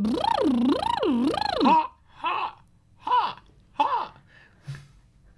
Ha, 0.00 1.90
ha, 2.08 2.60
ha, 2.98 3.42
ha. 3.72 4.12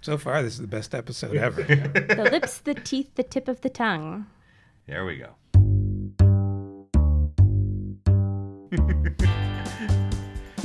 So 0.01 0.17
far, 0.17 0.43
this 0.43 0.53
is 0.53 0.59
the 0.59 0.67
best 0.67 0.93
episode 0.93 1.35
ever. 1.35 1.63
The 1.63 2.29
lips, 2.31 2.59
the 2.59 2.75
teeth, 2.75 3.15
the 3.15 3.23
tip 3.23 3.47
of 3.47 3.61
the 3.61 3.69
tongue. 3.69 4.27
There 4.87 5.05
we 5.05 5.17
go. 5.17 5.29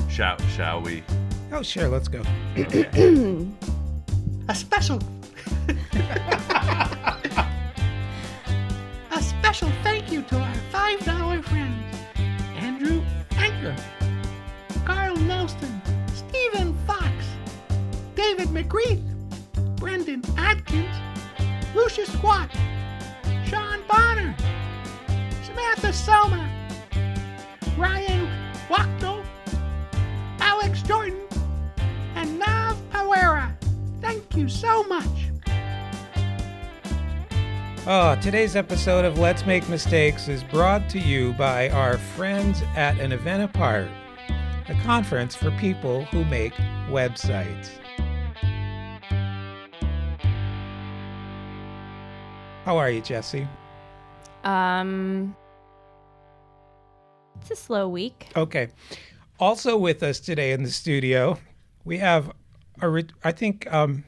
shall, 0.10 0.38
shall 0.48 0.82
we? 0.82 1.02
oh, 1.52 1.62
sure, 1.62 1.88
let's 1.88 2.08
go. 2.08 2.22
A 4.48 4.54
special. 4.54 5.00
David 18.76 19.02
Brendan 19.76 20.22
Atkins, 20.36 20.94
Lucius 21.74 22.12
Squat, 22.12 22.50
Sean 23.46 23.80
Bonner, 23.88 24.36
Samantha 25.44 25.92
Selma, 25.92 26.50
Ryan 27.78 28.28
Wachtel, 28.68 29.22
Alex 30.40 30.82
Jordan, 30.82 31.20
and 32.16 32.38
Nav 32.38 32.76
Pawera. 32.90 33.56
Thank 34.00 34.36
you 34.36 34.48
so 34.48 34.82
much. 34.84 35.30
Oh, 37.86 38.18
today's 38.20 38.56
episode 38.56 39.04
of 39.04 39.18
Let's 39.18 39.46
Make 39.46 39.68
Mistakes 39.68 40.28
is 40.28 40.42
brought 40.44 40.90
to 40.90 40.98
you 40.98 41.32
by 41.34 41.70
our 41.70 41.96
friends 41.96 42.62
at 42.74 42.98
an 42.98 43.12
event 43.12 43.42
apart, 43.42 43.88
a 44.68 44.74
conference 44.82 45.34
for 45.34 45.50
people 45.52 46.04
who 46.06 46.24
make 46.26 46.52
websites. 46.90 47.70
How 52.66 52.78
are 52.78 52.90
you, 52.90 53.00
Jesse? 53.00 53.46
Um, 54.42 55.36
it's 57.40 57.52
a 57.52 57.54
slow 57.54 57.88
week. 57.88 58.26
Okay. 58.36 58.70
Also 59.38 59.76
with 59.76 60.02
us 60.02 60.18
today 60.18 60.50
in 60.50 60.64
the 60.64 60.70
studio, 60.72 61.38
we 61.84 61.98
have 61.98 62.32
a 62.80 62.88
re- 62.88 63.06
I 63.22 63.30
think 63.30 63.72
um 63.72 64.02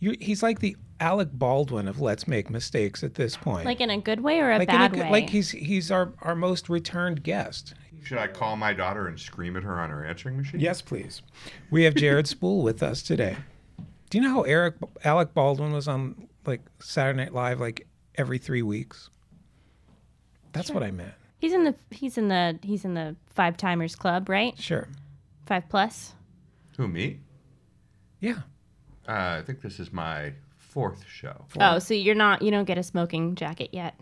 you 0.00 0.16
he's 0.20 0.42
like 0.42 0.58
the 0.58 0.76
Alec 1.00 1.30
Baldwin 1.32 1.88
of 1.88 2.02
Let's 2.02 2.28
Make 2.28 2.50
Mistakes 2.50 3.02
at 3.02 3.14
this 3.14 3.38
point. 3.38 3.64
Like 3.64 3.80
in 3.80 3.88
a 3.88 3.98
good 3.98 4.20
way 4.20 4.38
or 4.40 4.50
a 4.50 4.58
like 4.58 4.68
in 4.68 4.74
a 4.74 4.78
bad 4.78 4.96
way? 4.96 5.10
like 5.10 5.30
he's 5.30 5.52
he's 5.52 5.90
our 5.90 6.12
our 6.20 6.34
most 6.34 6.68
returned 6.68 7.22
guest. 7.22 7.72
Should 8.02 8.18
I 8.18 8.26
call 8.26 8.56
my 8.56 8.74
daughter 8.74 9.06
and 9.06 9.18
scream 9.18 9.56
at 9.56 9.62
her 9.62 9.80
on 9.80 9.88
her 9.88 10.04
answering 10.04 10.36
machine? 10.36 10.60
Yes, 10.60 10.82
please. 10.82 11.22
We 11.70 11.84
have 11.84 11.94
Jared 11.94 12.26
Spool 12.26 12.62
with 12.62 12.82
us 12.82 13.02
today. 13.02 13.38
Do 14.10 14.18
you 14.18 14.24
know 14.24 14.30
how 14.30 14.42
Eric 14.42 14.74
Alec 15.04 15.32
Baldwin 15.32 15.72
was 15.72 15.88
on 15.88 16.28
like 16.44 16.60
Saturday 16.80 17.16
Night 17.16 17.32
Live 17.32 17.60
like 17.60 17.86
every 18.16 18.38
3 18.38 18.62
weeks? 18.62 19.10
That's 20.52 20.70
what 20.70 20.82
I 20.82 20.90
meant. 20.90 21.12
he's 21.40 21.52
in 21.52 21.64
the 21.64 21.74
he's 21.90 22.16
in 22.16 22.28
the 22.28 22.58
he's 22.62 22.84
in 22.84 22.94
the 22.94 23.16
five 23.30 23.56
timers 23.56 23.96
club, 23.96 24.28
right? 24.28 24.56
Sure. 24.58 24.86
Five 25.46 25.68
plus. 25.68 26.14
Who, 26.76 26.86
me? 26.88 27.18
Yeah. 28.20 28.38
Uh, 29.08 29.38
I 29.38 29.42
think 29.44 29.60
this 29.60 29.80
is 29.80 29.92
my 29.92 30.32
fourth 30.58 31.04
show. 31.08 31.44
Oh, 31.60 31.78
so 31.80 31.92
you're 31.94 32.14
not 32.14 32.40
you 32.42 32.50
don't 32.52 32.64
get 32.66 32.78
a 32.78 32.82
smoking 32.84 33.34
jacket 33.34 33.70
yet. 33.72 33.98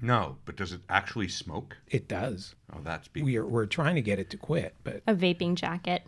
No, 0.00 0.36
but 0.44 0.56
does 0.56 0.72
it 0.72 0.80
actually 0.90 1.28
smoke? 1.28 1.76
It 1.86 2.06
does. 2.08 2.54
Oh, 2.74 2.80
that's 2.82 3.08
be- 3.08 3.22
We 3.22 3.36
are 3.36 3.46
we're 3.46 3.66
trying 3.66 3.94
to 3.94 4.02
get 4.02 4.18
it 4.18 4.28
to 4.30 4.36
quit, 4.36 4.74
but 4.84 5.02
A 5.06 5.14
vaping 5.14 5.54
jacket. 5.54 6.02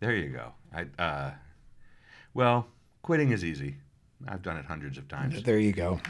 There 0.00 0.14
you 0.14 0.30
go. 0.30 0.52
I 0.74 0.86
uh, 1.02 1.30
well, 2.34 2.66
quitting 3.02 3.30
is 3.30 3.44
easy. 3.44 3.76
I've 4.28 4.42
done 4.42 4.56
it 4.56 4.64
hundreds 4.66 4.98
of 4.98 5.08
times. 5.08 5.42
there 5.42 5.58
you 5.58 5.72
go. 5.72 6.00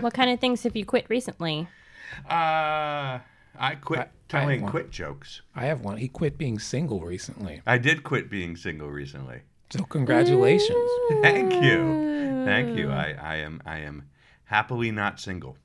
what 0.00 0.14
kind 0.14 0.30
of 0.30 0.40
things 0.40 0.62
have 0.64 0.76
you 0.76 0.84
quit 0.84 1.06
recently? 1.08 1.68
Uh, 2.28 3.18
I 3.58 3.74
quit 3.80 4.00
I- 4.00 4.02
I 4.02 4.08
telling 4.28 4.62
want- 4.62 4.70
quit 4.72 4.90
jokes. 4.90 5.42
I 5.54 5.66
have 5.66 5.80
one. 5.80 5.96
He 5.96 6.08
quit 6.08 6.38
being 6.38 6.58
single 6.58 7.00
recently. 7.00 7.62
I 7.66 7.78
did 7.78 8.02
quit 8.04 8.30
being 8.30 8.56
single 8.56 8.88
recently. 8.90 9.42
So 9.70 9.84
congratulations. 9.84 10.90
Thank 11.22 11.52
you, 11.62 12.44
thank 12.44 12.76
you. 12.76 12.90
I, 12.90 13.16
I 13.20 13.36
am 13.36 13.60
I 13.64 13.78
am 13.78 14.04
happily 14.44 14.90
not 14.90 15.20
single. 15.20 15.56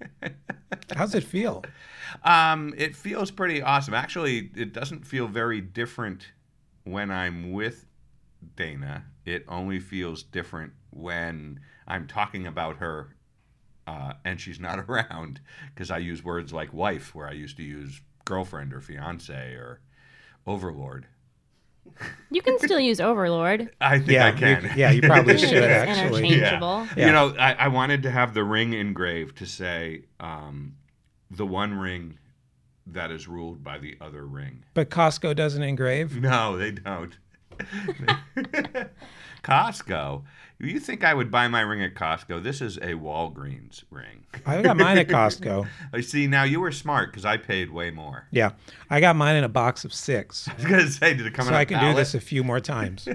How's 0.96 1.14
it 1.14 1.24
feel? 1.24 1.64
Um, 2.22 2.74
it 2.76 2.94
feels 2.94 3.30
pretty 3.30 3.62
awesome. 3.62 3.94
Actually, 3.94 4.50
it 4.54 4.72
doesn't 4.72 5.06
feel 5.06 5.26
very 5.26 5.60
different 5.60 6.28
when 6.84 7.10
I'm 7.10 7.52
with 7.52 7.86
Dana. 8.54 9.04
It 9.24 9.44
only 9.48 9.80
feels 9.80 10.22
different 10.22 10.72
when 10.90 11.60
I'm 11.86 12.06
talking 12.06 12.46
about 12.46 12.76
her 12.76 13.16
uh, 13.86 14.14
and 14.24 14.40
she's 14.40 14.60
not 14.60 14.78
around 14.88 15.40
because 15.74 15.90
I 15.90 15.98
use 15.98 16.24
words 16.24 16.52
like 16.52 16.72
wife 16.72 17.14
where 17.14 17.28
I 17.28 17.32
used 17.32 17.56
to 17.58 17.62
use 17.62 18.00
girlfriend 18.24 18.72
or 18.72 18.80
fiance 18.80 19.54
or 19.54 19.80
overlord. 20.46 21.06
You 22.30 22.42
can 22.42 22.58
still 22.58 22.80
use 22.80 23.00
Overlord. 23.00 23.70
I 23.80 23.98
think 23.98 24.10
yeah, 24.10 24.26
I 24.26 24.32
can. 24.32 24.64
You, 24.64 24.70
yeah, 24.76 24.90
you 24.90 25.02
probably 25.02 25.38
should 25.38 25.62
actually. 25.62 26.26
interchangeable. 26.26 26.86
Yeah. 26.96 27.06
You 27.06 27.12
know, 27.12 27.34
I, 27.38 27.52
I 27.52 27.68
wanted 27.68 28.02
to 28.02 28.10
have 28.10 28.34
the 28.34 28.42
ring 28.42 28.72
engraved 28.72 29.38
to 29.38 29.46
say 29.46 30.02
um, 30.18 30.74
the 31.30 31.46
one 31.46 31.74
ring 31.74 32.18
that 32.88 33.10
is 33.10 33.26
ruled 33.28 33.62
by 33.62 33.78
the 33.78 33.96
other 34.00 34.26
ring. 34.26 34.64
But 34.74 34.90
Costco 34.90 35.36
doesn't 35.36 35.62
engrave. 35.62 36.20
No, 36.20 36.56
they 36.56 36.72
don't. 36.72 37.16
Costco. 39.42 40.24
You 40.58 40.80
think 40.80 41.04
I 41.04 41.12
would 41.12 41.30
buy 41.30 41.48
my 41.48 41.60
ring 41.60 41.82
at 41.82 41.94
Costco? 41.94 42.42
This 42.42 42.60
is 42.60 42.78
a 42.78 42.94
Walgreens 42.94 43.84
ring. 43.90 44.24
I 44.46 44.62
got 44.62 44.76
mine 44.76 44.98
at 44.98 45.08
Costco. 45.08 45.68
I 45.92 46.00
see. 46.00 46.26
Now 46.26 46.44
you 46.44 46.60
were 46.60 46.72
smart 46.72 47.10
because 47.10 47.24
I 47.24 47.36
paid 47.36 47.70
way 47.70 47.90
more. 47.90 48.26
Yeah, 48.30 48.52
I 48.88 49.00
got 49.00 49.16
mine 49.16 49.36
in 49.36 49.44
a 49.44 49.48
box 49.48 49.84
of 49.84 49.92
six, 49.92 50.48
I 50.52 50.54
was 50.54 50.64
gonna 50.64 50.90
say, 50.90 51.14
did 51.14 51.26
it 51.26 51.34
come 51.34 51.44
so 51.44 51.50
in 51.50 51.54
a 51.54 51.58
I 51.58 51.64
can 51.64 51.80
do 51.80 51.94
this 51.94 52.14
a 52.14 52.20
few 52.20 52.42
more 52.42 52.60
times. 52.60 53.06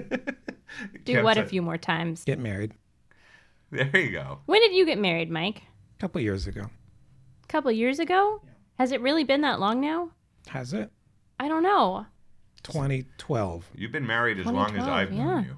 Do 1.04 1.22
what 1.22 1.36
a 1.36 1.44
few 1.44 1.62
more 1.62 1.76
times. 1.76 2.24
Get 2.24 2.38
married. 2.38 2.72
There 3.70 3.96
you 3.98 4.10
go. 4.12 4.40
When 4.46 4.60
did 4.60 4.74
you 4.74 4.84
get 4.86 4.98
married, 4.98 5.30
Mike? 5.30 5.62
A 5.96 6.00
couple 6.00 6.20
years 6.20 6.46
ago. 6.46 6.62
A 6.62 7.46
couple 7.48 7.72
years 7.72 7.98
ago? 7.98 8.42
Has 8.78 8.92
it 8.92 9.00
really 9.00 9.24
been 9.24 9.40
that 9.42 9.60
long 9.60 9.80
now? 9.80 10.10
Has 10.48 10.72
it? 10.72 10.90
I 11.40 11.48
don't 11.48 11.62
know. 11.62 12.06
2012, 12.62 13.70
You've 13.74 13.92
been 13.92 14.06
married 14.06 14.38
as 14.38 14.46
long 14.46 14.76
as 14.76 14.86
I've 14.86 15.10
known 15.12 15.44
yeah. 15.44 15.44
you. 15.44 15.56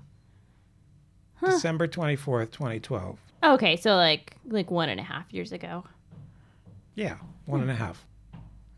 December 1.50 1.87
24th, 1.87 2.50
2012. 2.50 3.19
Okay, 3.42 3.76
so 3.76 3.97
like 3.97 4.37
like 4.47 4.70
one 4.70 4.88
and 4.88 4.98
a 4.98 5.03
half 5.03 5.32
years 5.32 5.53
ago. 5.53 5.84
Yeah, 6.94 7.16
one 7.44 7.60
and 7.60 7.70
a 7.70 7.75
half. 7.75 8.06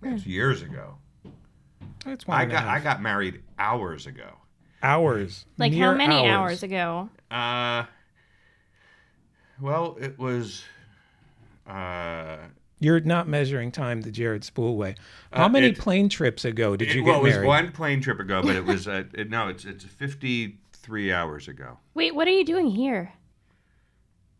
That's 0.00 0.26
years 0.26 0.62
ago. 0.62 0.96
That's 2.04 2.26
one 2.26 2.38
I 2.38 2.42
and 2.42 2.52
a 2.52 2.54
got 2.54 2.64
I 2.66 2.80
got 2.80 3.00
married 3.02 3.42
hours 3.58 4.06
ago. 4.06 4.30
hours. 4.82 5.46
Like 5.58 5.72
mere 5.72 5.92
how 5.92 5.94
many 5.96 6.28
hours. 6.28 6.62
ago? 6.62 7.08
Uh, 7.30 7.84
well, 9.60 9.96
it 10.00 10.18
was. 10.18 10.64
Uh, 11.66 12.38
You're 12.78 13.00
not 13.00 13.26
measuring 13.26 13.72
time 13.72 14.02
the 14.02 14.10
Jared 14.10 14.44
Spool 14.44 14.76
way. 14.76 14.96
How 15.32 15.46
Uh, 15.46 15.48
many 15.48 15.68
it- 15.68 15.78
plane 15.78 16.08
trips 16.08 16.44
ago 16.44 16.76
did 16.76 16.88
it, 16.90 16.94
you 16.96 17.04
well, 17.04 17.14
get 17.14 17.20
it 17.20 17.22
was 17.22 17.32
married? 17.34 17.46
one 17.46 17.72
plane 17.72 18.00
trip 18.02 18.20
ago, 18.20 18.42
but 18.42 18.54
it 18.56 18.64
was 18.72 18.86
uh, 18.86 19.04
it, 19.14 19.30
no, 19.30 19.48
it's 19.48 19.64
it's 19.64 19.84
fifty 19.84 20.58
three 20.72 21.12
hours 21.12 21.48
ago. 21.48 21.78
Wait, 21.94 22.14
what 22.14 22.28
are 22.28 22.32
you 22.32 22.44
doing 22.44 22.68
here? 22.70 23.12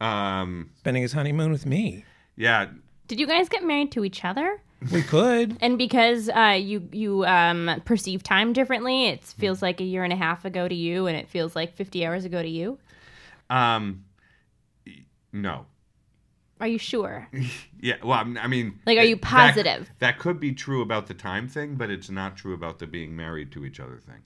Um, 0.01 0.71
Spending 0.79 1.03
his 1.03 1.13
honeymoon 1.13 1.51
with 1.51 1.65
me. 1.67 2.05
yeah, 2.37 2.67
Did 3.09 3.19
you 3.19 3.27
guys 3.27 3.49
get 3.49 3.65
married 3.65 3.91
to 3.93 4.05
each 4.05 4.25
other? 4.25 4.61
We 4.93 5.03
could. 5.03 5.57
And 5.63 5.79
because 5.79 6.29
uh, 6.29 6.59
you 6.61 6.87
you 6.93 7.25
um, 7.25 7.81
perceive 7.87 8.23
time 8.23 8.53
differently, 8.53 9.07
it 9.07 9.25
feels 9.25 9.63
like 9.63 9.81
a 9.81 9.85
year 9.85 10.05
and 10.05 10.13
a 10.13 10.17
half 10.17 10.45
ago 10.45 10.69
to 10.69 10.75
you, 10.75 11.07
and 11.07 11.17
it 11.17 11.29
feels 11.31 11.57
like 11.57 11.75
fifty 11.75 12.05
hours 12.05 12.27
ago 12.27 12.43
to 12.43 12.49
you. 12.49 12.79
um, 13.49 14.05
no, 15.33 15.65
Are 16.61 16.67
you 16.67 16.79
sure? 16.79 17.29
yeah. 17.81 17.97
Well, 18.03 18.13
I'm- 18.19 18.39
I 18.41 18.47
mean, 18.47 18.79
Like, 18.87 18.99
are 18.99 19.05
you 19.05 19.17
that- 19.17 19.23
positive? 19.23 19.91
That, 19.99 20.19
could 20.19 20.41
be 20.41 20.53
true 20.53 20.81
about 20.83 21.07
the 21.07 21.15
time 21.15 21.49
thing, 21.49 21.75
but 21.77 21.91
it's 21.91 22.09
not 22.11 22.37
true 22.37 22.55
about 22.55 22.79
the 22.79 22.87
being 22.87 23.15
married 23.15 23.53
to 23.53 23.65
each 23.65 23.79
other 23.81 23.99
thing. 23.99 24.23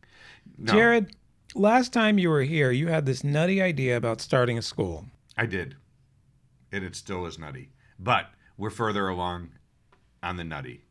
No, 0.56 0.72
Jared, 0.72 1.16
last 1.54 1.92
time 1.92 2.18
you 2.18 2.30
were 2.30 2.42
here, 2.42 2.70
you 2.70 2.88
had 2.88 3.04
this 3.06 3.24
nutty 3.24 3.60
idea 3.60 3.96
about 3.96 4.20
starting 4.20 4.56
a 4.58 4.62
school. 4.62 5.06
I 5.36 5.46
did, 5.46 5.76
and 6.70 6.84
it 6.84 6.94
still 6.94 7.26
is 7.26 7.38
nutty, 7.38 7.70
but 7.98 8.30
we're 8.56 8.70
further 8.70 9.08
along 9.08 9.50
on 10.22 10.36
the 10.36 10.44
nutty. 10.44 10.82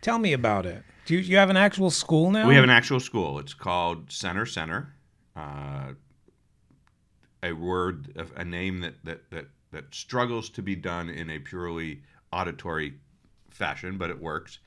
Tell 0.00 0.18
me 0.18 0.32
about 0.32 0.66
it. 0.66 0.82
Do 1.06 1.14
you, 1.14 1.20
you 1.20 1.36
have 1.36 1.50
an 1.50 1.56
actual 1.56 1.90
school 1.90 2.30
now? 2.30 2.48
We 2.48 2.54
have 2.56 2.64
an 2.64 2.70
actual 2.70 2.98
school. 3.00 3.38
It's 3.38 3.54
called 3.54 4.10
Center 4.10 4.46
Center. 4.46 4.94
Uh, 5.36 5.92
a 7.42 7.52
word, 7.52 8.12
a- 8.16 8.40
a 8.40 8.44
name 8.44 8.80
that, 8.80 8.94
that, 9.04 9.30
that, 9.30 9.46
that 9.72 9.94
struggles 9.94 10.48
to 10.50 10.62
be 10.62 10.76
done 10.76 11.08
in 11.08 11.28
a 11.30 11.38
purely 11.38 12.02
auditory 12.32 12.94
fashion, 13.50 13.98
but 13.98 14.10
it 14.10 14.20
works. 14.20 14.58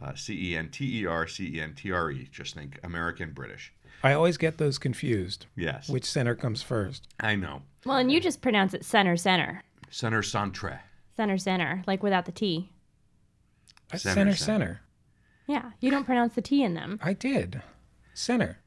Uh, 0.00 0.14
C 0.14 0.52
E 0.52 0.56
N 0.56 0.68
T 0.70 1.02
E 1.02 1.06
R 1.06 1.26
C 1.26 1.56
E 1.56 1.60
N 1.60 1.74
T 1.74 1.92
R 1.92 2.10
E. 2.10 2.28
Just 2.32 2.54
think 2.54 2.78
American 2.82 3.32
British. 3.32 3.72
I 4.02 4.14
always 4.14 4.36
get 4.36 4.58
those 4.58 4.78
confused. 4.78 5.46
Yes. 5.54 5.88
Which 5.88 6.04
center 6.04 6.34
comes 6.34 6.62
first? 6.62 7.06
I 7.20 7.36
know. 7.36 7.62
Well, 7.84 7.98
and 7.98 8.10
you 8.10 8.20
just 8.20 8.40
pronounce 8.40 8.74
it 8.74 8.84
center 8.84 9.16
center. 9.16 9.62
Center 9.90 10.22
Centre. 10.22 10.80
Center 11.14 11.36
center, 11.36 11.84
like 11.86 12.02
without 12.02 12.24
the 12.24 12.32
T. 12.32 12.70
Center, 13.90 13.98
center, 13.98 14.34
center. 14.34 14.36
center. 14.36 14.80
Yeah, 15.46 15.70
you 15.80 15.90
don't 15.90 16.06
pronounce 16.06 16.34
the 16.34 16.40
T 16.40 16.62
in 16.64 16.72
them. 16.74 16.98
I 17.02 17.12
did. 17.12 17.60
Center. 18.14 18.58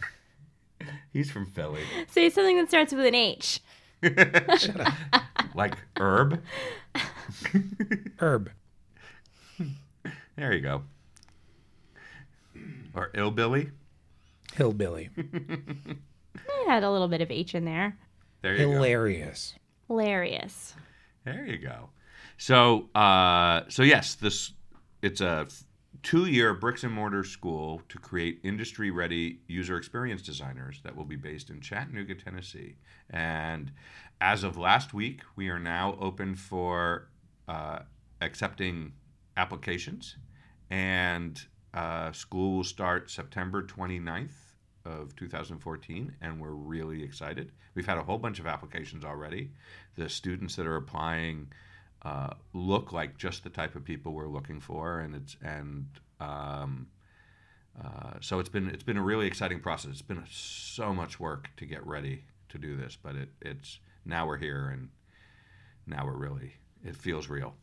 He's 1.12 1.30
from 1.30 1.46
Philly. 1.46 1.80
Say 2.10 2.28
something 2.28 2.58
that 2.58 2.68
starts 2.68 2.92
with 2.92 3.06
an 3.06 3.14
H. 3.14 3.60
Shut 4.02 4.80
up. 4.80 4.94
Like 5.54 5.74
herb. 5.98 6.42
Herb. 8.18 8.50
There 10.36 10.52
you 10.52 10.60
go. 10.60 10.82
Or 12.94 13.10
illbilly. 13.14 13.70
Hillbilly. 14.54 15.08
I 15.16 16.64
had 16.66 16.84
a 16.84 16.90
little 16.90 17.08
bit 17.08 17.22
of 17.22 17.30
H 17.30 17.54
in 17.54 17.64
there. 17.64 17.96
There 18.42 18.54
you 18.54 18.66
go. 18.66 18.72
Hilarious. 18.72 19.54
Hilarious. 19.86 20.74
There 21.24 21.46
you 21.46 21.56
go. 21.56 21.88
So, 22.36 22.90
uh, 22.94 23.62
so 23.68 23.82
yes, 23.82 24.14
this 24.16 24.52
it's 25.00 25.22
a 25.22 25.46
two-year 26.02 26.54
bricks 26.54 26.84
and 26.84 26.92
mortar 26.92 27.24
school 27.24 27.82
to 27.88 27.98
create 27.98 28.40
industry-ready 28.42 29.40
user 29.46 29.76
experience 29.76 30.22
designers 30.22 30.80
that 30.82 30.96
will 30.96 31.04
be 31.04 31.16
based 31.16 31.50
in 31.50 31.60
Chattanooga, 31.60 32.14
Tennessee. 32.14 32.76
And 33.10 33.72
as 34.20 34.44
of 34.44 34.56
last 34.56 34.94
week, 34.94 35.20
we 35.36 35.48
are 35.48 35.58
now 35.58 35.96
open 36.00 36.34
for 36.34 37.08
uh, 37.48 37.80
accepting 38.20 38.92
applications, 39.36 40.16
and 40.70 41.40
uh, 41.74 42.12
school 42.12 42.56
will 42.56 42.64
start 42.64 43.10
September 43.10 43.62
29th 43.62 44.54
of 44.84 45.14
2014, 45.16 46.14
and 46.20 46.40
we're 46.40 46.50
really 46.50 47.02
excited. 47.02 47.52
We've 47.74 47.86
had 47.86 47.98
a 47.98 48.02
whole 48.02 48.18
bunch 48.18 48.38
of 48.38 48.46
applications 48.46 49.04
already. 49.04 49.50
The 49.96 50.08
students 50.08 50.56
that 50.56 50.66
are 50.66 50.76
applying 50.76 51.48
uh, 52.06 52.30
look 52.52 52.92
like 52.92 53.18
just 53.18 53.42
the 53.42 53.50
type 53.50 53.74
of 53.74 53.84
people 53.84 54.12
we're 54.12 54.28
looking 54.28 54.60
for, 54.60 55.00
and 55.00 55.14
it's 55.14 55.36
and 55.42 55.86
um, 56.20 56.86
uh, 57.82 58.12
so 58.20 58.38
it's 58.38 58.48
been 58.48 58.68
it's 58.68 58.84
been 58.84 58.96
a 58.96 59.02
really 59.02 59.26
exciting 59.26 59.58
process. 59.58 59.90
It's 59.90 60.02
been 60.02 60.22
so 60.30 60.94
much 60.94 61.18
work 61.18 61.48
to 61.56 61.66
get 61.66 61.84
ready 61.84 62.24
to 62.50 62.58
do 62.58 62.76
this, 62.76 62.96
but 63.02 63.16
it, 63.16 63.30
it's 63.42 63.80
now 64.04 64.24
we're 64.24 64.36
here, 64.36 64.68
and 64.68 64.90
now 65.84 66.06
we're 66.06 66.16
really 66.16 66.54
it 66.84 66.94
feels 66.94 67.28
real. 67.28 67.54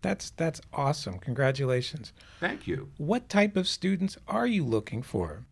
That's 0.00 0.30
that's 0.30 0.62
awesome. 0.72 1.18
Congratulations. 1.18 2.14
Thank 2.40 2.66
you. 2.66 2.88
What 2.96 3.28
type 3.28 3.58
of 3.58 3.68
students 3.68 4.16
are 4.26 4.46
you 4.46 4.64
looking 4.64 5.02
for? 5.02 5.44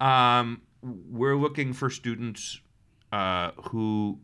Um, 0.00 0.60
we're 0.82 1.36
looking 1.36 1.72
for 1.72 1.88
students 1.88 2.60
uh, 3.10 3.52
who 3.70 4.18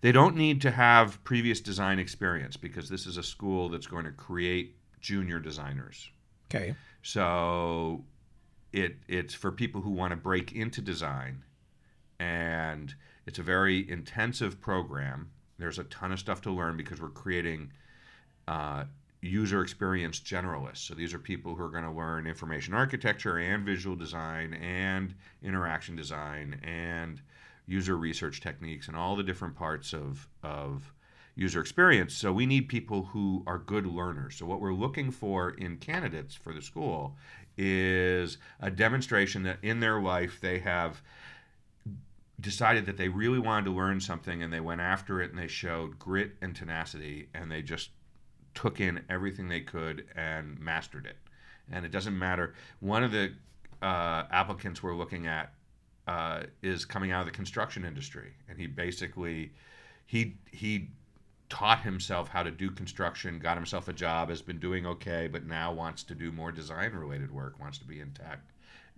they 0.00 0.12
don't 0.12 0.36
need 0.36 0.60
to 0.62 0.70
have 0.70 1.22
previous 1.24 1.60
design 1.60 1.98
experience 1.98 2.56
because 2.56 2.88
this 2.88 3.06
is 3.06 3.16
a 3.16 3.22
school 3.22 3.68
that's 3.68 3.86
going 3.86 4.04
to 4.04 4.10
create 4.12 4.76
junior 5.00 5.38
designers. 5.38 6.10
Okay. 6.52 6.74
So 7.02 8.04
it 8.72 8.96
it's 9.08 9.34
for 9.34 9.52
people 9.52 9.80
who 9.80 9.90
want 9.90 10.12
to 10.12 10.16
break 10.16 10.52
into 10.52 10.80
design, 10.80 11.44
and 12.18 12.94
it's 13.26 13.38
a 13.38 13.42
very 13.42 13.88
intensive 13.90 14.60
program. 14.60 15.30
There's 15.58 15.78
a 15.78 15.84
ton 15.84 16.12
of 16.12 16.18
stuff 16.18 16.40
to 16.42 16.50
learn 16.50 16.76
because 16.76 17.00
we're 17.00 17.10
creating 17.10 17.72
uh, 18.48 18.84
user 19.20 19.62
experience 19.62 20.18
generalists. 20.18 20.78
So 20.88 20.94
these 20.94 21.14
are 21.14 21.18
people 21.18 21.54
who 21.54 21.62
are 21.62 21.70
going 21.70 21.84
to 21.84 21.92
learn 21.92 22.26
information 22.26 22.74
architecture 22.74 23.38
and 23.38 23.64
visual 23.64 23.94
design 23.94 24.54
and 24.54 25.14
interaction 25.42 25.94
design 25.94 26.60
and 26.64 27.20
user 27.66 27.96
research 27.96 28.40
techniques 28.40 28.88
and 28.88 28.96
all 28.96 29.16
the 29.16 29.22
different 29.22 29.54
parts 29.54 29.92
of 29.92 30.28
of 30.42 30.92
user 31.34 31.60
experience. 31.60 32.14
So 32.14 32.32
we 32.32 32.46
need 32.46 32.68
people 32.68 33.04
who 33.04 33.42
are 33.46 33.58
good 33.58 33.86
learners. 33.86 34.36
So 34.36 34.46
what 34.46 34.60
we're 34.60 34.74
looking 34.74 35.10
for 35.10 35.50
in 35.50 35.78
candidates 35.78 36.34
for 36.34 36.52
the 36.52 36.60
school 36.60 37.16
is 37.56 38.38
a 38.60 38.70
demonstration 38.70 39.42
that 39.44 39.58
in 39.62 39.80
their 39.80 40.00
life 40.00 40.38
they 40.40 40.58
have 40.58 41.02
decided 42.40 42.86
that 42.86 42.96
they 42.96 43.08
really 43.08 43.38
wanted 43.38 43.64
to 43.66 43.70
learn 43.70 44.00
something 44.00 44.42
and 44.42 44.52
they 44.52 44.60
went 44.60 44.80
after 44.80 45.22
it 45.22 45.30
and 45.30 45.38
they 45.38 45.46
showed 45.46 45.98
grit 45.98 46.32
and 46.42 46.54
tenacity 46.56 47.28
and 47.34 47.50
they 47.50 47.62
just 47.62 47.90
took 48.54 48.80
in 48.80 49.02
everything 49.08 49.48
they 49.48 49.60
could 49.60 50.04
and 50.16 50.58
mastered 50.58 51.06
it. 51.06 51.16
And 51.70 51.86
it 51.86 51.92
doesn't 51.92 52.18
matter. 52.18 52.54
One 52.80 53.02
of 53.04 53.12
the 53.12 53.32
uh, 53.80 54.24
applicants 54.30 54.82
we're 54.82 54.94
looking 54.94 55.26
at 55.26 55.52
uh, 56.12 56.42
is 56.62 56.84
coming 56.84 57.10
out 57.10 57.20
of 57.20 57.26
the 57.26 57.32
construction 57.32 57.86
industry, 57.86 58.32
and 58.46 58.58
he 58.58 58.66
basically 58.66 59.50
he 60.04 60.36
he 60.50 60.90
taught 61.48 61.80
himself 61.80 62.28
how 62.28 62.42
to 62.42 62.50
do 62.50 62.70
construction, 62.70 63.38
got 63.38 63.56
himself 63.56 63.88
a 63.88 63.94
job, 63.94 64.28
has 64.28 64.42
been 64.42 64.58
doing 64.58 64.84
okay, 64.86 65.26
but 65.26 65.46
now 65.46 65.72
wants 65.72 66.02
to 66.02 66.14
do 66.14 66.30
more 66.30 66.52
design 66.52 66.92
related 66.92 67.30
work, 67.30 67.58
wants 67.58 67.78
to 67.78 67.86
be 67.86 68.00
in 68.00 68.10
tech, 68.10 68.40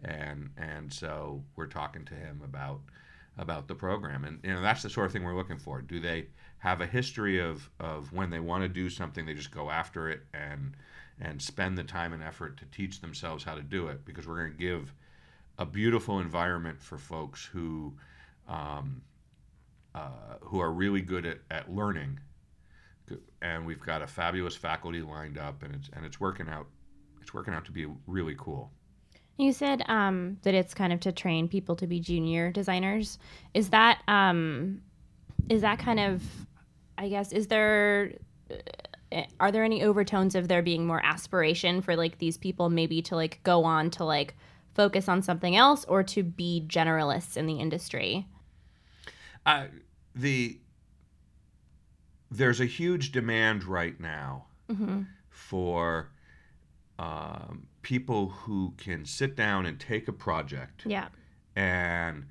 and 0.03 0.51
and 0.57 0.93
so 0.93 1.41
we're 1.55 1.69
talking 1.69 2.05
to 2.05 2.15
him 2.15 2.41
about 2.45 2.81
about 3.39 3.69
the 3.69 3.77
program, 3.77 4.25
and 4.25 4.41
you 4.43 4.53
know 4.53 4.61
that's 4.61 4.83
the 4.83 4.91
sort 4.91 5.07
of 5.07 5.13
thing 5.13 5.23
we're 5.23 5.37
looking 5.37 5.59
for. 5.59 5.81
Do 5.81 6.01
they 6.01 6.27
have 6.59 6.81
a 6.81 6.87
history 6.87 7.39
of 7.39 7.71
of 7.79 8.13
when 8.13 8.29
they 8.29 8.41
want 8.41 8.65
to 8.65 8.69
do 8.69 8.91
something, 8.91 9.25
they 9.25 9.35
just 9.35 9.53
go 9.53 9.71
after 9.71 10.09
it 10.09 10.23
and 10.35 10.75
and 11.21 11.41
spend 11.41 11.79
the 11.79 11.85
time 11.85 12.13
and 12.13 12.25
effort 12.25 12.57
to 12.57 12.65
teach 12.73 13.01
themselves 13.01 13.45
how 13.45 13.55
to 13.55 13.63
do 13.63 13.87
it? 13.87 14.05
Because 14.05 14.27
we're 14.27 14.41
going 14.41 14.53
to 14.53 14.59
give 14.59 14.93
a 15.59 15.67
beautiful 15.67 16.21
environment 16.21 16.83
for 16.83 16.99
folks 16.99 17.45
who 17.45 17.95
um, 18.49 19.03
uh, 19.95 20.37
who 20.41 20.61
are 20.61 20.73
really 20.73 21.01
good 21.01 21.25
at, 21.25 21.39
at 21.51 21.73
learning 21.73 22.19
and 23.43 23.67
we've 23.67 23.81
got 23.81 24.03
a 24.03 24.07
fabulous 24.07 24.57
faculty 24.57 25.03
lined 25.03 25.39
up 25.39 25.63
and 25.63 25.75
it's 25.75 25.89
and 25.95 26.05
it's 26.05 26.19
working 26.19 26.49
out 26.49 26.67
it's 27.21 27.33
working 27.35 27.55
out 27.55 27.65
to 27.65 27.73
be 27.73 27.87
really 28.07 28.35
cool 28.39 28.71
You 29.37 29.53
said 29.53 29.83
um, 29.89 30.39
that 30.43 30.55
it's 30.55 30.75
kind 30.75 30.93
of 30.93 31.01
to 31.01 31.13
train 31.13 31.49
people 31.49 31.75
to 31.77 31.87
be 31.87 31.99
junior 32.01 32.53
designers. 32.53 33.19
Is 33.53 33.71
that 33.71 34.01
um, 34.07 34.81
is 35.49 35.63
that 35.63 35.79
kind 35.79 35.99
of, 36.01 36.23
I 36.97 37.09
guess, 37.09 37.33
is 37.33 37.49
there 37.49 38.13
uh, 38.51 39.23
are 39.41 39.51
there 39.53 39.65
any 39.65 39.83
overtones 39.83 40.35
of 40.35 40.49
there 40.49 40.63
being 40.63 40.87
more 40.87 41.05
aspiration 41.05 41.81
for 41.81 41.97
like 41.97 42.19
these 42.19 42.37
people 42.37 42.71
maybe 42.71 43.03
to 43.03 43.17
like 43.17 43.41
go 43.43 43.65
on 43.65 43.91
to 43.91 44.05
like 44.05 44.35
focus 44.75 45.09
on 45.09 45.23
something 45.23 45.57
else 45.57 45.85
or 45.87 46.03
to 46.03 46.23
be 46.23 46.65
generalists 46.67 47.37
in 47.37 47.47
the 47.47 47.55
industry? 47.61 48.27
uh, 49.47 49.67
the 50.15 50.59
there's 52.31 52.61
a 52.61 52.65
huge 52.67 53.13
demand 53.13 53.65
right 53.65 54.01
now 54.01 54.47
for 55.29 56.09
um, 56.99 57.67
people 57.83 58.29
who 58.29 58.73
can 58.77 59.05
sit 59.05 59.37
down 59.37 59.67
and 59.67 59.79
take 59.79 60.09
a 60.09 60.13
project 60.13 60.83
Yeah. 60.87 61.09
and 61.55 62.27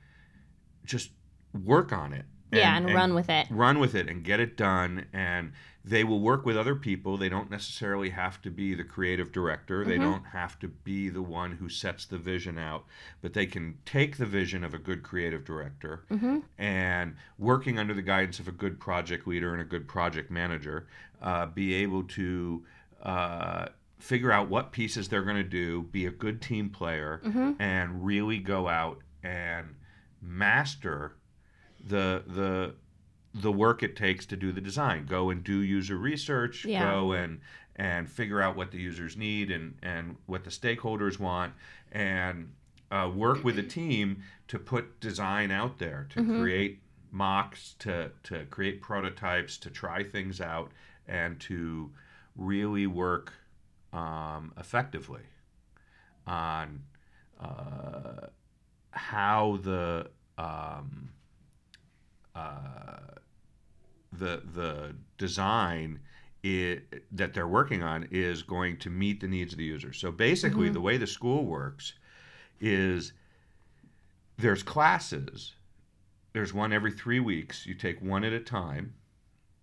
just 0.84 1.12
work 1.54 1.94
on 1.94 2.14
it. 2.14 2.26
Yeah, 2.52 2.76
and 2.78 2.94
run 2.94 3.14
with 3.14 3.30
it. 3.30 3.48
Run 3.50 3.80
with 3.80 3.96
it 3.96 4.10
and 4.10 4.24
get 4.24 4.40
it 4.40 4.58
done. 4.58 5.06
And 5.14 5.54
they 5.86 6.04
will 6.04 6.22
work 6.22 6.46
with 6.46 6.58
other 6.58 6.76
people. 6.76 7.18
They 7.18 7.28
don't 7.28 7.52
necessarily 7.52 8.10
have 8.12 8.42
to 8.44 8.50
be 8.50 8.74
the 8.74 8.86
creative 8.86 9.32
director. 9.34 9.84
They 9.84 9.98
don't 9.98 10.24
have 10.28 10.58
to 10.60 10.70
be 10.70 11.10
the 11.10 11.22
one 11.22 11.52
who 11.58 11.68
sets 11.68 12.06
the 12.06 12.18
vision 12.18 12.58
out, 12.58 12.86
but 13.22 13.34
they 13.34 13.46
can 13.46 13.78
take 13.86 14.18
the 14.18 14.26
vision 14.26 14.64
of 14.64 14.74
a 14.74 14.78
good 14.78 15.04
creative 15.04 15.44
director 15.44 16.06
and 16.58 17.16
working 17.38 17.78
under 17.80 17.94
the 17.94 18.02
guidance 18.02 18.40
of 18.40 18.48
a 18.48 18.52
good 18.54 18.80
project 18.80 19.28
leader 19.28 19.52
and 19.52 19.62
a 19.62 19.66
good 19.66 19.88
project 19.88 20.32
manager, 20.32 20.88
uh, 21.22 21.46
be 21.48 21.74
able 21.74 22.04
to. 22.04 22.64
Uh, 23.02 23.66
figure 24.00 24.32
out 24.34 24.50
what 24.50 24.74
pieces 24.74 25.08
they're 25.08 25.24
going 25.24 25.38
to 25.38 25.44
do, 25.44 25.84
be 25.84 26.06
a 26.06 26.12
good 26.12 26.42
team 26.42 26.70
player, 26.70 27.22
and 27.60 28.06
really 28.06 28.38
go 28.38 28.68
out 28.68 29.00
and 29.24 29.76
master 30.22 31.16
the 31.86 32.22
the 32.28 32.76
the 33.34 33.52
work 33.52 33.82
it 33.84 33.96
takes 33.96 34.26
to 34.28 34.36
do 34.36 34.52
the 34.52 34.62
design. 34.62 35.06
Go 35.06 35.30
and 35.30 35.44
do 35.44 35.58
user 35.58 35.98
research. 35.98 36.66
Yeah. 36.66 36.92
Go 36.92 37.12
and 37.14 37.40
and 37.76 38.08
figure 38.08 38.40
out 38.40 38.56
what 38.56 38.72
the 38.72 38.78
users 38.78 39.18
need 39.18 39.50
and 39.50 39.76
and 39.82 40.18
what 40.28 40.44
the 40.44 40.50
stakeholders 40.50 41.20
want, 41.20 41.54
and 41.92 42.52
uh, 42.92 43.10
work 43.14 43.44
with 43.44 43.58
a 43.58 43.64
team 43.64 44.22
to 44.48 44.60
put 44.60 45.00
design 45.00 45.50
out 45.50 45.80
there 45.80 46.08
to 46.12 46.24
create 46.24 46.80
mocks, 47.12 47.76
to 47.80 48.12
to 48.24 48.46
create 48.46 48.82
prototypes, 48.82 49.58
to 49.58 49.70
try 49.70 50.04
things 50.04 50.40
out, 50.40 50.72
and 51.08 51.40
to 51.40 51.92
really 52.36 52.86
work 52.88 53.34
um, 53.92 54.54
effectively 54.60 55.22
on 56.28 56.82
uh, 57.40 58.28
how 58.92 59.60
the 59.64 60.10
um, 60.38 61.10
uh, 62.36 62.98
the 64.20 64.42
the 64.54 64.96
design 65.18 66.00
it, 66.44 67.04
that 67.16 67.34
they're 67.34 67.48
working 67.48 67.82
on 67.84 68.08
is 68.12 68.44
going 68.44 68.78
to 68.78 68.90
meet 68.90 69.22
the 69.22 69.28
needs 69.28 69.54
of 69.54 69.58
the 69.58 69.64
user. 69.64 69.94
So 69.94 70.12
basically, 70.12 70.70
the 70.70 70.82
way 70.82 70.98
the 70.98 71.08
school 71.08 71.46
works 71.46 71.94
is 72.60 73.14
there's 74.38 74.62
classes. 74.64 75.54
There's 76.34 76.54
one 76.54 76.74
every 76.74 76.92
three 76.92 77.20
weeks. 77.20 77.66
You 77.66 77.76
take 77.76 78.02
one 78.02 78.24
at 78.24 78.34
a 78.34 78.40
time. 78.40 78.94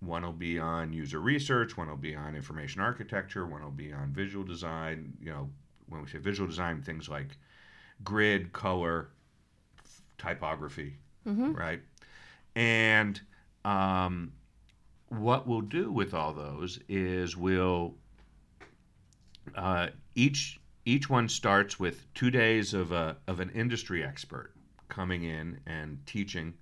One 0.00 0.22
will 0.22 0.32
be 0.32 0.58
on 0.58 0.92
user 0.94 1.20
research. 1.20 1.76
One 1.76 1.88
will 1.88 1.96
be 1.96 2.14
on 2.14 2.34
information 2.34 2.80
architecture. 2.80 3.44
One 3.46 3.62
will 3.62 3.70
be 3.70 3.92
on 3.92 4.12
visual 4.12 4.44
design. 4.44 5.12
You 5.20 5.32
know, 5.32 5.50
when 5.88 6.00
we 6.02 6.08
say 6.08 6.18
visual 6.18 6.48
design, 6.48 6.80
things 6.80 7.08
like 7.08 7.36
grid, 8.04 8.52
color, 8.54 9.08
typography, 10.16 10.94
right? 11.52 11.80
And 12.56 13.20
um, 13.64 14.32
what 15.10 15.46
we'll 15.46 15.60
do 15.60 15.90
with 15.90 16.14
all 16.14 16.32
those 16.32 16.78
is 16.88 17.36
we'll 17.36 17.94
uh, 19.54 19.88
each 20.14 20.60
each 20.84 21.10
one 21.10 21.28
starts 21.28 21.78
with 21.78 22.12
two 22.14 22.30
days 22.30 22.72
of 22.72 22.92
a 22.92 23.16
of 23.26 23.40
an 23.40 23.50
industry 23.50 24.04
expert 24.04 24.52
coming 24.88 25.24
in 25.24 25.60
and 25.66 25.98
teaching. 26.06 26.54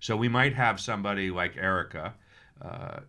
So 0.00 0.16
we 0.16 0.28
might 0.28 0.54
have 0.54 0.80
somebody 0.80 1.30
like 1.30 1.56
Erika, 1.58 2.14
uh, 2.62 3.00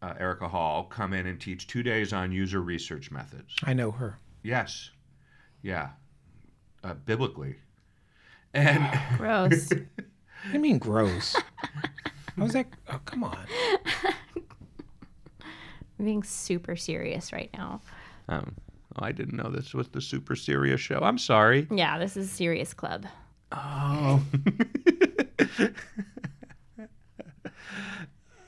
uh, 0.00 0.14
Erika 0.18 0.48
Hall, 0.48 0.84
come 0.84 1.12
in 1.12 1.26
and 1.26 1.38
teach 1.38 1.66
two 1.66 1.82
days 1.82 2.14
on 2.14 2.32
user 2.32 2.62
research 2.62 3.10
methods. 3.10 3.54
I 3.62 3.74
know 3.74 3.90
her. 3.90 4.18
Yes, 4.42 4.90
yeah, 5.62 5.90
uh, 6.82 6.94
biblically, 6.94 7.56
and 8.54 8.88
Gross. 9.18 9.70
I 10.52 10.58
mean, 10.58 10.78
gross. 10.78 11.36
I 12.38 12.42
was 12.42 12.54
like, 12.54 12.68
oh, 12.92 13.00
come 13.04 13.24
on. 13.24 13.38
I'm 15.98 16.04
being 16.04 16.22
super 16.22 16.76
serious 16.76 17.32
right 17.32 17.50
now. 17.54 17.80
um, 18.28 18.54
oh, 18.96 19.04
I 19.04 19.12
didn't 19.12 19.36
know 19.36 19.50
this 19.50 19.72
was 19.72 19.88
the 19.88 20.00
super 20.00 20.36
serious 20.36 20.80
show. 20.80 20.98
I'm 21.02 21.18
sorry. 21.18 21.66
Yeah, 21.70 21.98
this 21.98 22.16
is 22.16 22.30
Serious 22.30 22.74
Club. 22.74 23.06
Oh. 23.52 24.22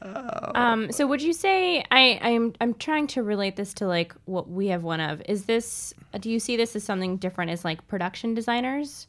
oh. 0.02 0.52
Um, 0.54 0.90
so 0.92 1.06
would 1.06 1.20
you 1.22 1.32
say 1.32 1.84
I, 1.90 2.18
I'm 2.22 2.54
I'm 2.60 2.74
trying 2.74 3.06
to 3.08 3.22
relate 3.22 3.56
this 3.56 3.74
to 3.74 3.86
like 3.86 4.14
what 4.24 4.48
we 4.48 4.68
have 4.68 4.82
one 4.82 5.00
of. 5.00 5.20
Is 5.28 5.44
this 5.44 5.92
do 6.20 6.30
you 6.30 6.38
see 6.40 6.56
this 6.56 6.74
as 6.76 6.84
something 6.84 7.16
different 7.16 7.50
as 7.50 7.64
like 7.64 7.86
production 7.88 8.34
designers? 8.34 9.06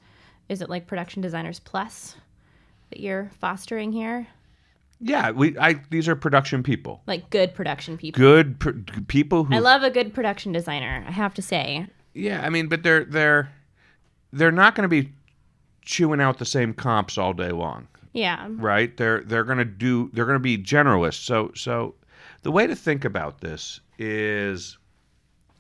Is 0.49 0.61
it 0.61 0.69
like 0.69 0.87
production 0.87 1.21
designers 1.21 1.59
plus 1.59 2.15
that 2.89 2.99
you're 2.99 3.31
fostering 3.39 3.91
here? 3.91 4.27
Yeah, 4.99 5.31
we. 5.31 5.57
I. 5.57 5.75
These 5.89 6.07
are 6.07 6.15
production 6.15 6.63
people. 6.63 7.01
Like 7.07 7.29
good 7.29 7.53
production 7.53 7.97
people. 7.97 8.19
Good 8.19 8.59
pr- 8.59 8.71
people 9.07 9.43
who. 9.45 9.55
I 9.55 9.59
love 9.59 9.83
a 9.83 9.89
good 9.89 10.13
production 10.13 10.51
designer, 10.51 11.03
I 11.07 11.11
have 11.11 11.33
to 11.35 11.41
say. 11.41 11.87
yeah, 12.13 12.41
I 12.43 12.49
mean, 12.49 12.67
but 12.67 12.83
they're 12.83 13.05
they're 13.05 13.49
they're 14.33 14.51
not 14.51 14.75
going 14.75 14.83
to 14.89 14.89
be 15.03 15.11
chewing 15.83 16.21
out 16.21 16.37
the 16.37 16.45
same 16.45 16.73
comps 16.73 17.17
all 17.17 17.33
day 17.33 17.49
long, 17.51 17.87
Yeah. 18.13 18.47
right? 18.51 18.95
They're 18.95 19.21
they're 19.21 19.43
going 19.43 19.57
to 19.57 19.65
do. 19.65 20.09
They're 20.13 20.25
going 20.25 20.35
to 20.35 20.39
be 20.39 20.57
generalists. 20.57 21.23
So 21.23 21.51
so, 21.55 21.95
the 22.43 22.51
way 22.51 22.67
to 22.67 22.75
think 22.75 23.05
about 23.05 23.41
this 23.41 23.79
is. 23.97 24.77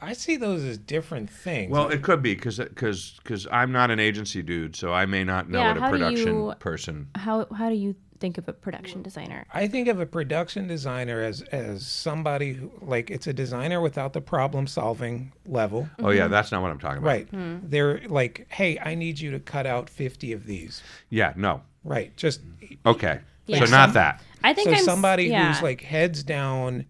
I 0.01 0.13
see 0.13 0.37
those 0.37 0.63
as 0.63 0.77
different 0.77 1.29
things. 1.29 1.69
Well, 1.71 1.89
it 1.89 2.01
could 2.03 2.21
be 2.21 2.33
because 2.33 2.57
because 2.57 3.47
I'm 3.51 3.71
not 3.73 3.91
an 3.91 3.99
agency 3.99 4.41
dude, 4.41 4.75
so 4.77 4.93
I 4.93 5.05
may 5.05 5.25
not 5.25 5.49
know 5.49 5.59
Yeah, 5.59 5.73
what 5.73 5.77
a 5.87 5.89
production 5.89 6.35
you- 6.45 6.53
person. 6.59 7.07
How 7.15 7.47
how 7.53 7.69
do 7.69 7.75
you 7.75 7.95
think 8.19 8.37
of 8.37 8.47
a 8.47 8.53
production 8.53 9.01
designer? 9.01 9.45
I 9.53 9.67
think 9.67 9.87
of 9.87 9.99
a 9.99 10.05
production 10.05 10.67
designer 10.67 11.21
as 11.21 11.41
as 11.51 11.85
somebody 11.85 12.53
who 12.53 12.71
like 12.81 13.09
it's 13.09 13.27
a 13.27 13.33
designer 13.33 13.81
without 13.81 14.13
the 14.13 14.21
problem 14.21 14.67
solving 14.67 15.31
level. 15.45 15.89
Oh 15.99 16.09
yeah, 16.09 16.23
mm-hmm. 16.23 16.31
that's 16.31 16.51
not 16.51 16.61
what 16.61 16.71
I'm 16.71 16.79
talking 16.79 16.99
about. 16.99 17.07
Right. 17.07 17.29
Hmm. 17.29 17.57
They're 17.63 18.01
like, 18.07 18.47
hey, 18.49 18.79
I 18.79 18.95
need 18.95 19.19
you 19.19 19.31
to 19.31 19.39
cut 19.39 19.65
out 19.65 19.89
50 19.89 20.33
of 20.33 20.45
these. 20.45 20.81
Yeah. 21.09 21.33
No. 21.35 21.61
Right. 21.83 22.15
Just 22.15 22.41
Okay. 22.85 23.19
Yeah. 23.45 23.65
So 23.65 23.71
not 23.71 23.93
that. 23.93 24.21
I 24.43 24.53
think 24.53 24.69
so 24.69 24.75
I'm 24.75 24.83
somebody 24.83 25.25
yeah. 25.25 25.51
who's 25.51 25.61
like 25.61 25.81
heads 25.81 26.23
down 26.23 26.85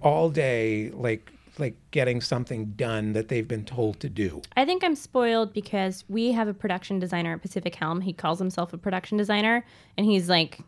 all 0.00 0.30
day, 0.30 0.90
like 0.90 1.32
like 1.58 1.76
getting 1.90 2.20
something 2.20 2.66
done 2.76 3.12
that 3.12 3.28
they've 3.28 3.48
been 3.48 3.64
told 3.64 4.00
to 4.00 4.08
do. 4.08 4.42
I 4.56 4.64
think 4.64 4.84
I'm 4.84 4.94
spoiled 4.94 5.52
because 5.52 6.04
we 6.08 6.32
have 6.32 6.48
a 6.48 6.54
production 6.54 6.98
designer 6.98 7.34
at 7.34 7.42
Pacific 7.42 7.74
Helm. 7.74 8.00
He 8.00 8.12
calls 8.12 8.38
himself 8.38 8.72
a 8.72 8.78
production 8.78 9.18
designer, 9.18 9.64
and 9.96 10.06
he's 10.06 10.28
like 10.28 10.60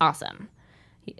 awesome. 0.00 0.48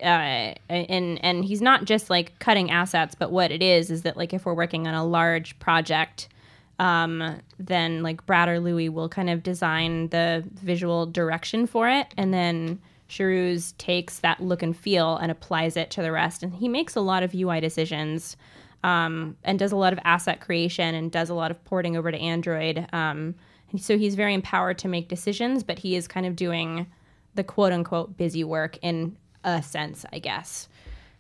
Uh, 0.03 0.55
and 0.69 1.25
and 1.25 1.45
he's 1.45 1.63
not 1.63 1.85
just 1.85 2.11
like 2.11 2.39
cutting 2.39 2.71
assets, 2.71 3.15
but 3.15 3.31
what 3.31 3.51
it 3.51 3.63
is 3.63 3.91
is 3.91 4.03
that 4.03 4.17
like 4.17 4.35
if 4.35 4.45
we're 4.45 4.55
working 4.55 4.87
on 4.87 4.95
a 4.95 5.05
large 5.05 5.59
project, 5.59 6.29
um, 6.79 7.41
then 7.59 8.03
like 8.03 8.25
Brad 8.27 8.49
or 8.49 8.61
Louie 8.61 8.89
will 8.89 9.09
kind 9.09 9.31
of 9.31 9.43
design 9.43 10.09
the 10.09 10.45
visual 10.63 11.07
direction 11.07 11.67
for 11.67 11.89
it, 11.89 12.13
and 12.17 12.35
then 12.35 12.81
Sharuz 13.09 13.77
takes 13.79 14.19
that 14.19 14.41
look 14.41 14.63
and 14.63 14.77
feel 14.77 15.17
and 15.17 15.31
applies 15.33 15.77
it 15.77 15.91
to 15.93 16.03
the 16.03 16.13
rest. 16.13 16.43
And 16.43 16.55
he 16.55 16.69
makes 16.69 16.95
a 16.95 17.01
lot 17.01 17.23
of 17.23 17.35
UI 17.35 17.61
decisions 17.61 18.37
um, 18.85 19.37
and 19.45 19.59
does 19.59 19.73
a 19.73 19.77
lot 19.77 19.93
of 19.93 19.99
asset 20.05 20.41
creation 20.41 20.95
and 20.95 21.11
does 21.11 21.29
a 21.31 21.35
lot 21.35 21.51
of 21.51 21.63
porting 21.65 21.97
over 21.97 22.11
to 22.11 22.19
Android. 22.19 22.87
Um, 22.93 23.35
and 23.71 23.81
so 23.81 23.99
he's 23.99 24.15
very 24.15 24.35
empowered 24.35 24.79
to 24.79 24.89
make 24.89 25.09
decisions, 25.09 25.63
but 25.63 25.79
he 25.79 25.95
is 25.97 26.09
kind 26.09 26.25
of 26.27 26.37
doing 26.37 26.87
the 27.35 27.45
quote 27.45 27.73
unquote 27.73 28.17
busy 28.17 28.45
work 28.45 28.79
in 28.83 29.17
a 29.45 29.63
sense, 29.63 30.05
I 30.13 30.19
guess. 30.19 30.69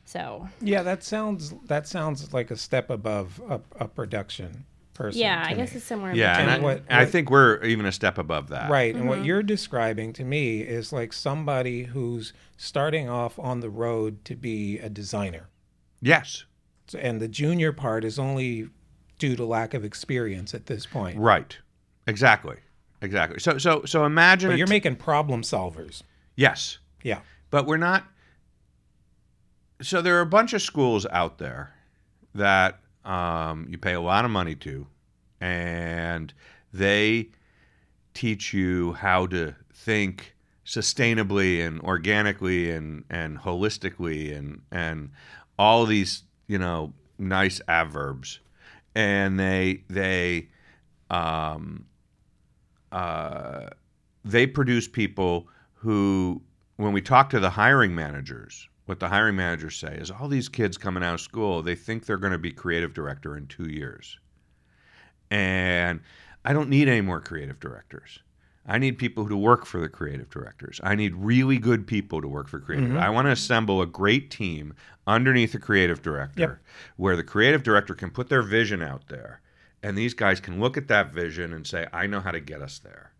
So 0.04 0.48
Yeah, 0.60 0.82
that 0.82 1.02
sounds 1.04 1.54
that 1.66 1.86
sounds 1.86 2.32
like 2.32 2.50
a 2.50 2.56
step 2.56 2.88
above 2.90 3.40
a, 3.48 3.60
a 3.78 3.86
production 3.88 4.64
person. 4.94 5.20
yeah, 5.20 5.44
to 5.44 5.50
I 5.50 5.54
guess 5.54 5.74
it's 5.76 5.84
somewhere. 5.84 6.14
Yeah, 6.14 6.38
and, 6.40 6.50
I, 6.50 6.54
And 6.54 6.62
what- 6.64 6.82
I 6.90 7.00
what- 7.04 7.10
think 7.10 7.30
we're 7.30 7.62
even 7.62 7.84
a 7.86 7.92
step 7.92 8.16
above 8.18 8.48
that. 8.48 8.70
Right. 8.70 8.94
And 8.94 9.02
Mm-hmm. 9.04 9.08
what 9.10 9.24
you're 9.24 9.42
describing 9.44 10.12
to 10.14 10.24
me 10.24 10.60
is 10.62 10.92
like 10.92 11.12
somebody 11.12 11.84
who's 11.84 12.32
starting 12.56 13.08
off 13.08 13.38
on 13.38 13.60
the 13.60 13.70
road 13.70 14.24
to 14.24 14.34
be 14.34 14.78
a 14.78 14.88
designer. 14.88 15.50
Yes. 16.00 16.44
And 16.94 17.20
the 17.20 17.28
junior 17.28 17.72
part 17.72 18.04
is 18.04 18.18
only 18.18 18.68
due 19.18 19.36
to 19.36 19.44
lack 19.44 19.74
of 19.74 19.84
experience 19.84 20.54
at 20.54 20.66
this 20.66 20.86
point. 20.86 21.18
Right. 21.18 21.56
Exactly. 22.06 22.56
Exactly. 23.02 23.38
So 23.40 23.58
so 23.58 23.84
so 23.84 24.04
imagine. 24.04 24.50
But 24.50 24.58
you're 24.58 24.66
t- 24.66 24.72
making 24.72 24.96
problem 24.96 25.42
solvers. 25.42 26.02
yes, 26.36 26.78
Yeah. 27.04 27.20
but 27.50 27.66
we're 27.66 27.76
not. 27.76 28.04
So 29.80 30.02
there 30.02 30.16
are 30.18 30.22
a 30.22 30.26
bunch 30.26 30.52
of 30.52 30.62
schools 30.62 31.06
out 31.10 31.38
there 31.38 31.72
that 32.34 32.80
um, 33.04 33.66
you 33.70 33.78
pay 33.78 33.94
a 33.94 34.00
lot 34.00 34.24
of 34.24 34.30
money 34.30 34.56
to, 34.56 34.86
and 35.40 36.32
they 36.72 37.28
teach 38.14 38.52
you 38.52 38.94
how 38.94 39.26
to 39.28 39.54
think 39.72 40.34
sustainably 40.66 41.64
and 41.64 41.80
organically 41.82 42.70
and 42.70 43.04
and 43.08 43.38
holistically 43.38 44.36
and 44.36 44.60
and 44.72 45.10
all 45.58 45.86
these 45.86 46.24
you 46.48 46.58
know 46.58 46.92
nice 47.18 47.60
adverbs 47.68 48.40
and 48.96 49.38
they 49.38 49.82
they 49.88 50.48
um 51.10 51.86
uh 52.92 53.68
they 54.24 54.46
produce 54.46 54.88
people 54.88 55.48
who 55.74 56.42
when 56.76 56.92
we 56.92 57.00
talk 57.00 57.30
to 57.30 57.40
the 57.40 57.50
hiring 57.50 57.94
managers 57.94 58.68
what 58.86 59.00
the 59.00 59.08
hiring 59.08 59.36
managers 59.36 59.76
say 59.76 59.94
is 59.96 60.10
all 60.10 60.28
these 60.28 60.48
kids 60.48 60.78
coming 60.78 61.04
out 61.04 61.14
of 61.14 61.20
school 61.20 61.62
they 61.62 61.74
think 61.76 62.06
they're 62.06 62.16
going 62.16 62.32
to 62.32 62.38
be 62.38 62.52
creative 62.52 62.94
director 62.94 63.36
in 63.36 63.46
2 63.46 63.68
years 63.68 64.18
and 65.30 66.00
I 66.44 66.52
don't 66.52 66.70
need 66.70 66.88
any 66.88 67.00
more 67.02 67.20
creative 67.20 67.60
directors. 67.60 68.20
I 68.68 68.78
need 68.78 68.98
people 68.98 69.28
to 69.28 69.36
work 69.36 69.64
for 69.64 69.80
the 69.80 69.88
creative 69.88 70.30
directors. 70.30 70.78
I 70.84 70.94
need 70.94 71.14
really 71.16 71.58
good 71.58 71.86
people 71.86 72.20
to 72.20 72.28
work 72.28 72.48
for 72.48 72.60
creative. 72.60 72.90
Mm-hmm. 72.90 72.98
I 72.98 73.10
want 73.10 73.26
to 73.26 73.32
assemble 73.32 73.80
a 73.82 73.86
great 73.86 74.30
team 74.30 74.74
underneath 75.06 75.54
a 75.54 75.58
creative 75.58 76.02
director 76.02 76.40
Yep. 76.40 76.58
where 76.96 77.16
the 77.16 77.24
creative 77.24 77.62
director 77.62 77.94
can 77.94 78.10
put 78.10 78.28
their 78.28 78.42
vision 78.42 78.82
out 78.82 79.08
there 79.08 79.40
and 79.82 79.96
these 79.96 80.14
guys 80.14 80.40
can 80.40 80.60
look 80.60 80.76
at 80.76 80.88
that 80.88 81.12
vision 81.12 81.52
and 81.52 81.66
say 81.66 81.86
I 81.92 82.06
know 82.06 82.20
how 82.20 82.30
to 82.30 82.40
get 82.40 82.62
us 82.62 82.78
there. 82.78 83.12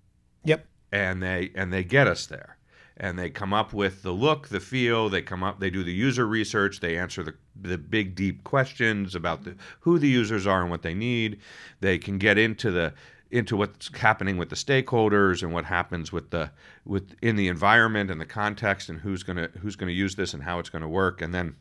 Yep. 0.45 0.67
And 0.93 1.23
they 1.23 1.51
and 1.55 1.73
they 1.73 1.85
get 1.85 2.07
us 2.07 2.27
there. 2.27 2.57
And 3.01 3.17
they 3.17 3.31
come 3.31 3.55
up 3.55 3.73
with 3.73 4.03
the 4.03 4.11
look, 4.11 4.49
the 4.49 4.59
feel, 4.59 5.09
they 5.09 5.23
come 5.23 5.45
up 5.45 5.61
they 5.61 5.71
do 5.71 5.85
the 5.85 5.93
user 5.93 6.27
research, 6.27 6.81
they 6.81 6.97
answer 6.97 7.23
the 7.23 7.35
the 7.61 7.79
big 7.79 8.15
deep 8.15 8.45
questions 8.45 9.15
about 9.15 9.45
the 9.45 9.55
who 9.81 9.99
the 9.99 10.09
users 10.09 10.47
are 10.47 10.63
and 10.63 10.71
what 10.71 10.83
they 10.83 10.95
need. 10.95 11.39
They 11.81 11.99
can 11.99 12.19
get 12.19 12.39
into 12.39 12.71
the 12.71 12.93
into 13.31 13.57
what's 13.57 13.95
happening 13.97 14.37
with 14.39 14.49
the 14.49 14.57
stakeholders 14.57 15.43
and 15.43 15.53
what 15.53 15.65
happens 15.65 16.13
with 16.13 16.31
the 16.31 16.51
with 16.85 17.15
in 17.21 17.37
the 17.37 17.49
environment 17.49 18.11
and 18.11 18.21
the 18.21 18.27
context 18.27 18.89
and 18.89 19.01
who's 19.01 19.23
gonna 19.23 19.49
who's 19.61 19.77
gonna 19.77 19.93
use 19.93 20.15
this 20.15 20.35
and 20.35 20.43
how 20.43 20.59
it's 20.59 20.71
gonna 20.71 20.89
work 20.89 21.21
and 21.21 21.35
then 21.35 21.55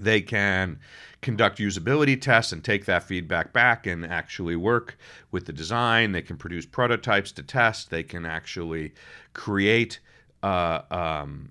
they 0.00 0.20
can 0.20 0.78
conduct 1.22 1.58
usability 1.58 2.20
tests 2.20 2.52
and 2.52 2.62
take 2.62 2.84
that 2.84 3.02
feedback 3.02 3.52
back 3.52 3.86
and 3.86 4.06
actually 4.06 4.56
work 4.56 4.96
with 5.30 5.46
the 5.46 5.52
design. 5.52 6.12
They 6.12 6.22
can 6.22 6.36
produce 6.36 6.66
prototypes 6.66 7.32
to 7.32 7.42
test. 7.42 7.90
They 7.90 8.02
can 8.02 8.24
actually 8.24 8.92
create 9.34 9.98
uh, 10.42 10.82
um, 10.90 11.50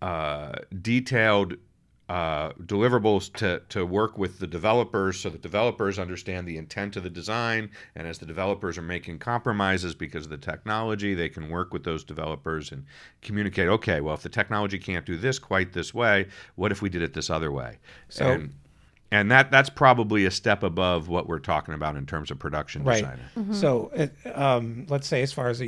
uh, 0.00 0.52
detailed 0.80 1.56
uh, 2.12 2.52
deliverables 2.64 3.32
to, 3.32 3.62
to 3.70 3.86
work 3.86 4.18
with 4.18 4.38
the 4.38 4.46
developers 4.46 5.18
so 5.18 5.30
that 5.30 5.40
developers 5.40 5.98
understand 5.98 6.46
the 6.46 6.58
intent 6.58 6.94
of 6.94 7.02
the 7.02 7.08
design. 7.08 7.70
And 7.96 8.06
as 8.06 8.18
the 8.18 8.26
developers 8.26 8.76
are 8.76 8.82
making 8.82 9.18
compromises 9.18 9.94
because 9.94 10.26
of 10.26 10.30
the 10.30 10.36
technology, 10.36 11.14
they 11.14 11.30
can 11.30 11.48
work 11.48 11.72
with 11.72 11.84
those 11.84 12.04
developers 12.04 12.70
and 12.70 12.84
communicate 13.22 13.66
okay, 13.68 14.02
well, 14.02 14.12
if 14.12 14.20
the 14.20 14.28
technology 14.28 14.78
can't 14.78 15.06
do 15.06 15.16
this 15.16 15.38
quite 15.38 15.72
this 15.72 15.94
way, 15.94 16.26
what 16.56 16.70
if 16.70 16.82
we 16.82 16.90
did 16.90 17.00
it 17.00 17.14
this 17.14 17.30
other 17.30 17.50
way? 17.50 17.78
So- 18.10 18.26
and, 18.26 18.54
and 19.10 19.30
that, 19.30 19.50
that's 19.50 19.70
probably 19.70 20.26
a 20.26 20.30
step 20.30 20.62
above 20.62 21.08
what 21.08 21.26
we're 21.26 21.38
talking 21.38 21.72
about 21.72 21.96
in 21.96 22.04
terms 22.04 22.30
of 22.30 22.38
production 22.38 22.84
Right. 22.84 23.06
designer. 23.36 23.54
So, 23.54 23.90
uh, 23.96 24.08
um, 24.34 24.86
let's 24.90 25.06
say 25.06 25.22
as 25.22 25.32
far 25.32 25.48
as 25.48 25.62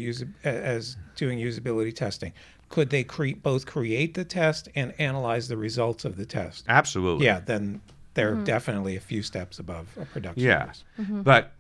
as 0.45 0.97
doing 1.17 1.39
usability 1.39 1.95
testing, 1.95 2.33
could 2.69 2.91
they 2.91 3.05
create 3.05 3.43
both 3.43 3.67
create 3.67 4.15
the 4.15 4.25
test 4.25 4.69
and 4.75 4.95
analyze 4.99 5.49
the 5.49 5.57
results 5.57 6.05
of 6.05 6.17
the 6.17 6.27
test? 6.27 6.65
Absolutely. 6.69 7.27
Yeah, 7.27 7.41
then 7.41 7.81
they're 8.15 8.35
mm-hmm. 8.35 8.45
definitely 8.45 8.97
a 8.97 9.01
few 9.01 9.23
steps 9.23 9.59
above 9.59 9.87
a 10.01 10.05
production. 10.07 10.45
Yeah, 10.45 10.67
use. 10.67 10.85
Mm-hmm. 11.01 11.23
but 11.23 11.53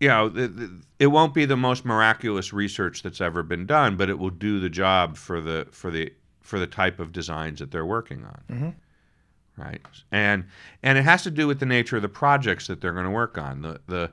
you 0.00 0.08
know, 0.08 0.28
the, 0.28 0.48
the, 0.48 0.70
it 0.98 1.06
won't 1.08 1.34
be 1.34 1.44
the 1.44 1.56
most 1.56 1.84
miraculous 1.84 2.52
research 2.52 3.02
that's 3.02 3.20
ever 3.20 3.42
been 3.42 3.66
done, 3.66 3.96
but 3.96 4.08
it 4.08 4.18
will 4.18 4.30
do 4.30 4.58
the 4.58 4.70
job 4.70 5.16
for 5.16 5.40
the 5.40 5.66
for 5.70 5.90
the 5.90 6.12
for 6.40 6.58
the 6.58 6.66
type 6.66 6.98
of 6.98 7.12
designs 7.12 7.60
that 7.60 7.70
they're 7.70 7.86
working 7.86 8.24
on. 8.24 8.42
Mm-hmm. 8.50 8.70
Right, 9.56 9.82
and 10.10 10.44
and 10.82 10.96
it 10.96 11.02
has 11.02 11.22
to 11.24 11.30
do 11.30 11.46
with 11.46 11.60
the 11.60 11.66
nature 11.66 11.96
of 11.96 12.02
the 12.02 12.08
projects 12.08 12.66
that 12.68 12.80
they're 12.80 12.92
going 12.92 13.04
to 13.04 13.10
work 13.10 13.36
on. 13.36 13.60
The 13.60 13.80
the 13.86 14.10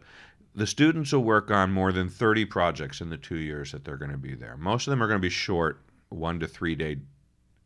the 0.58 0.68
students 0.68 1.14
will 1.14 1.24
work 1.24 1.52
on 1.52 1.72
more 1.72 1.92
than 1.92 2.10
30 2.10 2.46
projects 2.46 3.00
in 3.00 3.10
the 3.10 3.18
two 3.18 3.38
years 3.38 3.72
that 3.72 3.86
they're 3.86 3.96
going 3.96 4.12
to 4.12 4.18
be 4.18 4.34
there. 4.34 4.58
Most 4.58 4.88
of 4.88 4.92
them 4.92 5.04
are 5.04 5.08
going 5.08 5.20
to 5.20 5.26
be 5.26 5.30
short, 5.30 5.80
one 6.10 6.40
to 6.40 6.48
three 6.48 6.76
day 6.76 6.98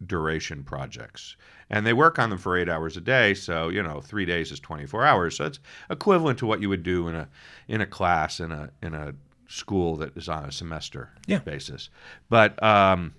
duration 0.05 0.63
projects. 0.63 1.35
And 1.69 1.85
they 1.85 1.93
work 1.93 2.17
on 2.19 2.29
them 2.31 2.39
for 2.39 2.57
eight 2.57 2.67
hours 2.69 2.97
a 2.97 3.01
day, 3.01 3.33
so 3.33 3.69
you 3.69 3.83
know, 3.83 4.01
three 4.01 4.25
days 4.25 4.51
is 4.51 4.59
twenty 4.59 4.85
four 4.85 5.05
hours. 5.05 5.37
So 5.37 5.45
it's 5.45 5.59
equivalent 5.89 6.39
to 6.39 6.45
what 6.45 6.61
you 6.61 6.69
would 6.69 6.83
do 6.83 7.07
in 7.07 7.15
a 7.15 7.27
in 7.67 7.81
a 7.81 7.85
class 7.85 8.39
in 8.39 8.51
a 8.51 8.69
in 8.81 8.93
a 8.93 9.13
school 9.47 9.97
that 9.97 10.15
is 10.17 10.29
on 10.29 10.45
a 10.45 10.51
semester 10.51 11.09
Yeah. 11.27 11.39
basis. 11.39 11.89
But 12.29 12.61
um, 12.63 13.13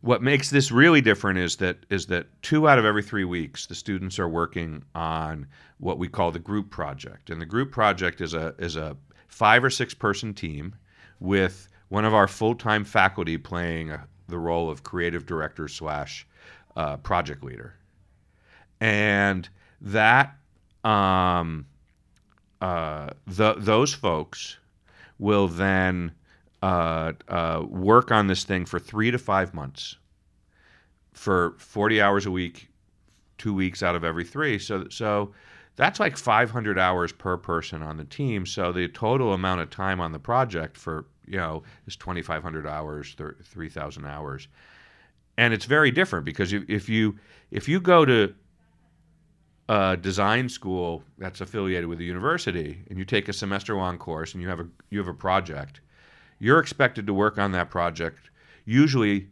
what 0.00 0.22
makes 0.22 0.48
this 0.48 0.70
really 0.70 1.00
different 1.00 1.38
is 1.38 1.56
that 1.56 1.78
is 1.90 2.06
that 2.06 2.26
two 2.42 2.68
out 2.68 2.78
of 2.78 2.84
every 2.84 3.02
three 3.02 3.24
weeks 3.24 3.66
the 3.66 3.74
students 3.74 4.18
are 4.18 4.28
working 4.28 4.82
on 4.94 5.46
what 5.78 5.98
we 5.98 6.08
call 6.08 6.30
the 6.30 6.38
group 6.38 6.70
project, 6.70 7.30
and 7.30 7.40
the 7.40 7.46
group 7.46 7.70
project 7.72 8.20
is 8.20 8.32
a 8.34 8.54
is 8.58 8.76
a 8.76 8.96
five 9.28 9.62
or 9.62 9.70
six 9.70 9.92
person 9.94 10.32
team 10.34 10.74
with 11.20 11.68
one 11.88 12.04
of 12.04 12.14
our 12.14 12.26
full 12.28 12.54
time 12.54 12.84
faculty 12.84 13.36
playing 13.36 13.90
a, 13.90 14.06
the 14.30 14.38
role 14.38 14.70
of 14.70 14.82
creative 14.82 15.26
director 15.26 15.68
slash 15.68 16.26
uh, 16.76 16.96
project 16.98 17.42
leader, 17.42 17.74
and 18.80 19.48
that 19.80 20.36
um, 20.84 21.66
uh, 22.60 23.10
the, 23.26 23.54
those 23.58 23.92
folks 23.92 24.56
will 25.18 25.48
then 25.48 26.12
uh, 26.62 27.12
uh, 27.28 27.64
work 27.68 28.10
on 28.10 28.26
this 28.26 28.44
thing 28.44 28.64
for 28.64 28.78
three 28.78 29.10
to 29.10 29.18
five 29.18 29.54
months 29.54 29.96
for 31.12 31.54
40 31.58 32.00
hours 32.00 32.26
a 32.26 32.30
week, 32.30 32.68
two 33.38 33.54
weeks 33.54 33.82
out 33.82 33.94
of 33.94 34.04
every 34.04 34.24
three. 34.24 34.58
So, 34.58 34.88
so 34.88 35.32
that's 35.76 36.00
like 36.00 36.16
500 36.16 36.78
hours 36.78 37.12
per 37.12 37.36
person 37.36 37.82
on 37.82 37.96
the 37.96 38.04
team. 38.04 38.44
So 38.44 38.72
the 38.72 38.88
total 38.88 39.32
amount 39.32 39.60
of 39.60 39.70
time 39.70 40.00
on 40.00 40.12
the 40.12 40.18
project 40.18 40.76
for, 40.76 41.06
you 41.26 41.38
know, 41.38 41.62
is 41.86 41.96
2,500 41.96 42.66
hours, 42.66 43.16
3,000 43.44 44.04
hours. 44.04 44.48
And 45.38 45.54
it's 45.54 45.64
very 45.64 45.90
different 45.90 46.26
because 46.26 46.52
if, 46.52 46.88
you 46.88 47.18
if 47.50 47.68
you 47.68 47.80
go 47.80 48.04
to 48.04 48.34
a 49.70 49.96
design 49.96 50.48
school 50.48 51.04
that's 51.16 51.40
affiliated 51.40 51.88
with 51.88 52.00
a 52.00 52.04
university 52.04 52.82
and 52.90 52.98
you 52.98 53.04
take 53.04 53.28
a 53.28 53.32
semester 53.32 53.76
long 53.76 53.98
course 53.98 54.34
and 54.34 54.42
you 54.42 54.48
have 54.48 54.58
a 54.58 54.66
you 54.90 54.98
have 54.98 55.06
a 55.06 55.14
project 55.14 55.80
you're 56.40 56.58
expected 56.58 57.06
to 57.06 57.14
work 57.14 57.38
on 57.38 57.52
that 57.52 57.70
project 57.70 58.30
usually 58.64 59.28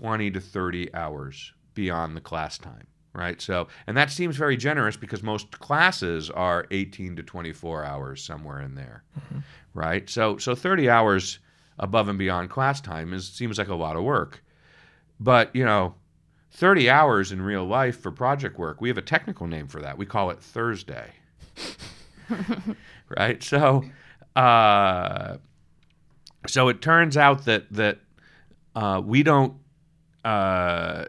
20 0.00 0.30
to 0.30 0.40
30 0.40 0.94
hours 0.94 1.52
beyond 1.74 2.16
the 2.16 2.20
class 2.20 2.56
time 2.56 2.86
right 3.18 3.40
so 3.42 3.68
and 3.86 3.96
that 3.96 4.10
seems 4.10 4.36
very 4.36 4.56
generous 4.56 4.96
because 4.96 5.22
most 5.22 5.50
classes 5.58 6.30
are 6.30 6.66
18 6.70 7.16
to 7.16 7.22
24 7.22 7.84
hours 7.84 8.22
somewhere 8.22 8.60
in 8.60 8.74
there 8.74 9.02
right 9.74 10.08
so 10.08 10.38
so 10.38 10.54
30 10.54 10.88
hours 10.88 11.38
above 11.78 12.08
and 12.08 12.18
beyond 12.18 12.48
class 12.50 12.80
time 12.80 13.12
is 13.12 13.28
seems 13.28 13.58
like 13.58 13.68
a 13.68 13.74
lot 13.74 13.96
of 13.96 14.02
work 14.02 14.42
but 15.20 15.54
you 15.54 15.64
know 15.64 15.94
30 16.52 16.90
hours 16.90 17.32
in 17.32 17.42
real 17.42 17.64
life 17.64 18.00
for 18.00 18.10
project 18.10 18.58
work. 18.58 18.80
We 18.80 18.88
have 18.88 18.98
a 18.98 19.02
technical 19.02 19.46
name 19.46 19.68
for 19.68 19.80
that. 19.82 19.98
We 19.98 20.06
call 20.06 20.30
it 20.30 20.40
Thursday. 20.40 21.12
right? 23.08 23.42
So 23.42 23.84
uh, 24.34 25.36
so 26.46 26.68
it 26.68 26.80
turns 26.80 27.16
out 27.16 27.44
that 27.44 27.72
that 27.72 27.98
uh, 28.74 29.02
we 29.04 29.22
don't 29.22 29.54
uh, 30.24 31.06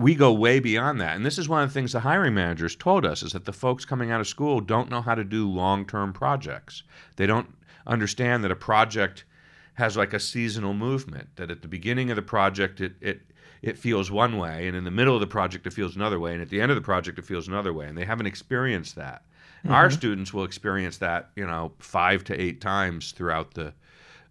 we 0.00 0.14
go 0.14 0.32
way 0.32 0.60
beyond 0.60 0.98
that. 1.00 1.14
And 1.14 1.26
this 1.26 1.36
is 1.36 1.48
one 1.48 1.62
of 1.62 1.68
the 1.68 1.74
things 1.74 1.92
the 1.92 2.00
hiring 2.00 2.32
managers 2.32 2.74
told 2.74 3.04
us 3.04 3.22
is 3.22 3.32
that 3.32 3.44
the 3.44 3.52
folks 3.52 3.84
coming 3.84 4.10
out 4.10 4.20
of 4.20 4.26
school 4.26 4.60
don't 4.60 4.88
know 4.88 5.02
how 5.02 5.14
to 5.14 5.24
do 5.24 5.46
long-term 5.46 6.14
projects. 6.14 6.82
They 7.16 7.26
don't 7.26 7.54
understand 7.86 8.42
that 8.42 8.50
a 8.50 8.56
project 8.56 9.24
has 9.74 9.98
like 9.98 10.14
a 10.14 10.20
seasonal 10.20 10.72
movement 10.72 11.28
that 11.36 11.50
at 11.50 11.60
the 11.60 11.68
beginning 11.68 12.08
of 12.10 12.16
the 12.16 12.22
project 12.22 12.80
it, 12.80 12.94
it 13.00 13.20
it 13.62 13.76
feels 13.76 14.10
one 14.10 14.38
way 14.38 14.68
and 14.68 14.76
in 14.76 14.84
the 14.84 14.90
middle 14.90 15.14
of 15.14 15.20
the 15.20 15.26
project 15.26 15.66
it 15.66 15.72
feels 15.72 15.96
another 15.96 16.18
way 16.18 16.32
and 16.32 16.42
at 16.42 16.50
the 16.50 16.60
end 16.60 16.70
of 16.70 16.76
the 16.76 16.82
project 16.82 17.18
it 17.18 17.24
feels 17.24 17.48
another 17.48 17.72
way 17.72 17.86
and 17.86 17.96
they 17.96 18.04
haven't 18.04 18.26
experienced 18.26 18.96
that 18.96 19.22
our 19.68 19.90
students 19.90 20.34
will 20.34 20.44
experience 20.44 20.98
that 20.98 21.30
you 21.34 21.46
know 21.46 21.72
five 21.78 22.22
to 22.24 22.38
eight 22.38 22.60
times 22.60 23.12
throughout 23.12 23.54
the 23.54 23.72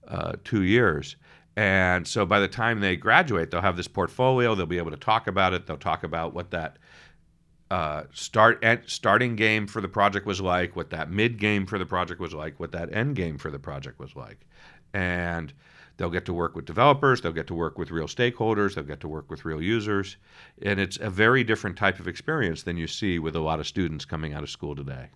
uh, 0.07 0.33
two 0.43 0.63
years 0.63 1.15
and 1.59 2.07
so 2.07 2.25
by 2.25 2.39
the 2.39 2.47
time 2.47 2.79
they 2.79 2.95
graduate 2.95 3.51
they'll 3.51 3.61
have 3.61 3.77
this 3.77 3.87
portfolio 3.87 4.55
they'll 4.55 4.65
be 4.65 4.77
able 4.77 4.91
to 4.91 4.97
talk 4.97 5.27
about 5.27 5.53
it 5.53 5.67
they'll 5.67 5.77
talk 5.77 6.03
about 6.03 6.33
what 6.33 6.51
that 6.51 6.77
uh, 7.71 8.03
start 8.11 8.63
starting 8.87 9.35
game 9.35 9.67
for 9.67 9.79
the 9.79 9.87
project 9.87 10.25
was 10.25 10.41
like, 10.41 10.75
what 10.75 10.89
that 10.89 11.11
mid 11.11 11.37
game 11.37 11.65
for 11.65 11.77
the 11.77 11.85
project 11.85 12.19
was 12.19 12.33
like, 12.33 12.59
what 12.59 12.71
that 12.71 12.93
end 12.93 13.15
game 13.15 13.37
for 13.37 13.51
the 13.51 13.59
project 13.59 13.99
was 13.99 14.15
like, 14.15 14.45
and 14.93 15.53
they'll 15.97 16.09
get 16.09 16.25
to 16.25 16.33
work 16.33 16.55
with 16.55 16.65
developers, 16.65 17.21
they'll 17.21 17.31
get 17.31 17.45
to 17.45 17.53
work 17.53 17.77
with 17.77 17.91
real 17.91 18.07
stakeholders, 18.07 18.73
they'll 18.73 18.83
get 18.83 18.99
to 19.01 19.07
work 19.07 19.29
with 19.29 19.45
real 19.45 19.61
users, 19.61 20.17
and 20.63 20.79
it's 20.79 20.97
a 20.97 21.09
very 21.11 21.43
different 21.43 21.77
type 21.77 21.99
of 21.99 22.07
experience 22.07 22.63
than 22.63 22.75
you 22.75 22.87
see 22.87 23.19
with 23.19 23.35
a 23.35 23.39
lot 23.39 23.59
of 23.59 23.67
students 23.67 24.03
coming 24.03 24.33
out 24.33 24.41
of 24.41 24.49
school 24.49 24.75
today. 24.75 25.09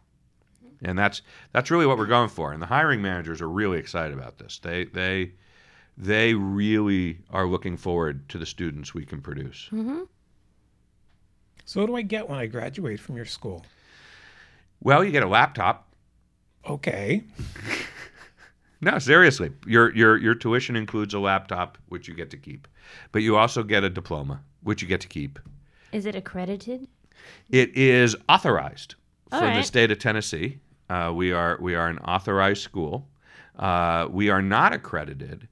And 0.83 0.99
that's 0.99 1.21
that's 1.53 1.71
really 1.71 1.87
what 1.87 1.97
we're 1.97 2.05
going 2.05 2.29
for. 2.29 2.51
And 2.51 2.61
the 2.61 2.67
hiring 2.67 3.01
managers 3.01 3.41
are 3.41 3.49
really 3.49 3.79
excited 3.79 4.15
about 4.15 4.37
this. 4.37 4.59
They 4.59 4.83
they 4.85 5.31
they 5.97 6.33
really 6.33 7.19
are 7.29 7.45
looking 7.45 7.77
forward 7.77 8.27
to 8.29 8.37
the 8.37 8.45
students 8.45 8.93
we 8.93 9.05
can 9.05 9.21
produce. 9.21 9.69
So 11.65 11.81
what 11.81 11.87
do 11.87 11.95
I 11.95 12.01
get 12.01 12.29
when 12.29 12.39
I 12.39 12.45
graduate 12.45 12.99
from 12.99 13.15
your 13.15 13.25
school? 13.25 13.65
Well, 14.81 15.03
you 15.03 15.11
get 15.11 15.23
a 15.23 15.27
laptop. 15.27 15.87
Okay. 16.67 17.23
No, 18.83 18.99
seriously. 18.99 19.51
Your 19.65 19.95
your 19.95 20.17
your 20.17 20.35
tuition 20.35 20.75
includes 20.75 21.13
a 21.13 21.19
laptop, 21.19 21.77
which 21.87 22.09
you 22.09 22.13
get 22.13 22.29
to 22.31 22.37
keep, 22.37 22.67
but 23.13 23.21
you 23.21 23.37
also 23.37 23.63
get 23.63 23.85
a 23.85 23.89
diploma, 23.89 24.41
which 24.61 24.81
you 24.81 24.89
get 24.89 24.99
to 25.01 25.07
keep. 25.07 25.39
Is 25.93 26.05
it 26.05 26.15
accredited? 26.15 26.89
It 27.49 27.77
is 27.77 28.13
authorized 28.27 28.95
for 29.29 29.37
All 29.37 29.55
the 29.55 29.63
state 29.63 29.89
of 29.89 29.99
Tennessee. 29.99 30.57
Uh, 30.89 31.13
we 31.15 31.31
are 31.31 31.57
we 31.61 31.75
are 31.75 31.87
an 31.87 31.97
authorized 31.99 32.61
school. 32.61 33.07
Uh, 33.57 34.07
we 34.11 34.29
are 34.29 34.41
not 34.41 34.73
accredited 34.73 35.47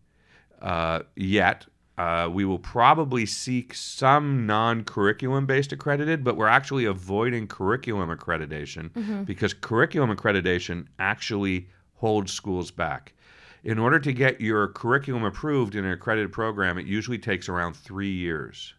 uh, 0.62 1.02
yet. 1.16 1.66
Uh, 1.98 2.28
we 2.32 2.46
will 2.46 2.58
probably 2.58 3.26
seek 3.28 3.76
some 3.76 4.48
non-curriculum 4.48 5.46
based 5.46 5.72
accredited, 5.72 6.24
but 6.24 6.36
we're 6.36 6.48
actually 6.48 6.86
avoiding 6.86 7.48
curriculum 7.48 8.10
accreditation 8.10 8.90
Mm-hmm. 8.92 9.24
because 9.24 9.54
curriculum 9.54 10.16
accreditation 10.16 10.88
actually 10.98 11.68
holds 11.96 12.32
schools 12.32 12.72
back. 12.72 13.14
In 13.64 13.78
order 13.78 14.00
to 14.00 14.14
get 14.14 14.42
your 14.42 14.70
curriculum 14.70 15.24
approved 15.24 15.76
in 15.76 15.86
an 15.86 15.92
accredited 15.92 16.32
program, 16.32 16.80
it 16.80 16.88
usually 16.88 17.20
takes 17.20 17.48
around 17.48 17.76
three 17.76 18.10
years. 18.12 18.74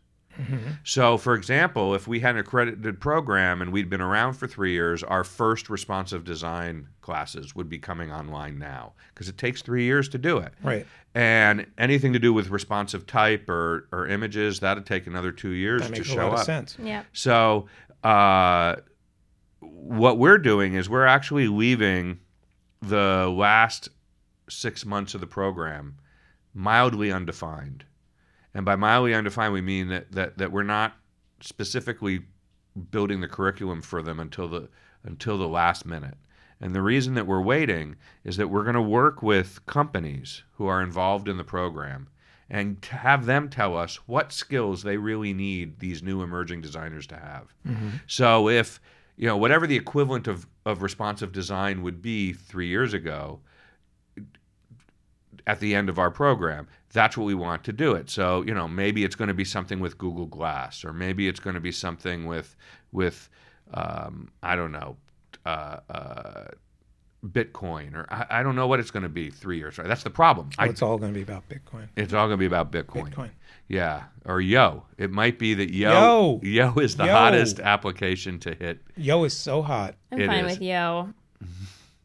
So, 0.84 1.16
for 1.18 1.34
example, 1.34 1.94
if 1.94 2.06
we 2.08 2.20
had 2.20 2.34
an 2.34 2.40
accredited 2.40 3.00
program 3.00 3.62
and 3.62 3.72
we'd 3.72 3.88
been 3.90 4.00
around 4.00 4.34
for 4.34 4.46
three 4.46 4.72
years, 4.72 5.02
our 5.02 5.24
first 5.24 5.68
responsive 5.70 6.24
design 6.24 6.88
classes 7.00 7.54
would 7.54 7.68
be 7.68 7.78
coming 7.78 8.10
online 8.12 8.58
now 8.58 8.92
because 9.14 9.28
it 9.28 9.38
takes 9.38 9.62
three 9.62 9.84
years 9.84 10.08
to 10.10 10.18
do 10.18 10.38
it. 10.38 10.52
Right. 10.62 10.86
And 11.14 11.66
anything 11.78 12.12
to 12.14 12.18
do 12.18 12.32
with 12.32 12.48
responsive 12.50 13.06
type 13.06 13.48
or, 13.48 13.88
or 13.92 14.06
images, 14.06 14.60
that'd 14.60 14.86
take 14.86 15.06
another 15.06 15.32
two 15.32 15.50
years 15.50 15.82
That 15.82 15.88
to 15.88 15.92
makes 15.92 16.08
a 16.08 16.12
show 16.12 16.26
lot 16.28 16.32
up. 16.34 16.38
of 16.40 16.44
sense. 16.44 16.76
Yeah. 16.82 17.02
So, 17.12 17.66
uh, 18.02 18.76
what 19.60 20.18
we're 20.18 20.38
doing 20.38 20.74
is 20.74 20.88
we're 20.88 21.06
actually 21.06 21.48
leaving 21.48 22.18
the 22.80 23.32
last 23.32 23.88
six 24.48 24.84
months 24.84 25.14
of 25.14 25.20
the 25.20 25.26
program 25.26 25.96
mildly 26.54 27.12
undefined. 27.12 27.84
And 28.54 28.64
by 28.64 28.76
mildly 28.76 29.14
undefined, 29.14 29.52
we 29.52 29.62
mean 29.62 29.88
that, 29.88 30.12
that, 30.12 30.38
that 30.38 30.52
we're 30.52 30.62
not 30.62 30.94
specifically 31.40 32.20
building 32.90 33.20
the 33.20 33.28
curriculum 33.28 33.82
for 33.82 34.02
them 34.02 34.20
until 34.20 34.48
the 34.48 34.68
until 35.04 35.36
the 35.36 35.48
last 35.48 35.84
minute. 35.84 36.16
And 36.60 36.74
the 36.74 36.82
reason 36.82 37.14
that 37.14 37.26
we're 37.26 37.42
waiting 37.42 37.96
is 38.22 38.36
that 38.36 38.48
we're 38.48 38.62
going 38.62 38.76
to 38.76 38.82
work 38.82 39.20
with 39.20 39.66
companies 39.66 40.44
who 40.52 40.66
are 40.66 40.80
involved 40.80 41.28
in 41.28 41.36
the 41.36 41.44
program 41.44 42.08
and 42.48 42.84
have 42.84 43.26
them 43.26 43.48
tell 43.48 43.76
us 43.76 43.96
what 44.06 44.32
skills 44.32 44.84
they 44.84 44.96
really 44.96 45.32
need 45.32 45.80
these 45.80 46.02
new 46.04 46.22
emerging 46.22 46.60
designers 46.60 47.06
to 47.08 47.16
have. 47.16 47.52
Mm-hmm. 47.66 47.88
So 48.06 48.48
if 48.48 48.80
you 49.16 49.26
know 49.26 49.36
whatever 49.36 49.66
the 49.66 49.76
equivalent 49.76 50.28
of, 50.28 50.46
of 50.64 50.82
responsive 50.82 51.32
design 51.32 51.82
would 51.82 52.00
be 52.00 52.32
three 52.32 52.68
years 52.68 52.94
ago, 52.94 53.40
at 55.46 55.60
the 55.60 55.74
end 55.74 55.88
of 55.88 55.98
our 55.98 56.10
program. 56.10 56.68
That's 56.92 57.16
what 57.16 57.24
we 57.24 57.34
want 57.34 57.64
to 57.64 57.72
do 57.72 57.92
it. 57.94 58.10
So, 58.10 58.42
you 58.42 58.52
know, 58.54 58.68
maybe 58.68 59.02
it's 59.04 59.14
going 59.16 59.28
to 59.28 59.34
be 59.34 59.44
something 59.44 59.80
with 59.80 59.96
Google 59.98 60.26
Glass, 60.26 60.84
or 60.84 60.92
maybe 60.92 61.26
it's 61.28 61.40
going 61.40 61.54
to 61.54 61.60
be 61.60 61.72
something 61.72 62.26
with 62.26 62.54
with 62.92 63.28
um, 63.74 64.30
I 64.42 64.54
don't 64.56 64.72
know, 64.72 64.96
uh, 65.46 65.78
uh, 65.88 66.44
Bitcoin, 67.26 67.94
or 67.94 68.06
I, 68.10 68.26
I 68.40 68.42
don't 68.42 68.56
know 68.56 68.66
what 68.66 68.80
it's 68.80 68.90
going 68.90 69.04
to 69.04 69.08
be 69.08 69.30
three 69.30 69.56
years. 69.58 69.78
Right? 69.78 69.86
That's 69.86 70.02
the 70.02 70.10
problem. 70.10 70.50
I, 70.58 70.66
it's 70.66 70.82
all 70.82 70.98
going 70.98 71.12
to 71.12 71.16
be 71.16 71.22
about 71.22 71.48
Bitcoin. 71.48 71.88
it's 71.96 72.12
all 72.12 72.26
going 72.26 72.36
to 72.36 72.40
be 72.40 72.46
about 72.46 72.72
Bitcoin. 72.72 73.10
Bitcoin. 73.14 73.30
Yeah, 73.68 74.02
or 74.26 74.40
Yo. 74.40 74.84
It 74.98 75.10
might 75.10 75.38
be 75.38 75.54
that 75.54 75.72
Yo 75.72 75.90
Yo. 75.90 76.40
Yo 76.42 76.74
is 76.80 76.96
the 76.96 77.06
Yo. 77.06 77.12
hottest 77.12 77.60
application 77.60 78.38
to 78.40 78.54
hit. 78.54 78.80
Yo 78.96 79.24
is 79.24 79.34
so 79.36 79.62
hot. 79.62 79.94
I'm 80.10 80.20
It 80.20 80.26
fine 80.26 80.44
is. 80.44 80.52
with 80.58 80.62
Yo. 80.62 81.14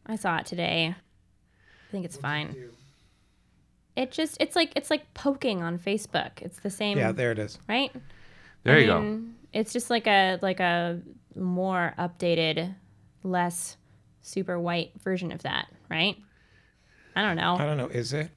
I 0.06 0.16
saw 0.16 0.38
it 0.38 0.46
today. 0.46 0.96
I 0.96 1.92
think 1.92 2.06
it's 2.06 2.16
fine. 2.18 2.56
It 3.98 4.12
just 4.12 4.38
it's 4.40 4.56
like 4.56 4.72
it's 4.76 4.90
like 4.90 5.14
poking 5.14 5.62
on 5.64 5.78
Facebook. 5.80 6.42
It's 6.42 6.60
the 6.60 6.70
same 6.70 6.98
Yeah, 6.98 7.12
there 7.12 7.32
it 7.32 7.40
is. 7.40 7.58
right? 7.68 7.92
There 8.64 8.76
I 8.76 8.80
you 8.80 8.86
go. 8.88 9.22
It's 9.54 9.74
just 9.74 9.90
like 9.90 10.08
a 10.08 10.38
like 10.42 10.60
a 10.60 11.02
more 11.36 11.94
updated, 11.98 12.76
less 13.24 13.76
super 14.22 14.60
white 14.60 14.92
version 15.02 15.32
of 15.32 15.42
that, 15.44 15.68
right? 15.90 16.16
I 17.16 17.24
don't 17.24 17.36
know. 17.38 17.56
I 17.58 17.66
don't 17.66 17.78
know. 17.78 17.88
Is 17.88 18.14
it? 18.14 18.30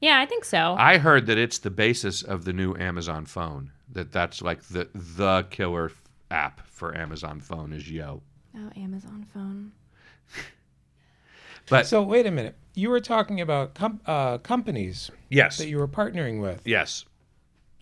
Yeah, 0.00 0.18
I 0.20 0.26
think 0.26 0.44
so. 0.44 0.74
I 0.78 0.98
heard 0.98 1.26
that 1.26 1.38
it's 1.38 1.58
the 1.58 1.70
basis 1.70 2.22
of 2.22 2.44
the 2.44 2.52
new 2.52 2.74
Amazon 2.76 3.24
phone. 3.26 3.70
That 3.92 4.10
that's 4.12 4.42
like 4.42 4.62
the 4.64 4.88
the 4.94 5.46
killer 5.50 5.86
f- 5.86 6.02
app 6.32 6.66
for 6.66 6.96
Amazon 6.96 7.40
phone 7.40 7.72
is 7.72 7.88
Yo. 7.90 8.22
oh, 8.56 8.70
Amazon 8.76 9.24
phone. 9.32 9.70
But 11.68 11.86
So 11.86 12.02
wait 12.02 12.26
a 12.26 12.30
minute. 12.30 12.56
You 12.76 12.90
were 12.90 13.00
talking 13.00 13.40
about 13.40 13.74
com- 13.74 14.00
uh, 14.06 14.38
companies 14.38 15.10
yes, 15.30 15.56
that 15.58 15.66
you 15.66 15.78
were 15.78 15.88
partnering 15.88 16.40
with. 16.40 16.60
yes. 16.64 17.04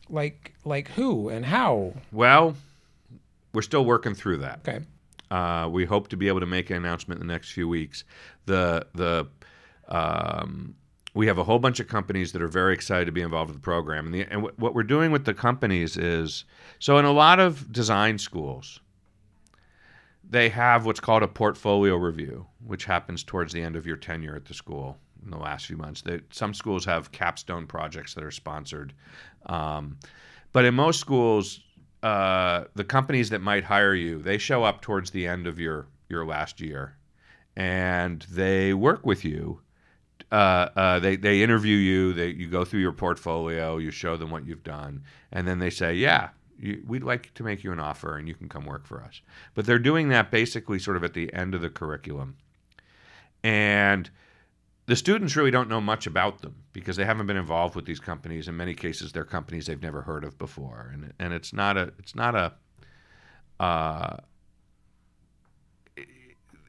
Like 0.08 0.54
like 0.64 0.88
who 0.92 1.28
and 1.28 1.44
how? 1.44 1.94
Well, 2.12 2.56
we're 3.52 3.62
still 3.62 3.84
working 3.84 4.14
through 4.14 4.38
that. 4.38 4.60
Okay. 4.66 4.84
Uh, 5.30 5.68
we 5.68 5.84
hope 5.84 6.08
to 6.08 6.16
be 6.16 6.28
able 6.28 6.40
to 6.40 6.46
make 6.46 6.70
an 6.70 6.76
announcement 6.76 7.20
in 7.20 7.26
the 7.26 7.32
next 7.32 7.50
few 7.52 7.66
weeks. 7.66 8.04
The 8.46 8.86
the 8.94 9.26
um, 9.88 10.74
we 11.14 11.26
have 11.26 11.38
a 11.38 11.44
whole 11.44 11.58
bunch 11.58 11.80
of 11.80 11.88
companies 11.88 12.32
that 12.32 12.42
are 12.42 12.48
very 12.48 12.74
excited 12.74 13.06
to 13.06 13.12
be 13.12 13.22
involved 13.22 13.50
with 13.50 13.56
the 13.58 13.64
program, 13.64 14.06
and, 14.06 14.14
the, 14.14 14.22
and 14.30 14.42
what- 14.42 14.58
what 14.58 14.74
we're 14.74 14.82
doing 14.82 15.10
with 15.10 15.24
the 15.24 15.34
companies 15.34 15.96
is 15.96 16.44
so 16.78 16.98
in 16.98 17.04
a 17.04 17.12
lot 17.12 17.40
of 17.40 17.72
design 17.72 18.18
schools, 18.18 18.80
they 20.34 20.48
have 20.48 20.84
what's 20.84 20.98
called 20.98 21.22
a 21.22 21.28
portfolio 21.28 21.96
review, 21.96 22.44
which 22.66 22.84
happens 22.84 23.22
towards 23.22 23.52
the 23.52 23.62
end 23.62 23.76
of 23.76 23.86
your 23.86 23.96
tenure 23.96 24.34
at 24.34 24.44
the 24.44 24.54
school 24.54 24.98
in 25.24 25.30
the 25.30 25.38
last 25.38 25.66
few 25.66 25.76
months. 25.76 26.02
They, 26.02 26.20
some 26.30 26.52
schools 26.52 26.84
have 26.86 27.12
capstone 27.12 27.68
projects 27.68 28.14
that 28.14 28.24
are 28.24 28.32
sponsored, 28.32 28.92
um, 29.46 29.96
but 30.52 30.64
in 30.64 30.74
most 30.74 30.98
schools, 30.98 31.60
uh, 32.02 32.64
the 32.74 32.82
companies 32.82 33.30
that 33.30 33.42
might 33.42 33.62
hire 33.62 33.94
you, 33.94 34.18
they 34.18 34.36
show 34.36 34.64
up 34.64 34.82
towards 34.82 35.12
the 35.12 35.26
end 35.26 35.46
of 35.46 35.60
your 35.60 35.86
your 36.08 36.26
last 36.26 36.60
year, 36.60 36.96
and 37.56 38.26
they 38.30 38.74
work 38.74 39.06
with 39.06 39.24
you. 39.24 39.60
Uh, 40.32 40.68
uh, 40.74 40.98
they 40.98 41.14
they 41.14 41.42
interview 41.42 41.76
you. 41.76 42.12
They 42.12 42.30
you 42.30 42.48
go 42.48 42.64
through 42.64 42.80
your 42.80 42.92
portfolio. 42.92 43.78
You 43.78 43.92
show 43.92 44.16
them 44.16 44.30
what 44.30 44.46
you've 44.46 44.64
done, 44.64 45.04
and 45.30 45.46
then 45.46 45.60
they 45.60 45.70
say, 45.70 45.94
"Yeah, 45.94 46.30
you, 46.58 46.82
we'd 46.86 47.02
like 47.02 47.32
to 47.34 47.42
make 47.42 47.64
you 47.64 47.72
an 47.72 47.80
offer, 47.80 48.16
and 48.16 48.28
you 48.28 48.34
can 48.34 48.48
come 48.48 48.64
work 48.64 48.86
for 48.86 49.02
us." 49.02 49.20
But 49.54 49.66
they're 49.66 49.78
doing 49.78 50.08
that 50.08 50.30
basically 50.30 50.78
sort 50.78 50.96
of 50.96 51.04
at 51.04 51.14
the 51.14 51.32
end 51.32 51.54
of 51.54 51.60
the 51.60 51.70
curriculum, 51.70 52.36
and 53.42 54.10
the 54.86 54.96
students 54.96 55.36
really 55.36 55.50
don't 55.50 55.68
know 55.68 55.80
much 55.80 56.06
about 56.06 56.42
them 56.42 56.56
because 56.72 56.96
they 56.96 57.04
haven't 57.04 57.26
been 57.26 57.36
involved 57.36 57.74
with 57.74 57.86
these 57.86 58.00
companies. 58.00 58.48
In 58.48 58.56
many 58.56 58.74
cases, 58.74 59.12
they're 59.12 59.24
companies 59.24 59.66
they've 59.66 59.80
never 59.80 60.02
heard 60.02 60.24
of 60.24 60.36
before, 60.38 60.90
and 60.92 61.12
and 61.18 61.32
it's 61.32 61.52
not 61.52 61.76
a 61.76 61.92
it's 61.98 62.14
not 62.14 62.34
a 62.34 62.52
uh, 63.60 64.16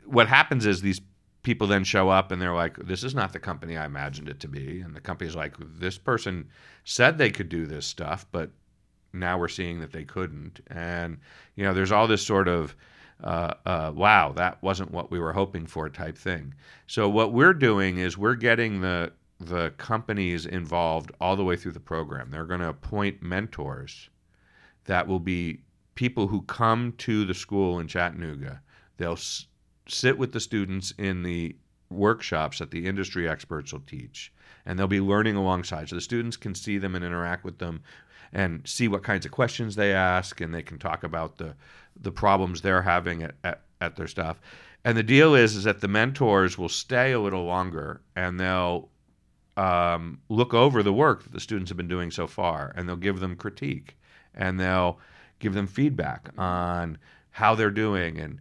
what 0.05 0.27
happens 0.27 0.65
is 0.65 0.81
these 0.81 1.01
people 1.43 1.67
then 1.67 1.83
show 1.83 2.09
up 2.09 2.31
and 2.31 2.41
they're 2.41 2.53
like, 2.53 2.77
"This 2.77 3.03
is 3.03 3.13
not 3.13 3.33
the 3.33 3.39
company 3.39 3.77
I 3.77 3.85
imagined 3.85 4.29
it 4.29 4.39
to 4.41 4.47
be," 4.47 4.81
and 4.81 4.95
the 4.95 5.01
company's 5.01 5.35
like, 5.35 5.55
"This 5.59 5.97
person 5.97 6.49
said 6.83 7.17
they 7.17 7.31
could 7.31 7.49
do 7.49 7.65
this 7.65 7.85
stuff, 7.85 8.25
but 8.31 8.51
now 9.15 9.37
we're 9.37 9.47
seeing 9.47 9.79
that 9.79 9.91
they 9.91 10.03
couldn't," 10.03 10.61
and 10.67 11.17
you 11.55 11.63
know, 11.63 11.73
there's 11.73 11.91
all 11.91 12.07
this 12.07 12.25
sort 12.25 12.47
of 12.47 12.75
uh, 13.23 13.53
uh, 13.65 13.91
wow, 13.95 14.33
that 14.33 14.61
wasn't 14.61 14.91
what 14.91 15.09
we 15.09 15.19
were 15.19 15.33
hoping 15.33 15.65
for 15.65 15.89
type 15.89 16.17
thing. 16.17 16.53
So 16.87 17.07
what 17.07 17.33
we're 17.33 17.53
doing 17.53 17.97
is 17.97 18.17
we're 18.17 18.35
getting 18.35 18.81
the 18.81 19.13
the 19.39 19.71
companies 19.71 20.45
involved 20.45 21.11
all 21.19 21.35
the 21.35 21.43
way 21.43 21.57
through 21.57 21.73
the 21.73 21.79
program. 21.79 22.29
They're 22.31 22.45
going 22.45 22.61
to 22.61 22.69
appoint 22.69 23.21
mentors 23.21 24.09
that 24.85 25.07
will 25.07 25.19
be 25.19 25.59
people 25.95 26.27
who 26.27 26.41
come 26.43 26.93
to 26.99 27.25
the 27.25 27.33
school 27.33 27.79
in 27.79 27.87
Chattanooga. 27.87 28.61
They'll 28.95 29.13
s- 29.13 29.47
sit 29.89 30.17
with 30.17 30.31
the 30.31 30.39
students 30.39 30.93
in 30.97 31.23
the 31.23 31.55
workshops 31.89 32.59
that 32.59 32.71
the 32.71 32.85
industry 32.85 33.27
experts 33.27 33.73
will 33.73 33.81
teach, 33.81 34.31
and 34.65 34.79
they'll 34.79 34.87
be 34.87 35.01
learning 35.01 35.35
alongside. 35.35 35.89
So 35.89 35.95
the 35.95 36.01
students 36.01 36.37
can 36.37 36.55
see 36.55 36.77
them 36.77 36.95
and 36.95 37.03
interact 37.03 37.43
with 37.43 37.57
them 37.57 37.81
and 38.35 38.61
see 38.67 38.87
what 38.89 39.01
kinds 39.01 39.25
of 39.25 39.31
questions 39.31 39.75
they 39.75 39.93
ask, 39.93 40.41
and 40.41 40.53
they 40.53 40.61
can 40.61 40.77
talk 40.77 41.03
about 41.03 41.37
the 41.37 41.55
the 41.99 42.11
problems 42.11 42.61
they're 42.61 42.81
having 42.81 43.23
at, 43.23 43.35
at, 43.43 43.61
at 43.79 43.95
their 43.95 44.07
stuff. 44.07 44.41
And 44.83 44.97
the 44.97 45.03
deal 45.03 45.33
is, 45.33 45.55
is 45.55 45.63
that 45.63 45.79
the 45.79 45.87
mentors 45.87 46.57
will 46.57 46.69
stay 46.69 47.13
a 47.13 47.19
little 47.19 47.45
longer, 47.45 48.01
and 48.15 48.37
they'll 48.37 48.89
um, 49.55 50.19
look 50.27 50.53
over 50.53 50.83
the 50.83 50.93
work 50.93 51.23
that 51.23 51.31
the 51.31 51.39
students 51.39 51.69
have 51.69 51.77
been 51.77 51.87
doing 51.87 52.11
so 52.11 52.27
far, 52.27 52.73
and 52.75 52.87
they'll 52.87 52.97
give 52.97 53.21
them 53.21 53.37
critique, 53.37 53.97
and 54.33 54.59
they'll 54.59 54.99
give 55.39 55.53
them 55.53 55.67
feedback 55.67 56.29
on 56.37 56.97
how 57.31 57.55
they're 57.55 57.71
doing 57.71 58.19
and 58.19 58.39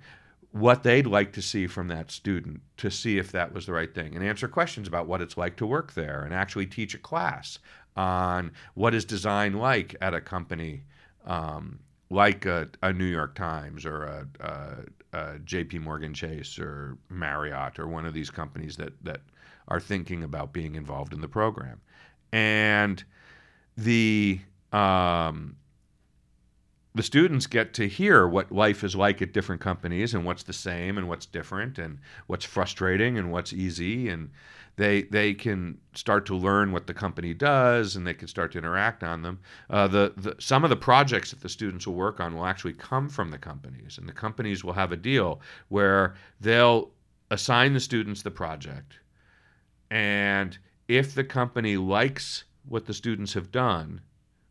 what 0.50 0.83
they'd 0.83 1.07
like 1.07 1.33
to 1.33 1.42
see 1.42 1.66
from 1.66 1.88
that 1.88 2.11
student 2.11 2.61
to 2.76 2.90
see 2.90 3.18
if 3.18 3.33
that 3.33 3.54
was 3.54 3.66
the 3.66 3.72
right 3.72 3.94
thing, 3.94 4.14
and 4.14 4.24
answer 4.24 4.48
questions 4.48 4.88
about 4.88 5.07
what 5.07 5.22
it's 5.22 5.37
like 5.37 5.57
to 5.57 5.66
work 5.66 5.94
there, 5.94 6.22
and 6.22 6.35
actually 6.35 6.66
teach 6.66 6.94
a 6.94 6.98
class 6.98 7.61
on 7.96 8.52
what 8.74 8.94
is 8.94 9.04
design 9.04 9.54
like 9.54 9.94
at 10.00 10.14
a 10.14 10.20
company 10.20 10.83
um, 11.26 11.78
like 12.11 12.46
a, 12.46 12.68
a 12.83 12.92
New 12.92 13.04
York 13.04 13.35
Times 13.35 13.87
or 13.87 14.04
a, 14.04 14.26
a, 14.40 15.18
a 15.18 15.38
J.P. 15.40 15.78
Morgan 15.80 16.14
Chase 16.14 16.59
or 16.59 16.98
Marriott 17.09 17.78
or 17.78 17.88
one 17.88 18.07
of 18.07 18.14
these 18.14 18.30
companies 18.30 18.76
that 18.76 18.92
that 19.04 19.20
are 19.68 19.80
thinking 19.80 20.22
about 20.22 20.52
being 20.52 20.74
involved 20.74 21.12
in 21.12 21.20
the 21.20 21.28
program, 21.28 21.80
and 22.33 23.02
the 23.76 24.40
um, 24.72 25.57
the 26.94 27.02
students 27.02 27.46
get 27.46 27.74
to 27.74 27.88
hear 27.88 28.28
what 28.28 28.52
life 28.52 28.85
is 28.85 28.94
like 28.94 29.20
at 29.20 29.33
different 29.33 29.61
companies 29.61 30.14
and 30.14 30.24
what's 30.24 30.44
the 30.44 30.52
same 30.52 30.96
and 30.96 31.09
what's 31.09 31.26
different 31.26 31.78
and 31.78 31.98
what's 32.26 32.44
frustrating 32.44 33.18
and 33.18 33.33
what's 33.33 33.52
easy 33.52 34.09
and 34.09 34.30
they 34.76 35.02
they 35.02 35.34
can 35.34 35.78
start 35.94 36.26
to 36.26 36.37
learn 36.37 36.72
what 36.72 36.87
the 36.87 36.94
company 36.94 37.32
does 37.32 37.96
and 37.96 38.06
they 38.06 38.14
can 38.14 38.28
start 38.28 38.52
to 38.52 38.58
interact 38.58 39.02
on 39.02 39.22
them. 39.22 39.38
Uh, 39.70 39.87
the, 39.87 40.12
the 40.16 40.34
some 40.38 40.64
of 40.64 40.70
the 40.70 40.76
projects 40.76 41.30
that 41.30 41.40
the 41.40 41.48
students 41.48 41.87
will 41.87 41.94
work 41.94 42.20
on 42.20 42.34
will 42.34 42.46
actually 42.46 42.72
come 42.72 43.08
from 43.08 43.30
the 43.30 43.38
companies 43.38 43.98
and 43.98 44.08
the 44.08 44.12
companies 44.12 44.64
will 44.64 44.72
have 44.72 44.92
a 44.92 44.96
deal 44.96 45.40
where 45.68 46.14
they'll 46.40 46.90
assign 47.30 47.72
the 47.72 47.80
students 47.80 48.22
the 48.22 48.30
project 48.30 48.98
and 49.90 50.58
if 50.88 51.14
the 51.14 51.24
company 51.24 51.76
likes 51.76 52.44
what 52.66 52.87
the 52.87 52.94
students 52.94 53.34
have 53.34 53.50
done, 53.50 54.00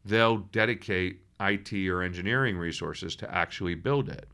they'll 0.06 0.38
dedicate 0.38 1.22
IT 1.40 1.74
or 1.88 2.02
engineering 2.02 2.58
resources 2.58 3.16
to 3.18 3.34
actually 3.34 3.76
build 3.76 4.10
it. 4.10 4.28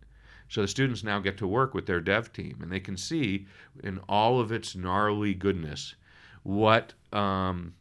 So 0.50 0.62
the 0.62 0.68
students 0.68 1.04
now 1.04 1.20
get 1.20 1.38
to 1.38 1.48
work 1.48 1.74
with 1.76 1.86
their 1.86 2.02
dev 2.02 2.34
team, 2.34 2.58
and 2.62 2.72
they 2.72 2.80
can 2.80 2.98
see 2.98 3.46
in 3.84 4.00
all 4.10 4.40
of 4.40 4.52
its 4.52 4.76
gnarly 4.76 5.36
goodness 5.36 5.96
what 6.44 6.94
um, 7.14 7.74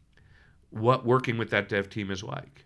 what 0.69 1.05
working 1.05 1.37
with 1.37 1.49
that 1.49 1.67
dev 1.67 1.89
team 1.89 2.11
is 2.11 2.23
like, 2.23 2.65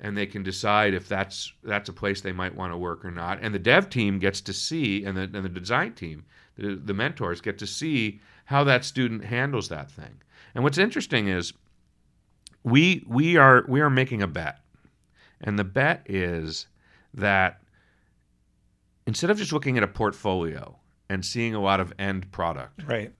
and 0.00 0.16
they 0.16 0.26
can 0.26 0.42
decide 0.42 0.94
if 0.94 1.06
that's 1.06 1.52
that's 1.62 1.90
a 1.90 1.92
place 1.92 2.22
they 2.22 2.32
might 2.32 2.56
want 2.56 2.72
to 2.72 2.78
work 2.78 3.04
or 3.04 3.10
not. 3.10 3.38
And 3.42 3.54
the 3.54 3.58
dev 3.58 3.90
team 3.90 4.18
gets 4.18 4.40
to 4.40 4.54
see, 4.54 5.04
and 5.04 5.16
the, 5.16 5.22
and 5.22 5.44
the 5.44 5.50
design 5.50 5.92
team, 5.92 6.24
the, 6.56 6.76
the 6.76 6.94
mentors 6.94 7.42
get 7.42 7.58
to 7.58 7.66
see 7.66 8.20
how 8.46 8.64
that 8.64 8.86
student 8.86 9.22
handles 9.22 9.68
that 9.68 9.90
thing. 9.90 10.22
And 10.54 10.64
what's 10.64 10.78
interesting 10.78 11.28
is 11.28 11.52
we 12.64 13.04
we 13.06 13.36
are 13.36 13.66
we 13.68 13.82
are 13.82 13.90
making 13.90 14.22
a 14.22 14.26
bet, 14.26 14.60
and 15.42 15.58
the 15.58 15.64
bet 15.64 16.06
is 16.06 16.68
that 17.12 17.60
instead 19.06 19.30
of 19.30 19.38
just 19.38 19.52
looking 19.52 19.76
at 19.76 19.82
a 19.82 19.88
portfolio 19.88 20.76
and 21.08 21.24
seeing 21.24 21.54
a 21.54 21.60
lot 21.60 21.80
of 21.80 21.92
end 21.98 22.30
product, 22.32 22.82
Right. 22.84 23.12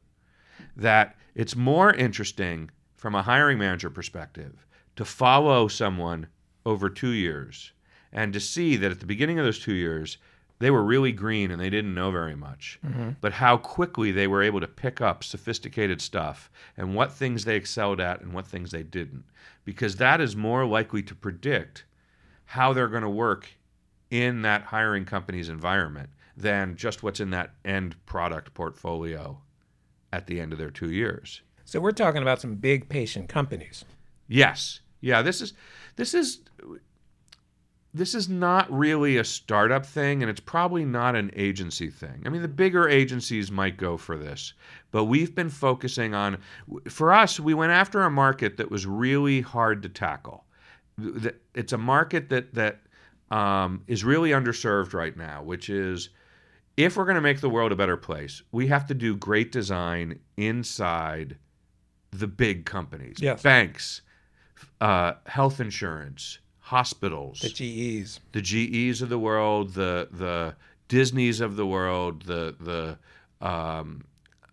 that 0.77 1.17
it's 1.35 1.55
more 1.57 1.93
interesting 1.95 2.71
from 2.95 3.15
a 3.15 3.23
hiring 3.23 3.59
manager 3.59 3.91
perspective 3.91 4.67
to 4.97 5.05
follow 5.05 5.69
someone 5.69 6.27
over 6.65 6.89
two 6.91 7.11
years 7.11 7.73
and 8.13 8.33
to 8.33 8.41
see 8.41 8.77
that 8.77 8.91
at 8.91 9.01
the 9.01 9.07
beginning 9.07 9.39
of 9.39 9.45
those 9.45 9.59
two 9.59 9.75
years, 9.75 10.19
they 10.59 10.71
were 10.71 10.83
really 10.83 11.13
green 11.13 11.51
and 11.51 11.61
they 11.61 11.69
didn't 11.69 11.95
know 11.95 12.11
very 12.11 12.35
much, 12.35 12.79
mm-hmm. 12.85 13.11
but 13.21 13.35
how 13.35 13.59
quickly 13.59 14.11
they 14.11 14.27
were 14.27 14.43
able 14.43 14.61
to 14.61 14.67
pick 14.67 15.01
up 15.03 15.23
sophisticated 15.23 16.01
stuff 16.01 16.51
and 16.79 16.95
what 16.95 17.13
things 17.13 17.45
they 17.45 17.57
excelled 17.57 18.01
at 18.01 18.23
and 18.23 18.33
what 18.33 18.47
things 18.47 18.71
they 18.71 18.83
didn't. 18.83 19.25
Because 19.67 19.97
that 19.97 20.21
is 20.21 20.35
more 20.35 20.65
likely 20.65 21.03
to 21.03 21.15
predict 21.15 21.85
how 22.47 22.73
they're 22.73 22.89
going 22.89 23.03
to 23.03 23.09
work 23.11 23.51
in 24.11 24.43
that 24.43 24.63
hiring 24.63 25.05
company's 25.05 25.49
environment 25.49 26.11
than 26.37 26.77
just 26.77 27.03
what's 27.03 27.21
in 27.21 27.31
that 27.31 27.55
end 27.65 27.97
product 28.07 28.55
portfolio 28.55 29.41
at 30.13 30.27
the 30.27 30.41
end 30.41 30.53
of 30.53 30.59
their 30.59 30.71
two 30.71 30.91
years. 30.91 31.43
So 31.65 31.81
we're 31.81 31.93
talking 31.93 32.23
about 32.23 32.41
some 32.41 32.55
big 32.55 32.89
patient 32.89 33.29
companies. 33.29 33.85
Yes. 34.29 34.81
Yeah, 35.01 35.23
this 35.23 35.41
is 35.41 35.53
this 35.97 36.15
is 36.15 36.41
this 37.93 38.15
is 38.15 38.29
not 38.29 38.71
really 38.71 39.17
a 39.17 39.25
startup 39.25 39.87
thing 39.87 40.23
and 40.23 40.31
it's 40.31 40.41
probably 40.41 40.85
not 40.85 41.17
an 41.17 41.31
agency 41.35 41.89
thing. 41.89 42.23
I 42.27 42.29
mean, 42.29 42.43
the 42.43 42.49
bigger 42.49 42.89
agencies 42.89 43.51
might 43.51 43.79
go 43.79 43.97
for 43.97 44.19
this, 44.19 44.53
but 44.91 45.05
we've 45.05 45.35
been 45.35 45.49
focusing 45.49 46.15
on 46.15 46.39
for 46.89 47.13
us, 47.13 47.41
we 47.41 47.55
went 47.55 47.73
after 47.73 48.03
a 48.03 48.11
market 48.11 48.59
that 48.59 48.71
was 48.71 48.87
really 48.87 49.41
hard 49.41 49.83
to 49.83 49.89
tackle. 49.89 50.45
It's 51.55 51.73
a 51.73 51.79
market 51.79 52.29
that 52.31 52.55
that 52.55 52.81
um, 53.31 53.83
is 53.87 54.05
really 54.05 54.31
underserved 54.31 54.93
right 54.95 55.17
now, 55.17 55.43
which 55.43 55.69
is 55.69 56.11
if 56.77 56.97
we're 56.97 57.05
going 57.05 57.15
to 57.17 57.21
make 57.21 57.41
the 57.41 57.49
world 57.51 57.73
a 57.73 57.77
better 57.77 57.97
place, 57.97 58.43
we 58.53 58.67
have 58.69 58.87
to 58.87 58.95
do 58.95 59.17
great 59.17 59.51
design 59.53 60.19
inside 60.37 61.37
the 62.11 62.27
big 62.27 62.65
companies, 62.67 63.17
Yes. 63.21 63.43
banks, 63.43 64.03
uh, 64.81 65.15
health 65.27 65.61
insurance, 65.61 66.39
hospitals, 66.61 67.41
The 67.41 67.49
GEs. 67.49 68.21
the 68.33 68.43
GEs 68.43 69.03
of 69.03 69.09
the 69.09 69.19
world, 69.19 69.75
the 69.75 70.09
the 70.13 70.55
Disneys 70.89 71.41
of 71.41 71.57
the 71.57 71.67
world, 71.67 72.23
the 72.23 72.55
the 72.61 73.47
um, 73.47 74.05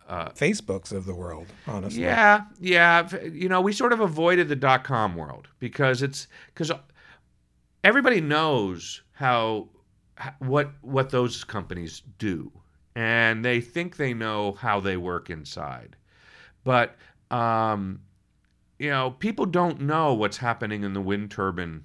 Facebooks 0.09 0.91
of 0.91 1.05
the 1.05 1.13
world, 1.15 1.47
honestly. 1.67 2.01
yeah, 2.01 2.41
yeah. 2.59 3.07
You 3.23 3.49
know, 3.49 3.61
we 3.61 3.71
sort 3.73 3.93
of 3.93 3.99
avoided 3.99 4.47
the 4.49 4.55
dot 4.55 4.83
com 4.83 5.15
world 5.15 5.47
because 5.59 6.01
it's 6.01 6.27
because 6.47 6.71
everybody 7.83 8.21
knows 8.21 9.01
how 9.11 9.69
what 10.39 10.71
what 10.81 11.09
those 11.09 11.43
companies 11.43 12.01
do, 12.17 12.51
and 12.95 13.43
they 13.43 13.59
think 13.61 13.97
they 13.97 14.13
know 14.13 14.53
how 14.53 14.79
they 14.79 14.97
work 14.97 15.29
inside, 15.29 15.95
but 16.63 16.95
um, 17.31 17.99
you 18.79 18.89
know, 18.89 19.11
people 19.11 19.45
don't 19.45 19.81
know 19.81 20.13
what's 20.13 20.37
happening 20.37 20.83
in 20.83 20.93
the 20.93 21.01
wind 21.01 21.31
turbine 21.31 21.83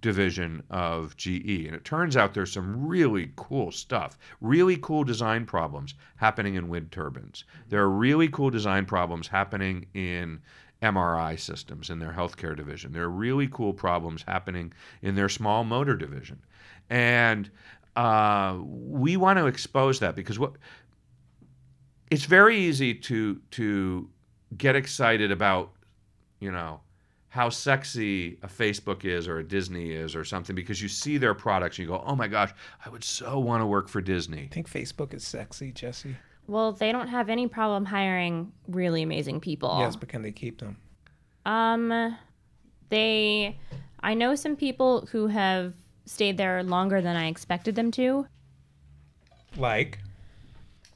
division 0.00 0.62
of 0.68 1.16
GE. 1.16 1.64
And 1.66 1.74
it 1.74 1.84
turns 1.84 2.14
out 2.14 2.34
there's 2.34 2.52
some 2.52 2.86
really 2.86 3.32
cool 3.36 3.72
stuff, 3.72 4.18
really 4.42 4.76
cool 4.76 5.02
design 5.02 5.46
problems 5.46 5.94
happening 6.16 6.56
in 6.56 6.68
wind 6.68 6.92
turbines. 6.92 7.44
There 7.70 7.80
are 7.80 7.88
really 7.88 8.28
cool 8.28 8.50
design 8.50 8.84
problems 8.84 9.28
happening 9.28 9.86
in 9.94 10.40
MRI 10.82 11.38
systems 11.38 11.90
in 11.90 11.98
their 11.98 12.12
healthcare 12.12 12.56
division. 12.56 12.92
There 12.92 13.04
are 13.04 13.10
really 13.10 13.48
cool 13.48 13.72
problems 13.72 14.22
happening 14.26 14.72
in 15.02 15.14
their 15.14 15.28
small 15.28 15.64
motor 15.64 15.96
division. 15.96 16.42
And 16.90 17.50
uh, 17.96 18.58
we 18.62 19.16
want 19.16 19.38
to 19.38 19.46
expose 19.46 20.00
that 20.00 20.14
because 20.14 20.38
what 20.38 20.52
it's 22.10 22.24
very 22.24 22.56
easy 22.56 22.94
to 22.94 23.40
to 23.52 24.08
get 24.56 24.76
excited 24.76 25.32
about 25.32 25.72
you 26.40 26.50
know 26.50 26.80
how 27.34 27.48
sexy 27.48 28.38
a 28.44 28.46
Facebook 28.46 29.04
is 29.04 29.26
or 29.26 29.38
a 29.38 29.44
Disney 29.44 29.90
is 29.90 30.14
or 30.14 30.24
something 30.24 30.54
because 30.54 30.80
you 30.80 30.86
see 30.86 31.18
their 31.18 31.34
products 31.34 31.78
and 31.78 31.84
you 31.84 31.92
go, 31.92 32.00
oh 32.06 32.14
my 32.14 32.28
gosh, 32.28 32.52
I 32.86 32.88
would 32.88 33.02
so 33.02 33.40
want 33.40 33.60
to 33.60 33.66
work 33.66 33.88
for 33.88 34.00
Disney. 34.00 34.44
I 34.44 34.54
think 34.54 34.70
Facebook 34.70 35.12
is 35.12 35.26
sexy, 35.26 35.72
Jesse. 35.72 36.14
Well, 36.46 36.72
they 36.72 36.92
don't 36.92 37.08
have 37.08 37.28
any 37.28 37.46
problem 37.48 37.84
hiring 37.86 38.52
really 38.68 39.02
amazing 39.02 39.40
people. 39.40 39.76
Yes, 39.80 39.96
but 39.96 40.08
can 40.08 40.22
they 40.22 40.32
keep 40.32 40.60
them? 40.60 40.76
Um, 41.46 42.16
they, 42.90 43.58
I 44.00 44.14
know 44.14 44.34
some 44.34 44.56
people 44.56 45.06
who 45.12 45.26
have 45.28 45.74
stayed 46.06 46.36
there 46.36 46.62
longer 46.62 47.00
than 47.00 47.16
I 47.16 47.28
expected 47.28 47.74
them 47.74 47.90
to. 47.92 48.26
Like, 49.56 49.98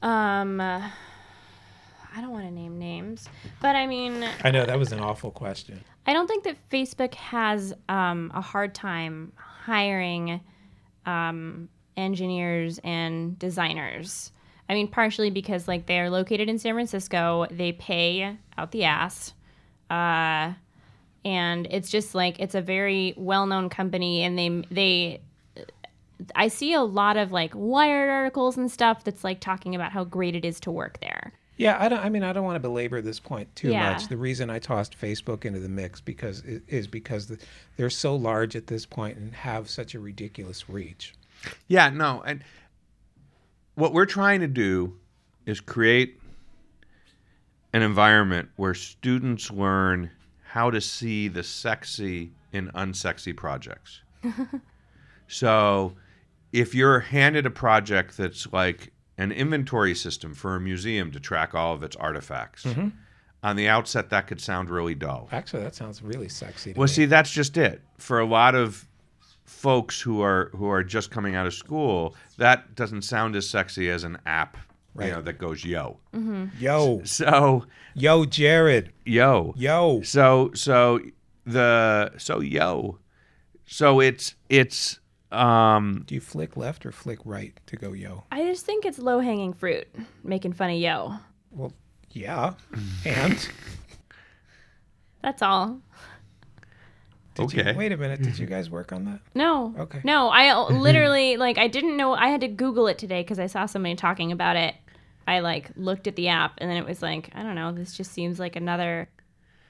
Um, 0.01 0.59
I 0.61 2.21
don't 2.21 2.31
want 2.31 2.45
to 2.45 2.51
name 2.51 2.77
names, 2.79 3.27
but 3.61 3.75
I 3.75 3.87
mean, 3.87 4.23
I 4.43 4.51
know 4.51 4.65
that 4.65 4.77
was 4.77 4.91
an 4.91 4.99
awful 4.99 5.31
question. 5.31 5.83
I 6.05 6.13
don't 6.13 6.27
think 6.27 6.43
that 6.43 6.57
Facebook 6.69 7.13
has 7.15 7.73
um, 7.87 8.31
a 8.33 8.41
hard 8.41 8.73
time 8.73 9.33
hiring 9.35 10.41
um, 11.05 11.69
engineers 11.95 12.79
and 12.83 13.37
designers. 13.37 14.31
I 14.69 14.75
mean, 14.75 14.87
partially 14.87 15.31
because 15.31 15.67
like 15.67 15.87
they 15.87 15.99
are 15.99 16.09
located 16.11 16.47
in 16.47 16.59
San 16.59 16.75
Francisco, 16.75 17.47
they 17.49 17.71
pay 17.71 18.37
out 18.57 18.71
the 18.71 18.83
ass, 18.83 19.33
uh, 19.89 20.53
and 21.25 21.67
it's 21.71 21.89
just 21.89 22.13
like 22.13 22.39
it's 22.39 22.55
a 22.55 22.61
very 22.61 23.13
well-known 23.17 23.69
company, 23.69 24.23
and 24.23 24.37
they 24.37 24.49
they. 24.71 25.21
I 26.35 26.49
see 26.49 26.73
a 26.73 26.81
lot 26.81 27.15
of 27.17 27.31
like 27.31 27.51
Wired 27.55 28.09
articles 28.09 28.57
and 28.57 28.69
stuff 28.69 29.03
that's 29.05 29.23
like 29.23 29.39
talking 29.39 29.73
about 29.73 29.91
how 29.91 30.03
great 30.03 30.35
it 30.35 30.45
is 30.45 30.59
to 30.61 30.71
work 30.71 30.99
there. 30.99 31.33
Yeah, 31.57 31.77
I 31.79 31.89
don't. 31.89 31.99
I 31.99 32.09
mean, 32.09 32.23
I 32.23 32.31
don't 32.31 32.43
want 32.43 32.55
to 32.55 32.59
belabor 32.61 33.01
this 33.01 33.19
point 33.19 33.53
too 33.55 33.71
Yeah. 33.71 33.91
much. 33.93 34.07
The 34.07 34.17
reason 34.17 34.49
I 34.49 34.59
tossed 34.59 34.99
Facebook 34.99 35.45
into 35.45 35.59
the 35.59 35.67
mix 35.69 35.99
because 35.99 36.41
is 36.43 36.87
because 36.87 37.27
the, 37.27 37.37
they're 37.75 37.89
so 37.89 38.15
large 38.15 38.55
at 38.55 38.67
this 38.67 38.85
point 38.85 39.17
and 39.17 39.33
have 39.33 39.69
such 39.69 39.95
a 39.95 39.99
ridiculous 39.99 40.69
reach. 40.69 41.15
Yeah, 41.67 41.89
no, 41.89 42.21
and 42.25 42.43
what 43.79 43.93
we're 43.93 44.05
trying 44.05 44.41
to 44.41 44.47
do 44.47 44.97
is 45.45 45.61
create 45.61 46.19
an 47.71 47.81
environment 47.81 48.49
where 48.57 48.73
students 48.73 49.49
learn 49.49 50.11
how 50.43 50.69
to 50.69 50.81
see 50.81 51.27
the 51.27 51.43
sexy 51.43 52.31
in 52.51 52.67
unsexy 52.69 53.35
projects. 53.35 54.01
so, 55.27 55.93
if 56.51 56.75
you're 56.75 56.99
handed 56.99 57.45
a 57.45 57.51
project 57.51 58.17
that's 58.17 58.51
like 58.51 58.91
an 59.17 59.31
inventory 59.31 59.95
system 59.95 60.33
for 60.33 60.55
a 60.55 60.59
museum 60.59 61.11
to 61.11 61.19
track 61.19 61.55
all 61.55 61.73
of 61.73 61.83
its 61.83 61.95
artifacts, 61.95 62.63
mm-hmm. 62.63 62.89
on 63.43 63.55
the 63.55 63.69
outset 63.69 64.09
that 64.09 64.27
could 64.27 64.41
sound 64.41 64.69
really 64.69 64.95
dull. 64.95 65.29
Actually, 65.31 65.63
that 65.63 65.75
sounds 65.75 66.01
really 66.01 66.27
sexy. 66.27 66.73
To 66.73 66.79
Well, 66.79 66.87
me. 66.87 66.93
see, 66.93 67.05
that's 67.05 67.31
just 67.31 67.55
it. 67.55 67.81
For 67.97 68.19
a 68.19 68.25
lot 68.25 68.55
of 68.55 68.88
folks 69.49 69.99
who 69.99 70.21
are 70.21 70.51
who 70.55 70.69
are 70.69 70.83
just 70.83 71.11
coming 71.11 71.35
out 71.35 71.45
of 71.47 71.53
school, 71.53 72.15
that 72.37 72.75
doesn't 72.75 73.01
sound 73.01 73.35
as 73.35 73.49
sexy 73.49 73.89
as 73.89 74.03
an 74.03 74.17
app, 74.25 74.57
Right. 74.93 75.07
you 75.07 75.13
know, 75.13 75.21
that 75.21 75.37
goes 75.39 75.65
yo. 75.65 75.99
yo, 76.59 77.01
So 77.03 77.65
yo, 77.93 78.25
Jared, 78.25 78.93
yo, 79.05 79.53
yo. 79.57 80.01
so 80.03 80.51
so 80.53 80.99
the 81.45 82.11
so 82.17 82.39
yo, 82.41 82.99
so 83.65 83.99
it's 83.99 84.35
it's 84.49 84.99
um 85.31 86.03
Do 86.07 86.15
you 86.15 86.21
flick 86.21 86.55
left 86.57 86.85
or 86.85 86.91
flick 86.91 87.19
right 87.25 87.53
to 87.67 87.75
go 87.75 87.93
yo? 87.93 88.23
I 88.31 88.43
just 88.43 88.65
think 88.65 88.85
it's 88.85 88.99
low-hanging 88.99 89.53
fruit, 89.53 89.87
making 90.23 90.53
fun 90.53 90.69
of 90.71 90.77
yo. 90.77 91.15
Well, 91.51 91.73
yeah. 92.11 92.53
And 93.05 93.49
That's 95.21 95.41
all. 95.41 95.79
Did 97.47 97.53
you- 97.53 97.61
Okay. 97.61 97.77
wait 97.77 97.91
a 97.91 97.97
minute. 97.97 98.21
Did 98.21 98.37
you 98.37 98.45
mm-hmm. 98.45 98.55
guys 98.55 98.69
work 98.69 98.91
on 98.91 99.05
that? 99.05 99.19
No. 99.33 99.73
Okay. 99.77 100.01
No, 100.03 100.29
I 100.29 100.45
mm-hmm. 100.45 100.77
literally 100.77 101.37
like 101.37 101.57
I 101.57 101.67
didn't 101.67 101.97
know 101.97 102.13
I 102.13 102.27
had 102.27 102.41
to 102.41 102.47
Google 102.47 102.87
it 102.87 102.97
today 102.97 103.21
because 103.21 103.39
I 103.39 103.47
saw 103.47 103.65
somebody 103.65 103.95
talking 103.95 104.31
about 104.31 104.55
it. 104.55 104.75
I 105.27 105.39
like 105.39 105.69
looked 105.75 106.07
at 106.07 106.15
the 106.15 106.29
app 106.29 106.55
and 106.57 106.69
then 106.69 106.77
it 106.77 106.85
was 106.85 107.01
like 107.01 107.29
I 107.33 107.43
don't 107.43 107.55
know. 107.55 107.71
This 107.71 107.95
just 107.95 108.11
seems 108.11 108.39
like 108.39 108.55
another 108.55 109.09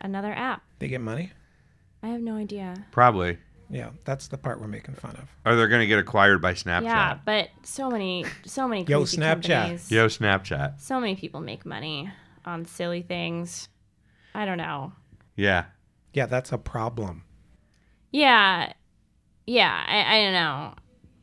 another 0.01 0.33
app. 0.33 0.63
They 0.79 0.87
get 0.87 1.01
money. 1.01 1.31
I 2.01 2.07
have 2.07 2.21
no 2.21 2.35
idea. 2.35 2.85
probably 2.91 3.37
Yeah, 3.69 3.89
that's 4.05 4.29
the 4.29 4.37
part 4.37 4.61
we're 4.61 4.67
making 4.67 4.95
fun 4.95 5.17
of. 5.17 5.27
or 5.45 5.55
they're 5.57 5.67
going 5.67 5.81
to 5.81 5.87
get 5.87 5.99
acquired 5.99 6.41
by 6.41 6.53
Snapchat. 6.53 6.83
Yeah, 6.83 7.19
but 7.25 7.49
so 7.63 7.89
many 7.89 8.25
so 8.45 8.67
many 8.67 8.85
Yo, 8.85 9.03
Snapchat. 9.03 9.51
companies. 9.51 9.91
Yo, 9.91 10.07
Snapchat. 10.07 10.79
So 10.79 10.99
many 10.99 11.15
people 11.15 11.41
make 11.41 11.65
money 11.65 12.09
on 12.45 12.65
silly 12.65 13.01
things. 13.01 13.67
I 14.33 14.45
don't 14.45 14.57
know. 14.57 14.93
Yeah. 15.35 15.65
Yeah, 16.13 16.25
that's 16.25 16.51
a 16.51 16.57
problem. 16.57 17.23
Yeah, 18.11 18.73
yeah. 19.45 19.83
I, 19.87 20.17
I 20.17 20.23
don't 20.23 20.33
know. 20.33 20.73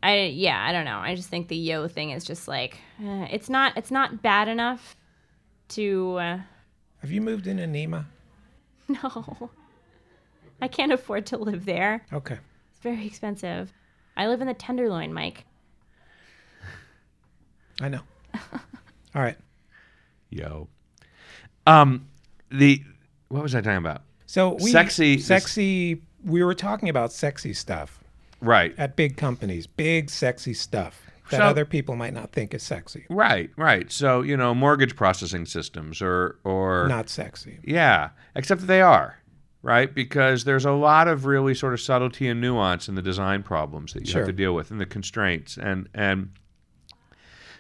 I 0.03 0.17
yeah. 0.27 0.65
I 0.65 0.73
don't 0.73 0.85
know. 0.85 0.99
I 0.99 1.15
just 1.15 1.29
think 1.29 1.49
the 1.49 1.57
yo 1.57 1.89
thing 1.89 2.11
is 2.11 2.25
just 2.25 2.47
like 2.49 2.79
eh, 3.03 3.29
it's 3.31 3.49
not 3.51 3.77
it's 3.77 3.91
not 3.91 4.23
bad 4.23 4.49
enough 4.49 4.97
to. 5.71 6.17
Uh, 6.17 6.39
Have 7.01 7.11
you 7.11 7.21
moved 7.21 7.47
into 7.47 7.65
Nema? 7.65 8.07
No. 8.89 9.51
I 10.63 10.69
can't 10.69 10.93
afford 10.93 11.27
to 11.27 11.37
live 11.39 11.65
there. 11.65 12.07
Okay. 12.13 12.39
It's 12.71 12.79
very 12.81 13.05
expensive. 13.05 13.73
I 14.17 14.29
live 14.29 14.41
in 14.41 14.47
the 14.47 14.55
Tenderloin, 14.55 15.13
Mike. 15.13 15.45
I 17.81 17.89
know. 17.89 18.01
All 19.15 19.23
right. 19.23 19.37
Yo. 20.31 20.69
Um, 21.67 22.09
the 22.51 22.81
what 23.29 23.43
was 23.43 23.55
I 23.57 23.61
talking 23.61 23.79
about? 23.79 24.03
So 24.27 24.55
we 24.55 24.71
Sexy- 24.71 25.19
sexy. 25.19 26.03
We 26.27 26.43
were 26.45 26.55
talking 26.55 26.89
about 26.89 27.13
sexy 27.13 27.53
stuff 27.55 28.03
Right. 28.43 28.75
at 28.77 28.97
big 28.97 29.17
companies, 29.17 29.67
big 29.67 30.11
sexy 30.11 30.53
stuff 30.53 31.03
that 31.31 31.39
So- 31.39 31.45
other 31.45 31.65
people 31.65 31.97
might 31.97 32.13
not 32.13 32.33
think 32.33 32.53
is 32.53 32.63
sexy. 32.63 33.07
Right, 33.09 33.51
right. 33.57 33.91
So, 33.91 34.21
you 34.23 34.37
know, 34.37 34.55
mortgage 34.55 34.95
processing 34.97 35.47
systems 35.47 36.03
or 36.03 36.37
or 36.45 36.87
Not 36.89 37.09
sexy. 37.09 37.59
Yeah, 37.63 38.11
except 38.35 38.61
that 38.63 38.67
they 38.67 38.83
are, 38.83 39.17
right? 39.63 39.93
Because 39.95 40.45
there's 40.45 40.65
a 40.65 40.73
lot 40.73 41.09
of 41.09 41.25
really 41.25 41.55
sort 41.55 41.73
of 41.73 41.81
subtlety 41.81 42.29
and 42.29 42.41
nuance 42.41 42.89
in 42.89 42.95
the 42.97 43.03
design 43.03 43.43
problems 43.43 43.93
that 43.95 44.05
you 44.07 44.13
Sure. 44.13 44.21
have 44.23 44.29
to 44.29 44.33
deal 44.33 44.55
with 44.55 44.71
and 44.71 44.81
the 44.81 44.87
constraints 44.87 45.57
and 45.57 45.89
and 45.95 46.31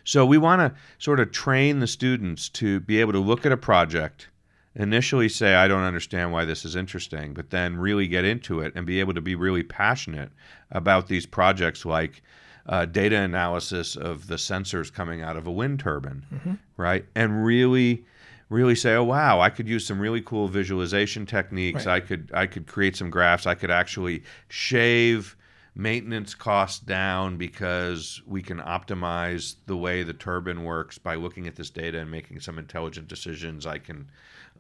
so 0.04 0.24
we 0.24 0.38
want 0.38 0.60
to 0.60 0.80
sort 0.98 1.18
of 1.18 1.32
train 1.32 1.80
the 1.80 1.86
students 1.88 2.48
to 2.48 2.78
be 2.80 3.00
able 3.00 3.12
to 3.12 3.18
look 3.18 3.44
at 3.44 3.50
a 3.50 3.56
project 3.56 4.28
initially 4.76 5.28
say 5.28 5.54
I 5.54 5.66
don't 5.68 5.82
understand 5.82 6.32
why 6.32 6.44
this 6.44 6.64
is 6.64 6.76
interesting, 6.76 7.32
but 7.34 7.50
then 7.50 7.76
really 7.76 8.06
get 8.06 8.24
into 8.24 8.60
it 8.60 8.72
and 8.76 8.86
be 8.86 9.00
able 9.00 9.14
to 9.14 9.20
be 9.20 9.34
really 9.34 9.62
passionate 9.62 10.30
about 10.70 11.08
these 11.08 11.26
projects 11.26 11.84
like 11.84 12.22
uh, 12.66 12.84
data 12.84 13.16
analysis 13.16 13.96
of 13.96 14.26
the 14.26 14.34
sensors 14.34 14.92
coming 14.92 15.22
out 15.22 15.36
of 15.36 15.46
a 15.46 15.52
wind 15.52 15.80
turbine, 15.80 16.58
right? 16.76 17.06
And 17.14 17.44
really, 17.44 18.04
really 18.50 18.74
say, 18.74 18.94
oh 18.94 19.04
wow, 19.04 19.40
I 19.40 19.50
could 19.50 19.68
use 19.68 19.86
some 19.86 19.98
really 19.98 20.20
cool 20.20 20.48
visualization 20.48 21.24
techniques. 21.26 21.86
Right. 21.86 21.94
I 21.94 22.00
could 22.00 22.30
I 22.34 22.46
could 22.46 22.66
create 22.66 22.96
some 22.96 23.08
graphs. 23.08 23.46
I 23.46 23.54
could 23.54 23.70
actually 23.70 24.24
shave 24.48 25.36
maintenance 25.74 26.34
costs 26.34 26.80
down 26.80 27.36
because 27.36 28.22
we 28.26 28.42
can 28.42 28.58
optimize 28.60 29.56
the 29.66 29.76
way 29.76 30.02
the 30.02 30.14
turbine 30.14 30.64
works 30.64 30.98
by 30.98 31.14
looking 31.14 31.46
at 31.46 31.54
this 31.54 31.68
data 31.70 31.98
and 31.98 32.10
making 32.10 32.40
some 32.40 32.58
intelligent 32.58 33.08
decisions. 33.08 33.66
I 33.66 33.78
can 33.78 34.08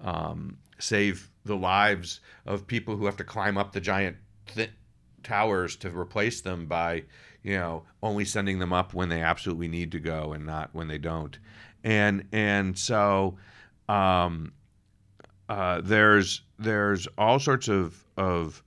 um, 0.02 0.58
save 0.78 1.30
the 1.44 1.56
lives 1.56 2.20
of 2.44 2.66
people 2.66 2.96
who 2.96 3.06
have 3.06 3.16
to 3.16 3.24
climb 3.24 3.56
up 3.56 3.72
the 3.72 3.80
giant 3.80 4.16
th- 4.54 4.70
towers 5.22 5.76
to 5.76 5.90
replace 5.96 6.40
them 6.40 6.66
by, 6.66 7.04
you 7.42 7.56
know, 7.56 7.84
only 8.02 8.24
sending 8.24 8.58
them 8.58 8.72
up 8.72 8.94
when 8.94 9.08
they 9.08 9.22
absolutely 9.22 9.68
need 9.68 9.92
to 9.92 10.00
go 10.00 10.32
and 10.32 10.44
not 10.46 10.70
when 10.72 10.88
they 10.88 10.98
don't. 10.98 11.38
And 11.84 12.26
and 12.32 12.76
so 12.76 13.38
um, 13.88 14.52
uh, 15.48 15.80
there's 15.82 16.42
there's 16.58 17.06
all 17.18 17.38
sorts 17.38 17.68
of 17.68 18.04
of 18.16 18.62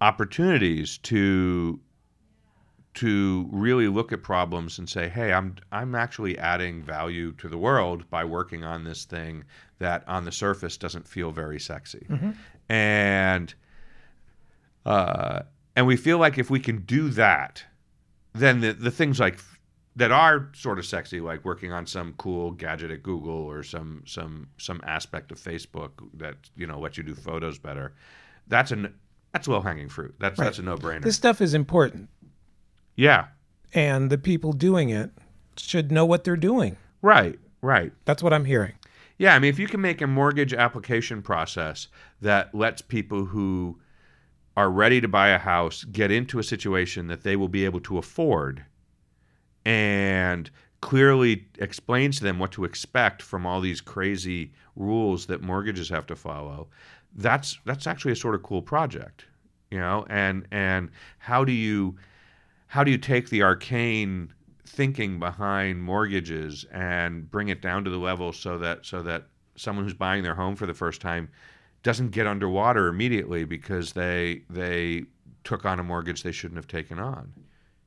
opportunities 0.00 0.98
to 0.98 1.78
to 2.94 3.48
really 3.52 3.86
look 3.88 4.12
at 4.12 4.22
problems 4.22 4.78
and 4.78 4.88
say, 4.88 5.08
"Hey, 5.08 5.32
I'm 5.32 5.56
I'm 5.70 5.94
actually 5.94 6.36
adding 6.38 6.82
value 6.82 7.32
to 7.32 7.48
the 7.48 7.58
world 7.58 8.08
by 8.10 8.24
working 8.24 8.64
on 8.64 8.84
this 8.84 9.04
thing 9.04 9.44
that 9.78 10.02
on 10.08 10.24
the 10.24 10.32
surface 10.32 10.76
doesn't 10.76 11.06
feel 11.06 11.30
very 11.30 11.60
sexy." 11.60 12.06
And 12.68 13.54
uh, 14.84 15.42
and 15.76 15.86
we 15.86 15.96
feel 15.96 16.18
like 16.18 16.38
if 16.38 16.50
we 16.50 16.60
can 16.60 16.78
do 16.78 17.10
that, 17.10 17.64
then 18.32 18.60
the 18.60 18.72
the 18.72 18.90
things 18.90 19.20
like 19.20 19.38
that 19.96 20.12
are 20.12 20.48
sort 20.54 20.78
of 20.78 20.86
sexy, 20.86 21.20
like 21.20 21.44
working 21.44 21.72
on 21.72 21.84
some 21.86 22.14
cool 22.16 22.52
gadget 22.52 22.90
at 22.90 23.02
Google 23.02 23.32
or 23.32 23.62
some 23.62 24.02
some 24.06 24.48
some 24.56 24.80
aspect 24.84 25.30
of 25.32 25.38
Facebook 25.38 25.90
that 26.14 26.36
you 26.56 26.66
know 26.66 26.78
lets 26.80 26.96
you 26.96 27.02
do 27.02 27.14
photos 27.14 27.58
better. 27.58 27.94
That's 28.48 28.70
an 28.72 28.94
that's 29.32 29.46
low 29.46 29.60
hanging 29.60 29.88
fruit. 29.88 30.14
That's 30.18 30.38
Right. 30.38 30.46
that's 30.46 30.58
a 30.58 30.62
no 30.62 30.76
brainer. 30.76 31.02
This 31.02 31.16
stuff 31.16 31.40
is 31.40 31.54
important, 31.54 32.08
yeah, 33.00 33.28
and 33.72 34.10
the 34.10 34.18
people 34.18 34.52
doing 34.52 34.90
it 34.90 35.10
should 35.56 35.90
know 35.90 36.04
what 36.04 36.24
they're 36.24 36.36
doing. 36.36 36.76
right, 37.00 37.38
right. 37.62 37.92
That's 38.04 38.22
what 38.22 38.32
I'm 38.32 38.44
hearing. 38.44 38.74
Yeah, 39.16 39.34
I 39.34 39.38
mean, 39.38 39.48
if 39.48 39.58
you 39.58 39.66
can 39.66 39.80
make 39.80 40.00
a 40.02 40.06
mortgage 40.06 40.52
application 40.54 41.22
process 41.22 41.88
that 42.20 42.54
lets 42.54 42.82
people 42.82 43.24
who 43.24 43.78
are 44.56 44.70
ready 44.70 45.00
to 45.00 45.08
buy 45.08 45.28
a 45.28 45.38
house 45.38 45.84
get 45.84 46.10
into 46.10 46.38
a 46.38 46.42
situation 46.42 47.06
that 47.06 47.22
they 47.22 47.36
will 47.36 47.48
be 47.48 47.64
able 47.64 47.80
to 47.80 47.96
afford 47.96 48.64
and 49.64 50.50
clearly 50.82 51.46
explains 51.58 52.18
to 52.18 52.24
them 52.24 52.38
what 52.38 52.52
to 52.52 52.64
expect 52.64 53.22
from 53.22 53.46
all 53.46 53.60
these 53.60 53.80
crazy 53.80 54.52
rules 54.76 55.26
that 55.26 55.42
mortgages 55.42 55.88
have 55.88 56.06
to 56.06 56.16
follow, 56.16 56.68
that's 57.14 57.58
that's 57.64 57.86
actually 57.86 58.12
a 58.12 58.16
sort 58.16 58.34
of 58.34 58.42
cool 58.42 58.62
project, 58.62 59.24
you 59.70 59.78
know. 59.78 60.06
And 60.10 60.46
and 60.50 60.90
how 61.18 61.44
do 61.44 61.52
you 61.52 61.96
how 62.70 62.84
do 62.84 62.90
you 62.92 62.98
take 62.98 63.30
the 63.30 63.42
arcane 63.42 64.32
thinking 64.64 65.18
behind 65.18 65.82
mortgages 65.82 66.64
and 66.72 67.28
bring 67.28 67.48
it 67.48 67.60
down 67.60 67.82
to 67.82 67.90
the 67.90 67.96
level 67.98 68.32
so 68.32 68.58
that 68.58 68.86
so 68.86 69.02
that 69.02 69.24
someone 69.56 69.84
who's 69.84 69.92
buying 69.94 70.22
their 70.22 70.36
home 70.36 70.54
for 70.54 70.66
the 70.66 70.74
first 70.74 71.00
time 71.00 71.28
doesn't 71.82 72.10
get 72.10 72.28
underwater 72.28 72.86
immediately 72.86 73.42
because 73.44 73.92
they 73.94 74.42
they 74.48 75.04
took 75.42 75.64
on 75.64 75.80
a 75.80 75.82
mortgage 75.82 76.22
they 76.22 76.30
shouldn't 76.30 76.56
have 76.56 76.68
taken 76.68 77.00
on. 77.00 77.32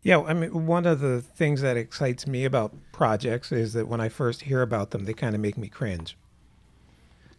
Yeah, 0.01 0.19
I 0.19 0.33
mean, 0.33 0.65
one 0.65 0.85
of 0.85 0.99
the 0.99 1.21
things 1.21 1.61
that 1.61 1.77
excites 1.77 2.27
me 2.27 2.43
about 2.43 2.75
projects 2.91 3.53
is 3.53 3.71
that 3.71 3.87
when 3.87 4.01
I 4.01 4.09
first 4.09 4.41
hear 4.41 4.61
about 4.61 4.91
them, 4.91 5.05
they 5.05 5.13
kind 5.13 5.33
of 5.33 5.39
make 5.39 5.57
me 5.57 5.69
cringe. 5.69 6.17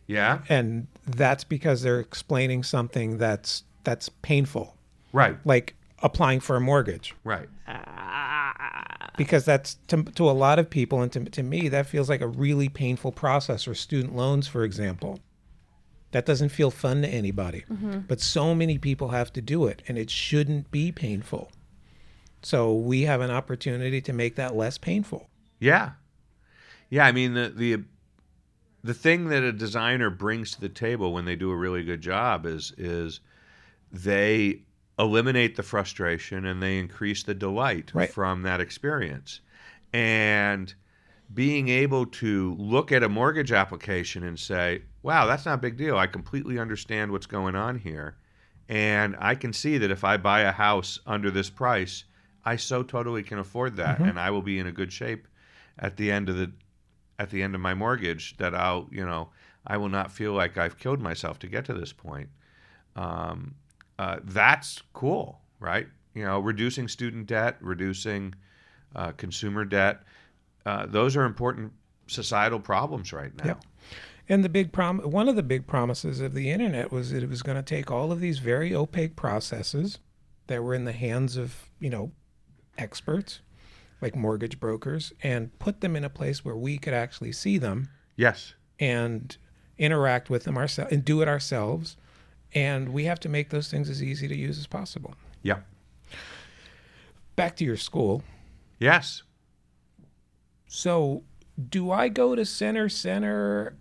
Yeah. 0.07 0.39
And 0.49 0.87
that's 1.07 1.45
because 1.45 1.83
they're 1.83 2.01
explaining 2.01 2.63
something 2.63 3.19
that's 3.19 3.65
that's 3.83 4.09
painful, 4.09 4.75
Right. 5.13 5.37
like 5.45 5.75
applying 6.05 6.39
for 6.39 6.55
a 6.55 6.61
mortgage. 6.61 7.17
Right. 7.25 7.49
Ah. 7.67 9.11
Because 9.17 9.45
that's 9.45 9.77
to, 9.89 10.03
to 10.03 10.31
a 10.31 10.33
lot 10.33 10.59
of 10.59 10.69
people, 10.71 11.01
and 11.01 11.11
to, 11.13 11.25
to 11.25 11.43
me, 11.43 11.69
that 11.69 11.87
feels 11.87 12.09
like 12.09 12.21
a 12.21 12.29
really 12.29 12.69
painful 12.69 13.11
process. 13.11 13.67
Or 13.67 13.75
student 13.75 14.15
loans, 14.15 14.47
for 14.47 14.65
example, 14.65 15.19
that 16.13 16.27
doesn't 16.27 16.51
feel 16.51 16.71
fun 16.71 17.03
to 17.03 17.09
anybody. 17.09 17.65
Mm-hmm. 17.71 18.01
But 18.07 18.21
so 18.21 18.55
many 18.55 18.79
people 18.79 19.09
have 19.09 19.33
to 19.33 19.41
do 19.41 19.67
it, 19.67 19.83
and 19.89 19.97
it 19.97 20.11
shouldn't 20.11 20.71
be 20.71 20.93
painful. 20.93 21.51
So 22.43 22.75
we 22.75 23.03
have 23.03 23.21
an 23.21 23.31
opportunity 23.31 24.01
to 24.03 24.13
make 24.13 24.37
that 24.37 24.55
less 24.55 24.77
painful. 24.77 25.29
Yeah. 25.59 25.93
Yeah, 26.91 27.07
I 27.07 27.13
mean 27.13 27.35
the 27.35 27.49
the 27.49 27.85
the 28.83 28.95
thing 28.95 29.29
that 29.29 29.43
a 29.43 29.53
designer 29.53 30.11
brings 30.11 30.51
to 30.53 30.61
the 30.61 30.69
table 30.69 31.15
when 31.15 31.25
they 31.25 31.37
do 31.37 31.51
a 31.51 31.57
really 31.57 31.83
good 31.83 32.03
job 32.03 32.45
is 32.45 32.75
is 32.77 33.21
they 33.91 34.61
eliminate 34.99 35.57
the 35.57 35.63
frustration 35.63 36.45
and 36.45 36.63
they 36.63 36.79
increase 36.79 37.23
the 37.23 37.35
delight 37.35 37.91
Right. 37.95 38.11
from 38.11 38.43
that 38.43 38.61
experience. 38.61 39.41
And 39.93 40.73
being 41.33 41.69
able 41.69 42.07
to 42.07 42.55
look 42.59 42.93
at 42.93 43.03
a 43.03 43.09
mortgage 43.09 43.51
application 43.51 44.23
and 44.23 44.39
say, 44.39 44.83
"Wow, 45.03 45.27
that's 45.27 45.47
not 45.47 45.55
a 45.55 45.59
big 45.63 45.77
deal. 45.77 45.97
I 45.97 46.07
completely 46.07 46.59
understand 46.59 47.11
what's 47.11 47.27
going 47.27 47.57
on 47.57 47.79
here." 47.79 48.17
And 48.69 49.17
I 49.19 49.35
can 49.35 49.53
see 49.53 49.79
that 49.79 49.91
if 49.91 50.05
I 50.05 50.17
buy 50.17 50.41
a 50.41 50.53
house 50.53 50.99
under 51.07 51.31
this 51.31 51.51
price, 51.51 52.05
I 52.45 52.57
so 52.57 52.83
totally 52.83 53.23
can 53.23 53.39
afford 53.39 53.77
that 53.77 54.01
and 54.01 54.19
I 54.19 54.31
will 54.31 54.43
be 54.43 54.59
in 54.59 54.67
a 54.67 54.73
good 54.73 54.93
shape 54.93 55.27
at 55.79 55.97
the 55.97 56.11
end 56.13 56.29
of 56.29 56.37
the 56.37 56.53
at 57.19 57.31
the 57.31 57.43
end 57.43 57.55
of 57.55 57.61
my 57.61 57.75
mortgage 57.75 58.37
that 58.39 58.55
I'll, 58.55 58.89
you 58.91 59.05
know, 59.05 59.31
I 59.67 59.77
will 59.77 59.89
not 59.89 60.11
feel 60.11 60.33
like 60.33 60.59
I've 60.59 60.79
killed 60.79 61.01
myself 61.01 61.39
to 61.41 61.47
get 61.47 61.65
to 61.67 61.75
this 61.75 61.93
point. 61.93 62.29
Um, 62.97 63.55
uh, 63.99 64.19
that's 64.25 64.83
cool, 64.93 65.41
right? 65.61 65.87
You 66.15 66.25
know, 66.25 66.41
reducing 66.41 66.89
student 66.89 67.27
debt, 67.27 67.57
reducing 67.61 68.35
uh, 68.95 69.13
consumer 69.13 69.65
debt. 69.65 70.03
Uh, 70.67 70.87
those 70.87 71.17
are 71.17 71.25
important 71.25 71.73
societal 72.07 72.61
problems 72.61 73.13
right 73.13 73.35
now. 73.39 73.45
Yeah. 73.47 73.55
And 74.29 74.43
the 74.43 74.49
big 74.49 74.73
prom 74.73 75.01
one 75.01 75.29
of 75.29 75.37
the 75.37 75.43
big 75.43 75.67
promises 75.67 76.21
of 76.21 76.33
the 76.33 76.51
internet 76.51 76.91
was 76.91 77.11
that 77.11 77.23
it 77.23 77.29
was 77.29 77.43
going 77.43 77.57
to 77.57 77.63
take 77.63 77.91
all 77.91 78.11
of 78.11 78.21
these 78.21 78.39
very 78.39 78.75
opaque 78.75 79.17
processes 79.17 79.99
that 80.47 80.63
were 80.63 80.75
in 80.75 80.85
the 80.85 80.93
hands 80.93 81.37
of, 81.37 81.71
you 81.79 81.91
know, 81.91 82.13
experts 82.79 83.41
like 84.01 84.17
mortgage 84.17 84.59
brokers 84.61 85.13
and 85.23 85.57
put 85.59 85.81
them 85.81 85.97
in 85.97 86.05
a 86.05 86.11
place 86.11 86.45
where 86.45 86.57
we 86.57 86.79
could 86.79 86.95
actually 86.95 87.33
see 87.33 87.59
them 87.59 87.89
Yes. 88.17 88.55
and 88.79 89.37
interact 89.79 90.31
with 90.31 90.45
them 90.45 90.57
ourselves 90.57 90.93
and 90.93 91.05
do 91.05 91.21
it 91.23 91.29
ourselves. 91.29 91.97
And 92.55 92.91
we 92.91 93.05
have 93.05 93.19
to 93.21 93.29
make 93.29 93.51
those 93.51 93.69
things 93.69 93.91
as 93.91 94.03
easy 94.03 94.29
to 94.29 94.37
use 94.37 94.59
as 94.59 94.67
possible. 94.67 95.15
Yeah. 95.43 95.59
Back 97.37 97.57
to 97.57 97.65
your 97.65 97.77
school. 97.77 98.23
Yes. 98.79 99.23
So, 100.69 101.25
do 101.69 101.91
I 101.91 102.09
go 102.09 102.35
to 102.35 102.45
Center 102.45 102.89
Centre 102.89 103.77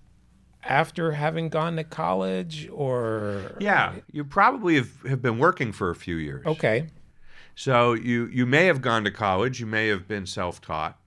after 0.64 1.12
having 1.12 1.50
gone 1.50 1.76
to 1.76 1.84
college 1.84 2.70
or 2.72 3.56
Yeah. 3.60 3.96
You 4.12 4.24
probably 4.24 4.76
have, 4.76 5.02
have 5.04 5.22
been 5.22 5.38
working 5.38 5.72
for 5.72 5.90
a 5.90 5.96
few 5.96 6.16
years. 6.16 6.46
Okay. 6.46 6.88
So 7.56 7.94
you 7.94 8.28
you 8.28 8.46
may 8.46 8.66
have 8.66 8.82
gone 8.82 9.04
to 9.04 9.12
college, 9.12 9.60
you 9.60 9.66
may 9.68 9.88
have 9.88 10.08
been 10.08 10.26
self-taught, 10.26 10.98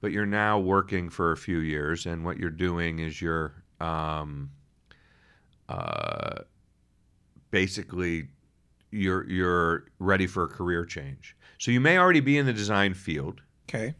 but 0.00 0.10
you're 0.10 0.24
now 0.24 0.58
working 0.58 1.10
for 1.10 1.32
a 1.32 1.36
few 1.36 1.58
years, 1.58 2.06
and 2.06 2.24
what 2.24 2.38
you're 2.38 2.50
doing 2.50 2.98
is 2.98 3.20
you're 3.20 3.52
um, 3.78 4.50
uh, 5.68 6.42
basically 7.52 8.26
you're 8.90 9.28
you're 9.30 9.84
ready 10.00 10.26
for 10.26 10.42
a 10.42 10.48
career 10.48 10.84
change. 10.84 11.36
So 11.58 11.70
you 11.70 11.80
may 11.80 11.96
already 11.96 12.18
be 12.20 12.36
in 12.36 12.46
the 12.46 12.52
design 12.52 12.94
field, 12.94 13.40
Okay. 13.68 13.94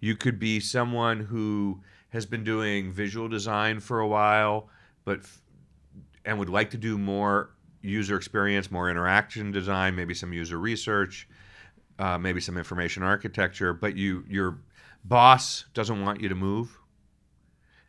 You 0.00 0.14
could 0.14 0.38
be 0.38 0.60
someone 0.60 1.20
who 1.20 1.80
has 2.10 2.26
been 2.26 2.44
doing 2.44 2.92
visual 2.92 3.28
design 3.28 3.80
for 3.80 4.00
a 4.00 4.06
while, 4.06 4.68
but 5.04 5.20
f- 5.20 5.40
and 6.24 6.38
would 6.38 6.48
like 6.50 6.70
to 6.70 6.76
do 6.76 6.98
more 6.98 7.50
user 7.80 8.16
experience, 8.16 8.70
more 8.70 8.90
interaction 8.90 9.50
design, 9.50 9.96
maybe 9.96 10.14
some 10.14 10.32
user 10.32 10.58
research, 10.58 11.28
uh, 11.98 12.18
maybe 12.18 12.40
some 12.40 12.56
information 12.56 13.02
architecture. 13.02 13.72
But 13.72 13.96
you 13.96 14.24
your 14.28 14.58
boss 15.04 15.64
doesn't 15.74 16.04
want 16.04 16.20
you 16.20 16.28
to 16.28 16.34
move, 16.34 16.78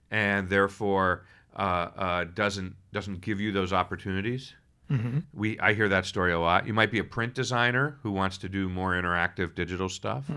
and 0.09 0.49
therefore 0.49 1.25
uh, 1.55 1.89
uh, 1.97 2.23
doesn't 2.23 2.75
doesn't 2.93 3.21
give 3.21 3.39
you 3.39 3.51
those 3.51 3.73
opportunities. 3.73 4.53
We 5.33 5.59
I 5.59 5.73
hear 5.73 5.89
that 5.89 6.05
story 6.05 6.31
a 6.31 6.39
lot. 6.39 6.65
You 6.67 6.73
might 6.73 6.91
be 6.91 6.99
a 6.99 7.03
print 7.03 7.33
designer 7.33 7.97
who 8.03 8.11
wants 8.11 8.37
to 8.39 8.49
do 8.49 8.69
more 8.69 8.93
interactive 8.93 9.55
digital 9.55 9.89
stuff. 9.89 10.29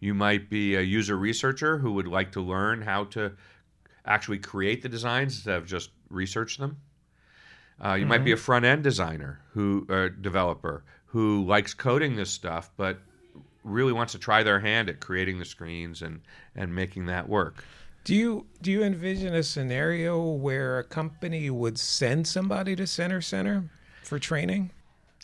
You 0.00 0.14
might 0.14 0.48
be 0.48 0.76
a 0.76 0.80
user 0.80 1.16
researcher 1.16 1.78
who 1.78 1.92
would 1.92 2.06
like 2.08 2.32
to 2.32 2.40
learn 2.40 2.82
how 2.82 3.04
to 3.04 3.32
actually 4.06 4.38
create 4.38 4.82
the 4.82 4.88
designs 4.88 5.34
instead 5.36 5.56
of 5.56 5.66
just 5.66 5.90
research 6.08 6.56
them. 6.56 6.78
Uh, 7.82 7.94
you 7.94 8.06
might 8.06 8.24
be 8.24 8.32
a 8.32 8.36
front 8.36 8.64
end 8.64 8.82
designer 8.82 9.40
who 9.52 9.86
uh, 9.88 10.08
developer 10.20 10.84
who 11.06 11.44
likes 11.44 11.74
coding 11.74 12.16
this 12.16 12.30
stuff, 12.30 12.70
but 12.76 12.98
really 13.64 13.92
wants 13.92 14.12
to 14.12 14.18
try 14.18 14.42
their 14.42 14.60
hand 14.60 14.88
at 14.88 15.00
creating 15.00 15.38
the 15.38 15.44
screens 15.44 16.02
and 16.02 16.20
and 16.54 16.74
making 16.74 17.06
that 17.06 17.28
work. 17.28 17.64
Do 18.04 18.14
you 18.14 18.46
do 18.62 18.70
you 18.70 18.82
envision 18.82 19.34
a 19.34 19.42
scenario 19.42 20.22
where 20.22 20.78
a 20.78 20.84
company 20.84 21.50
would 21.50 21.78
send 21.78 22.26
somebody 22.26 22.74
to 22.76 22.86
Center 22.86 23.20
Centre 23.20 23.70
for 24.10 24.18
training? 24.18 24.72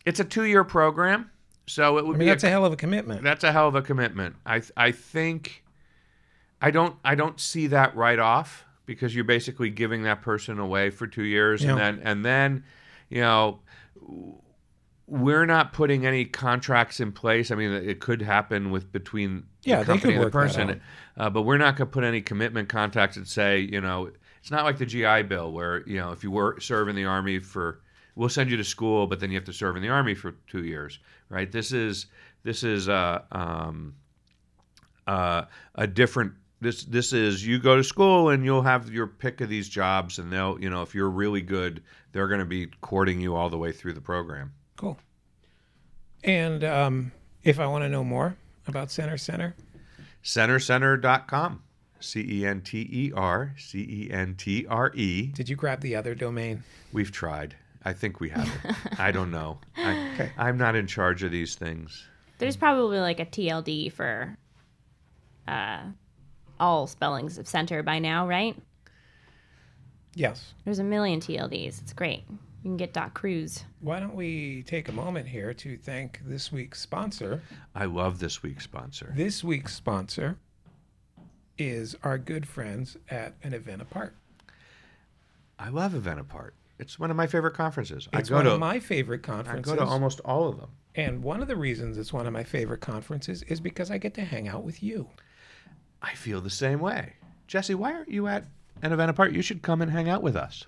It's 0.06 0.20
a 0.20 0.24
two 0.24 0.44
year 0.44 0.64
program, 0.64 1.30
so 1.66 1.98
it 1.98 2.06
would 2.06 2.16
I 2.16 2.18
be 2.20 2.24
that's 2.26 2.44
a 2.44 2.48
hell 2.48 2.64
of 2.64 2.72
a 2.72 2.76
commitment. 2.76 3.22
That's 3.22 3.44
a 3.44 3.52
hell 3.52 3.68
of 3.68 3.74
a 3.74 3.82
commitment. 3.82 4.36
I 4.46 4.62
I 4.76 4.92
think 4.92 5.64
I 6.62 6.70
don't 6.70 6.96
I 7.04 7.16
don't 7.16 7.38
see 7.38 7.66
that 7.66 7.94
right 7.96 8.18
off 8.18 8.64
because 8.86 9.14
you're 9.14 9.24
basically 9.24 9.68
giving 9.68 10.04
that 10.04 10.22
person 10.22 10.60
away 10.60 10.90
for 10.90 11.08
two 11.08 11.24
years 11.24 11.64
and 11.64 11.76
then 11.76 12.00
and 12.04 12.24
then 12.24 12.64
you 13.08 13.20
know 13.20 13.58
we're 15.08 15.46
not 15.46 15.72
putting 15.72 16.06
any 16.06 16.24
contracts 16.24 17.00
in 17.00 17.12
place. 17.12 17.50
I 17.50 17.54
mean, 17.54 17.72
it 17.72 18.00
could 18.00 18.22
happen 18.22 18.70
with 18.70 18.90
between 18.90 19.44
Yeah, 19.62 19.78
the 19.78 19.84
they 19.84 19.92
company 19.92 20.12
could 20.14 20.22
and 20.22 20.26
the 20.26 20.30
person, 20.30 20.80
uh, 21.16 21.30
but 21.30 21.42
we're 21.42 21.58
not 21.58 21.76
going 21.76 21.88
to 21.88 21.92
put 21.92 22.04
any 22.04 22.20
commitment 22.20 22.68
contracts 22.68 23.16
that 23.16 23.28
say, 23.28 23.60
you 23.60 23.80
know, 23.80 24.10
it's 24.40 24.50
not 24.50 24.64
like 24.64 24.78
the 24.78 24.86
GI 24.86 25.22
Bill 25.24 25.50
where 25.52 25.82
you 25.88 25.96
know 25.96 26.12
if 26.12 26.22
you 26.22 26.30
were 26.30 26.60
serve 26.60 26.88
in 26.88 26.94
the 26.94 27.04
army 27.04 27.40
for, 27.40 27.80
we'll 28.16 28.28
send 28.28 28.50
you 28.50 28.56
to 28.56 28.64
school, 28.64 29.06
but 29.06 29.20
then 29.20 29.30
you 29.30 29.36
have 29.36 29.44
to 29.44 29.52
serve 29.52 29.76
in 29.76 29.82
the 29.82 29.88
army 29.88 30.14
for 30.14 30.32
two 30.48 30.64
years, 30.64 30.98
right? 31.28 31.52
This 31.52 31.70
is 31.70 32.06
this 32.42 32.64
is 32.64 32.88
uh, 32.88 33.22
um, 33.30 33.94
uh, 35.06 35.44
a 35.76 35.86
different. 35.86 36.32
This 36.60 36.84
this 36.84 37.12
is 37.12 37.46
you 37.46 37.58
go 37.58 37.76
to 37.76 37.84
school 37.84 38.30
and 38.30 38.44
you'll 38.44 38.62
have 38.62 38.90
your 38.90 39.06
pick 39.06 39.40
of 39.42 39.48
these 39.48 39.68
jobs, 39.68 40.18
and 40.18 40.32
they'll 40.32 40.58
you 40.60 40.70
know 40.70 40.82
if 40.82 40.94
you're 40.94 41.10
really 41.10 41.42
good, 41.42 41.82
they're 42.12 42.28
going 42.28 42.40
to 42.40 42.46
be 42.46 42.66
courting 42.80 43.20
you 43.20 43.36
all 43.36 43.50
the 43.50 43.58
way 43.58 43.70
through 43.70 43.92
the 43.92 44.00
program. 44.00 44.52
Cool. 44.76 44.98
And 46.24 46.64
um, 46.64 47.12
if 47.44 47.60
I 47.60 47.66
want 47.66 47.84
to 47.84 47.88
know 47.88 48.02
more 48.02 48.36
about 48.66 48.90
Center 48.90 49.18
Centre, 49.18 49.54
Centercentre.com. 50.24 51.62
C 51.98 52.20
E 52.20 52.46
N 52.46 52.60
T 52.60 52.88
E 52.90 53.12
R 53.14 53.54
C 53.56 53.78
E 53.78 54.10
N 54.12 54.34
T 54.34 54.66
R 54.68 54.92
E. 54.94 55.28
did 55.28 55.48
you 55.48 55.56
grab 55.56 55.80
the 55.80 55.96
other 55.96 56.14
domain? 56.14 56.62
We've 56.92 57.10
tried. 57.10 57.56
I 57.86 57.92
think 57.92 58.18
we 58.18 58.30
have 58.30 58.48
it. 58.64 58.74
I 58.98 59.12
don't 59.12 59.30
know. 59.30 59.58
I, 59.76 60.10
Okay. 60.14 60.32
I'm 60.36 60.58
not 60.58 60.74
in 60.74 60.86
charge 60.86 61.22
of 61.22 61.30
these 61.30 61.54
things. 61.54 62.04
There's 62.38 62.56
probably 62.56 62.98
like 62.98 63.20
a 63.20 63.26
TLD 63.26 63.92
for 63.92 64.36
uh, 65.46 65.82
all 66.58 66.86
spellings 66.86 67.38
of 67.38 67.46
center 67.46 67.82
by 67.82 67.98
now, 67.98 68.26
right? 68.26 68.56
Yes. 70.14 70.54
There's 70.64 70.78
a 70.78 70.84
million 70.84 71.20
TLDs. 71.20 71.80
It's 71.82 71.92
great. 71.92 72.24
You 72.28 72.70
can 72.70 72.76
get 72.76 72.92
dot 72.92 73.14
cruise. 73.14 73.64
Why 73.80 74.00
don't 74.00 74.14
we 74.14 74.64
take 74.64 74.88
a 74.88 74.92
moment 74.92 75.28
here 75.28 75.54
to 75.54 75.76
thank 75.76 76.20
this 76.24 76.50
week's 76.50 76.80
sponsor? 76.80 77.42
I 77.74 77.84
love 77.84 78.18
this 78.18 78.42
week's 78.42 78.64
sponsor. 78.64 79.12
This 79.14 79.44
week's 79.44 79.74
sponsor 79.74 80.38
is 81.58 81.94
our 82.02 82.18
good 82.18 82.48
friends 82.48 82.96
at 83.10 83.34
an 83.44 83.54
event 83.54 83.82
apart. 83.82 84.16
I 85.58 85.68
love 85.68 85.94
Event 85.94 86.20
Apart. 86.20 86.54
It's 86.78 86.98
one 86.98 87.10
of 87.10 87.16
my 87.16 87.26
favorite 87.26 87.54
conferences. 87.54 88.08
It's 88.12 88.28
I 88.28 88.30
go 88.30 88.36
one 88.36 88.44
to 88.44 88.52
of 88.52 88.60
my 88.60 88.78
favorite 88.78 89.22
conferences. 89.22 89.72
I 89.72 89.76
go 89.76 89.82
to 89.82 89.88
almost 89.90 90.20
all 90.24 90.48
of 90.48 90.58
them. 90.58 90.70
and 90.94 91.22
one 91.22 91.40
of 91.40 91.48
the 91.48 91.56
reasons 91.56 91.96
it's 91.98 92.12
one 92.12 92.26
of 92.26 92.32
my 92.32 92.44
favorite 92.44 92.80
conferences 92.80 93.42
is 93.44 93.60
because 93.60 93.90
I 93.90 93.98
get 93.98 94.14
to 94.14 94.24
hang 94.24 94.48
out 94.48 94.62
with 94.64 94.82
you. 94.82 95.08
I 96.02 96.14
feel 96.14 96.40
the 96.40 96.50
same 96.50 96.80
way. 96.80 97.14
Jesse, 97.46 97.74
why 97.74 97.92
aren't 97.92 98.10
you 98.10 98.26
at 98.26 98.44
an 98.82 98.92
Event 98.92 99.10
Apart? 99.10 99.32
You 99.32 99.40
should 99.42 99.62
come 99.62 99.80
and 99.80 99.90
hang 99.90 100.08
out 100.08 100.22
with 100.22 100.36
us. 100.36 100.64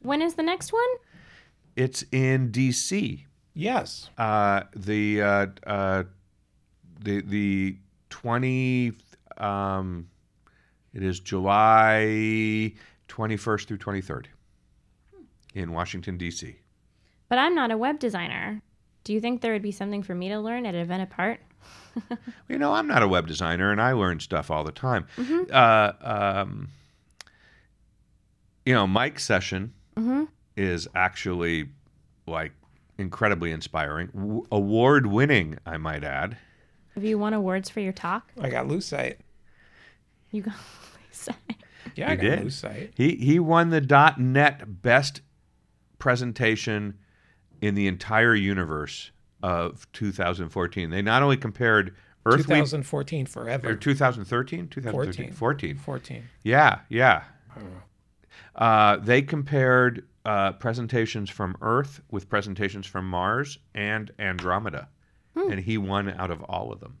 When 0.00 0.20
is 0.22 0.34
the 0.34 0.42
next 0.42 0.72
one? 0.72 0.82
It's 1.76 2.04
in 2.10 2.50
D.C. 2.50 3.26
Yes. 3.54 4.10
Uh, 4.18 4.62
the 4.74 5.22
uh, 5.22 5.46
uh, 5.66 6.02
the 7.00 7.20
the 7.22 7.76
twenty 8.10 8.92
um, 9.36 10.08
it 10.92 11.02
is 11.02 11.20
July 11.20 12.72
twenty 13.06 13.36
first 13.36 13.68
through 13.68 13.78
twenty 13.78 14.00
third 14.00 14.28
in 15.54 15.72
Washington 15.72 16.16
D.C. 16.16 16.56
But 17.28 17.38
I'm 17.38 17.54
not 17.54 17.70
a 17.70 17.76
web 17.76 17.98
designer. 17.98 18.62
Do 19.04 19.12
you 19.12 19.20
think 19.20 19.40
there 19.40 19.52
would 19.52 19.62
be 19.62 19.72
something 19.72 20.02
for 20.02 20.14
me 20.14 20.28
to 20.28 20.38
learn 20.40 20.66
at 20.66 20.74
Event 20.74 21.02
Apart? 21.02 21.40
You 22.48 22.58
know, 22.58 22.72
I'm 22.72 22.86
not 22.86 23.02
a 23.02 23.08
web 23.08 23.26
designer, 23.26 23.72
and 23.72 23.80
I 23.82 23.92
learn 23.92 24.20
stuff 24.20 24.50
all 24.50 24.62
the 24.64 24.70
time. 24.72 25.06
Uh, 25.52 25.92
um, 26.00 26.68
you 28.64 28.72
know, 28.72 28.86
Mike's 28.86 29.24
session 29.24 29.72
is 30.56 30.86
actually 30.94 31.68
like 32.26 32.52
incredibly 32.98 33.50
inspiring, 33.50 34.08
w- 34.14 34.46
award 34.52 35.06
winning, 35.06 35.58
I 35.66 35.76
might 35.76 36.04
add. 36.04 36.36
Have 36.94 37.04
you 37.04 37.18
won 37.18 37.32
awards 37.34 37.68
for 37.68 37.80
your 37.80 37.92
talk? 37.92 38.30
I 38.40 38.48
got 38.48 38.66
Lucite. 38.66 39.16
You 40.30 40.42
go. 40.42 40.52
say. 41.10 41.32
Yeah, 41.96 42.06
He 42.06 42.12
I 42.12 42.16
got 42.16 42.22
did. 42.22 42.38
Lucite. 42.40 42.90
He 42.94 43.16
he 43.16 43.38
won 43.40 43.70
the 43.70 44.14
.NET 44.18 44.82
best 44.82 45.20
presentation 45.98 46.98
in 47.60 47.74
the 47.74 47.86
entire 47.86 48.34
universe 48.34 49.10
of 49.42 49.90
2014. 49.92 50.90
They 50.90 51.02
not 51.02 51.22
only 51.22 51.36
compared 51.36 51.94
Earthly 52.26 52.56
2014 52.56 53.24
or 53.24 53.28
forever. 53.28 53.74
2013, 53.74 54.68
2013, 54.68 55.32
14. 55.32 55.76
14. 55.76 56.22
Yeah, 56.42 56.80
yeah. 56.88 57.24
Uh, 58.54 58.96
they 58.96 59.22
compared 59.22 60.06
uh, 60.24 60.52
presentations 60.52 61.30
from 61.30 61.56
Earth 61.62 62.02
with 62.10 62.28
presentations 62.28 62.86
from 62.86 63.08
Mars 63.08 63.58
and 63.74 64.10
Andromeda, 64.18 64.88
and 65.34 65.60
he 65.60 65.78
won 65.78 66.10
out 66.18 66.30
of 66.30 66.42
all 66.42 66.72
of 66.72 66.80
them. 66.80 66.98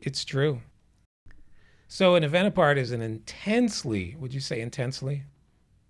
It's 0.00 0.24
true. 0.24 0.62
So 1.88 2.14
an 2.14 2.22
event 2.22 2.46
apart 2.46 2.78
is 2.78 2.92
an 2.92 3.02
intensely, 3.02 4.16
would 4.18 4.32
you 4.32 4.40
say 4.40 4.60
intensely? 4.60 5.24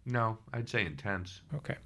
No, 0.06 0.38
I'd 0.52 0.68
say 0.68 0.84
intense. 0.84 1.42
Okay. 1.54 1.76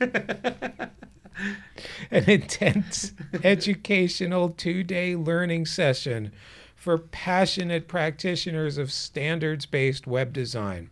An 2.10 2.24
intense 2.28 3.12
educational 3.44 4.50
two 4.50 4.82
day 4.82 5.14
learning 5.16 5.66
session 5.66 6.32
for 6.74 6.96
passionate 6.98 7.86
practitioners 7.88 8.78
of 8.78 8.90
standards 8.90 9.66
based 9.66 10.06
web 10.06 10.32
design. 10.32 10.90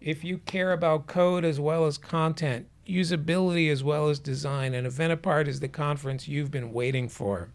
If 0.00 0.22
you 0.22 0.38
care 0.38 0.72
about 0.72 1.06
code 1.06 1.44
as 1.44 1.58
well 1.58 1.86
as 1.86 1.96
content, 1.96 2.66
usability 2.86 3.70
as 3.70 3.82
well 3.82 4.10
as 4.10 4.18
design, 4.18 4.74
an 4.74 4.84
event 4.84 5.12
apart 5.12 5.48
is 5.48 5.60
the 5.60 5.68
conference 5.68 6.28
you've 6.28 6.50
been 6.50 6.72
waiting 6.72 7.08
for. 7.08 7.48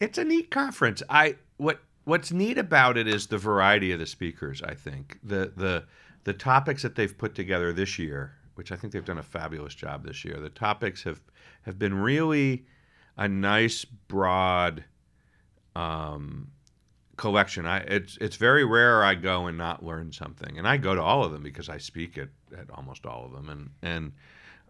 It's 0.00 0.16
a 0.18 0.24
neat 0.24 0.50
conference. 0.50 1.02
I 1.08 1.36
what 1.58 1.80
what's 2.06 2.32
neat 2.32 2.56
about 2.56 2.96
it 2.96 3.06
is 3.06 3.26
the 3.26 3.36
variety 3.38 3.92
of 3.92 3.98
the 3.98 4.06
speakers. 4.06 4.62
I 4.62 4.72
think 4.74 5.18
the 5.22 5.52
the 5.54 5.84
the 6.24 6.32
topics 6.32 6.82
that 6.82 6.94
they've 6.96 7.16
put 7.16 7.34
together 7.34 7.72
this 7.72 7.98
year, 7.98 8.32
which 8.54 8.72
I 8.72 8.76
think 8.76 8.92
they've 8.92 9.04
done 9.04 9.18
a 9.18 9.22
fabulous 9.22 9.74
job 9.74 10.04
this 10.06 10.24
year. 10.24 10.40
The 10.40 10.48
topics 10.48 11.02
have 11.04 11.20
have 11.62 11.78
been 11.78 11.94
really 11.94 12.64
a 13.18 13.28
nice 13.28 13.84
broad 13.84 14.84
um, 15.74 16.48
collection. 17.16 17.66
I 17.66 17.78
it's 17.78 18.16
it's 18.20 18.36
very 18.36 18.64
rare 18.64 19.04
I 19.04 19.14
go 19.14 19.46
and 19.46 19.58
not 19.58 19.84
learn 19.84 20.12
something, 20.12 20.58
and 20.58 20.66
I 20.66 20.76
go 20.76 20.94
to 20.94 21.02
all 21.02 21.24
of 21.24 21.32
them 21.32 21.42
because 21.42 21.68
I 21.68 21.78
speak 21.78 22.18
at, 22.18 22.28
at 22.56 22.70
almost 22.70 23.06
all 23.06 23.24
of 23.26 23.32
them, 23.32 23.48
and 23.50 23.70
and 23.82 24.12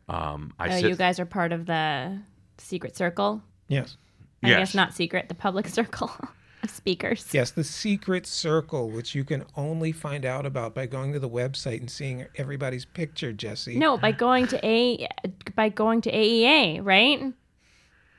um, 0.09 0.53
I 0.59 0.68
Oh, 0.68 0.80
sit. 0.80 0.89
you 0.91 0.97
guys 0.97 1.18
are 1.20 1.26
part 1.26 1.53
of 1.53 1.66
the 1.66 2.18
secret 2.59 2.97
circle. 2.97 3.43
Yes. 3.68 3.97
I 4.43 4.49
Yes. 4.51 4.59
guess 4.59 4.74
not 4.74 4.95
secret, 4.95 5.28
the 5.28 5.34
public 5.34 5.66
circle 5.78 6.11
of 6.20 6.28
speakers. 6.71 7.27
Yes, 7.33 7.51
the 7.51 7.64
secret 7.64 8.27
circle, 8.27 8.91
which 8.91 9.14
you 9.14 9.25
can 9.25 9.45
only 9.57 9.93
find 9.93 10.25
out 10.25 10.47
about 10.47 10.75
by 10.75 10.87
going 10.87 11.12
to 11.12 11.19
the 11.19 11.29
website 11.29 11.81
and 11.81 11.91
seeing 11.91 12.27
everybody's 12.37 12.85
picture, 12.85 13.33
Jesse. 13.33 13.77
No, 13.77 13.97
by 13.97 14.12
going 14.12 14.47
to 14.49 14.67
a 14.67 15.09
by 15.55 15.69
going 15.69 16.01
to 16.03 16.12
AEA, 16.12 16.85
right? 16.85 17.33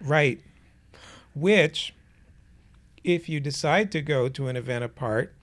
Right. 0.02 0.42
Which, 1.36 1.94
if 3.04 3.30
you 3.30 3.40
decide 3.40 3.92
to 3.92 4.02
go 4.02 4.30
to 4.30 4.48
an 4.48 4.56
event 4.56 4.84
apart, 4.84 5.34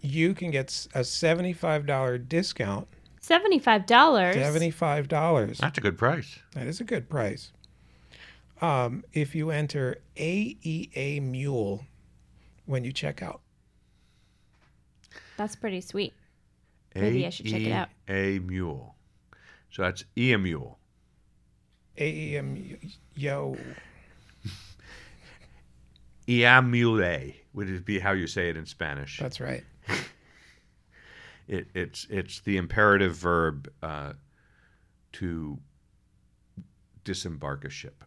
you 0.00 0.34
can 0.34 0.50
get 0.50 0.86
a 0.94 1.00
$75 1.00 2.28
discount. 2.28 2.88
Seventy-five 3.20 3.86
dollars. 3.86 4.34
$75. 4.34 5.56
That's 5.58 5.78
a 5.78 5.80
good 5.80 5.96
price. 5.96 6.40
That 6.54 6.66
is 6.66 6.80
a 6.80 6.84
good 6.84 7.08
price. 7.08 7.52
Um, 8.62 9.04
if 9.12 9.34
you 9.34 9.50
enter 9.50 9.98
AEA 10.16 11.20
Mule 11.20 11.84
when 12.64 12.84
you 12.84 12.92
check 12.92 13.20
out. 13.20 13.40
That's 15.36 15.56
pretty 15.56 15.80
sweet. 15.80 16.14
Maybe 16.94 17.26
I 17.26 17.30
should 17.30 17.46
check 17.46 17.62
it 17.62 17.72
out. 17.72 17.88
A 18.08 18.38
mule. 18.38 18.94
So 19.70 19.82
that's 19.82 20.04
E 20.16 20.32
a 20.32 20.38
mule. 20.38 20.78
AEM 21.98 22.78
Yo. 23.14 23.56
Iamule 26.28 27.34
would 27.52 27.84
be 27.84 27.98
how 27.98 28.12
you 28.12 28.26
say 28.26 28.48
it 28.48 28.56
in 28.56 28.66
Spanish. 28.66 29.18
That's 29.18 29.40
right. 29.40 29.64
It, 31.48 31.66
it's 31.74 32.06
it's 32.08 32.40
the 32.40 32.56
imperative 32.56 33.16
verb 33.16 33.70
uh, 33.82 34.12
to 35.14 35.58
disembark 37.02 37.64
a 37.64 37.68
ship. 37.68 38.04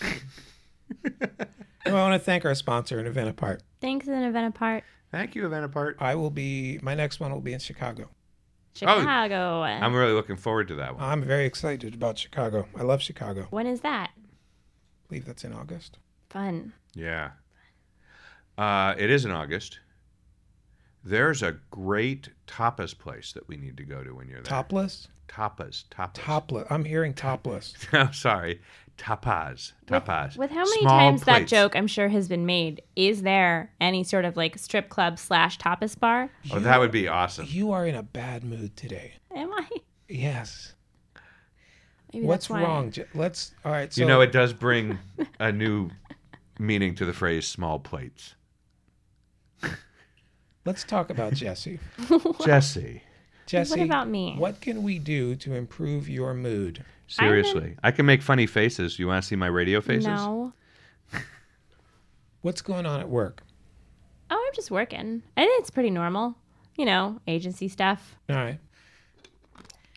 I 1.86 1.92
want 1.92 2.14
to 2.14 2.18
thank 2.18 2.44
our 2.44 2.54
sponsor, 2.54 2.98
an 2.98 3.06
event 3.06 3.28
apart. 3.28 3.62
Thanks, 3.80 4.06
an 4.08 4.22
event 4.22 4.54
apart. 4.54 4.84
Thank 5.10 5.34
you, 5.34 5.46
event 5.46 5.64
apart. 5.64 5.96
I 6.00 6.14
will 6.14 6.30
be, 6.30 6.78
my 6.82 6.94
next 6.94 7.20
one 7.20 7.32
will 7.32 7.40
be 7.40 7.52
in 7.52 7.60
Chicago. 7.60 8.08
Chicago. 8.74 9.62
I'm 9.62 9.94
really 9.94 10.12
looking 10.12 10.36
forward 10.36 10.68
to 10.68 10.74
that 10.76 10.96
one. 10.96 11.04
I'm 11.04 11.22
very 11.22 11.46
excited 11.46 11.94
about 11.94 12.18
Chicago. 12.18 12.66
I 12.76 12.82
love 12.82 13.00
Chicago. 13.00 13.46
when 13.50 13.66
is 13.66 13.80
that? 13.80 14.10
I 14.16 15.08
believe 15.08 15.24
that's 15.24 15.44
in 15.44 15.52
August. 15.52 15.98
Fun. 16.28 16.72
Yeah. 16.94 17.30
Uh, 18.58 18.94
it 18.98 19.08
is 19.10 19.24
in 19.24 19.30
August. 19.30 19.80
There's 21.04 21.42
a 21.42 21.56
great 21.70 22.30
tapas 22.46 22.98
place 22.98 23.32
that 23.32 23.46
we 23.48 23.56
need 23.56 23.76
to 23.76 23.84
go 23.84 24.02
to 24.02 24.10
when 24.14 24.28
you're 24.28 24.42
there. 24.42 24.50
Topless? 24.50 25.08
Tapas. 25.28 25.84
Tapas. 25.90 26.14
Topless. 26.14 26.66
I'm 26.68 26.84
hearing 26.84 27.14
topless. 27.14 27.74
I'm 27.92 28.12
sorry. 28.12 28.60
Tapas. 28.98 29.72
Tapas. 29.86 30.36
With 30.36 30.50
how 30.50 30.64
many 30.64 30.80
Small 30.80 30.98
times 30.98 31.22
that 31.24 31.46
joke 31.46 31.76
I'm 31.76 31.86
sure 31.86 32.08
has 32.08 32.28
been 32.28 32.46
made, 32.46 32.82
is 32.96 33.22
there 33.22 33.72
any 33.80 34.02
sort 34.04 34.24
of 34.24 34.36
like 34.36 34.56
strip 34.58 34.88
club 34.88 35.18
slash 35.18 35.58
tapas 35.58 35.98
bar? 35.98 36.30
Oh, 36.52 36.58
that 36.60 36.80
would 36.80 36.90
be 36.92 37.06
awesome. 37.08 37.46
You 37.48 37.72
are 37.72 37.86
in 37.86 37.94
a 37.94 38.02
bad 38.02 38.42
mood 38.44 38.76
today. 38.76 39.14
Am 39.34 39.52
I? 39.52 39.68
Yes. 40.08 40.74
Maybe 42.14 42.24
What's 42.26 42.48
that's 42.48 42.50
why. 42.50 42.62
wrong? 42.62 42.90
Je- 42.90 43.04
Let's. 43.14 43.52
All 43.64 43.72
right. 43.72 43.92
So 43.92 44.00
you 44.00 44.06
know, 44.06 44.20
it 44.22 44.32
does 44.32 44.52
bring 44.52 44.98
a 45.38 45.52
new 45.52 45.90
meaning 46.58 46.94
to 46.94 47.04
the 47.04 47.12
phrase 47.12 47.46
small 47.46 47.78
plates. 47.78 48.34
let's 50.64 50.84
talk 50.84 51.10
about 51.10 51.34
Jesse. 51.34 51.78
Jesse, 52.44 53.02
Jesse, 53.46 53.82
about 53.82 54.08
me? 54.08 54.34
What 54.36 54.60
can 54.60 54.82
we 54.82 54.98
do 54.98 55.34
to 55.36 55.54
improve 55.54 56.08
your 56.08 56.34
mood? 56.34 56.84
seriously. 57.08 57.76
I 57.84 57.92
can 57.92 58.04
make 58.04 58.20
funny 58.20 58.46
faces. 58.46 58.98
You 58.98 59.06
want 59.06 59.22
to 59.22 59.28
see 59.28 59.36
my 59.36 59.46
radio 59.46 59.80
faces? 59.80 60.06
No. 60.08 60.52
What's 62.42 62.62
going 62.62 62.84
on 62.86 63.00
at 63.00 63.08
work? 63.08 63.42
Oh, 64.30 64.44
I'm 64.46 64.54
just 64.54 64.70
working. 64.70 65.22
I 65.36 65.42
think 65.42 65.60
it's 65.60 65.70
pretty 65.70 65.90
normal. 65.90 66.34
You 66.76 66.84
know, 66.84 67.20
agency 67.28 67.68
stuff. 67.68 68.16
All 68.28 68.36
right. 68.36 68.58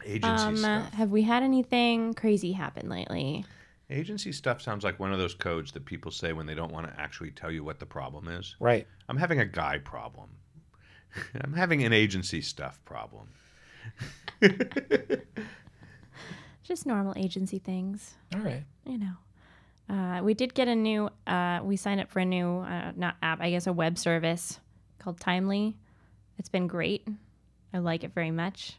Agency 0.06 0.28
Um, 0.45 0.58
stuff. 0.58 0.93
have 0.93 1.10
we 1.10 1.24
had 1.24 1.43
anything 1.43 2.14
crazy 2.14 2.52
happen 2.52 2.89
lately? 2.89 3.43
Agency 3.89 4.32
stuff 4.32 4.62
sounds 4.62 4.84
like 4.84 5.00
one 5.00 5.12
of 5.12 5.18
those 5.18 5.34
codes 5.34 5.72
that 5.72 5.84
people 5.86 6.12
say 6.12 6.32
when 6.32 6.45
they 6.45 6.54
don't 6.54 6.72
want 6.72 6.88
to 6.88 7.00
actually 7.00 7.32
tell 7.32 7.52
you 7.52 7.64
what 7.64 7.80
the 7.80 7.86
problem 7.88 8.28
is. 8.28 8.56
Right. 8.60 8.88
I'm 9.10 9.18
having 9.18 9.39
a 9.39 9.45
guy 9.45 9.80
problem. 9.80 10.30
I'm 11.41 11.53
having 11.53 11.84
an 11.84 11.93
agency 11.93 12.41
stuff 12.41 12.80
problem. 12.86 13.30
Just 16.64 16.86
normal 16.86 17.14
agency 17.18 17.60
things. 17.60 18.16
All 18.34 18.41
right. 18.41 18.64
you 18.86 18.97
know. 18.97 19.14
Uh, 19.89 20.22
we 20.22 20.36
did 20.36 20.53
get 20.53 20.68
a 20.68 20.76
new, 20.76 21.10
uh, 21.26 21.60
we 21.64 21.76
signed 21.76 21.99
up 21.99 22.12
for 22.12 22.20
a 22.20 22.26
new, 22.26 22.60
uh, 22.60 22.91
not 22.95 23.16
app, 23.24 23.41
I 23.41 23.49
guess 23.49 23.66
a 23.66 23.74
web 23.74 23.97
service 23.97 24.60
called 24.99 25.20
Timely. 25.20 25.76
It's 26.38 26.49
been 26.49 26.68
great. 26.68 27.07
I 27.74 27.80
like 27.80 28.03
it 28.03 28.14
very 28.14 28.30
much. 28.30 28.78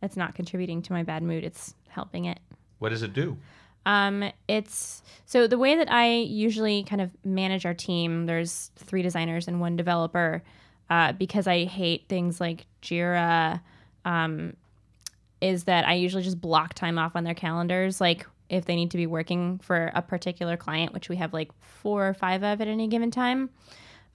It's 0.00 0.16
not 0.16 0.36
contributing 0.36 0.80
to 0.82 0.92
my 0.92 1.02
bad 1.02 1.24
mood, 1.24 1.42
it's 1.42 1.74
helping 1.88 2.26
it. 2.26 2.38
What 2.78 2.90
does 2.90 3.02
it 3.02 3.12
do? 3.12 3.36
Um, 3.84 4.30
it's 4.46 5.02
so 5.26 5.46
the 5.46 5.58
way 5.58 5.74
that 5.76 5.90
I 5.90 6.18
usually 6.18 6.84
kind 6.84 7.00
of 7.00 7.10
manage 7.24 7.66
our 7.66 7.74
team. 7.74 8.26
There's 8.26 8.70
three 8.76 9.02
designers 9.02 9.48
and 9.48 9.60
one 9.60 9.76
developer, 9.76 10.42
uh, 10.90 11.12
because 11.12 11.46
I 11.46 11.64
hate 11.64 12.06
things 12.08 12.40
like 12.40 12.66
Jira. 12.82 13.60
Um, 14.04 14.54
is 15.40 15.64
that 15.64 15.86
I 15.86 15.94
usually 15.94 16.22
just 16.22 16.40
block 16.40 16.74
time 16.74 16.98
off 16.98 17.14
on 17.14 17.24
their 17.24 17.34
calendars, 17.34 18.00
like 18.00 18.26
if 18.48 18.64
they 18.64 18.76
need 18.76 18.90
to 18.90 18.96
be 18.96 19.06
working 19.06 19.58
for 19.58 19.90
a 19.94 20.02
particular 20.02 20.56
client, 20.56 20.92
which 20.92 21.08
we 21.08 21.16
have 21.16 21.32
like 21.32 21.50
four 21.60 22.08
or 22.08 22.14
five 22.14 22.42
of 22.42 22.60
at 22.60 22.68
any 22.68 22.88
given 22.88 23.10
time. 23.10 23.50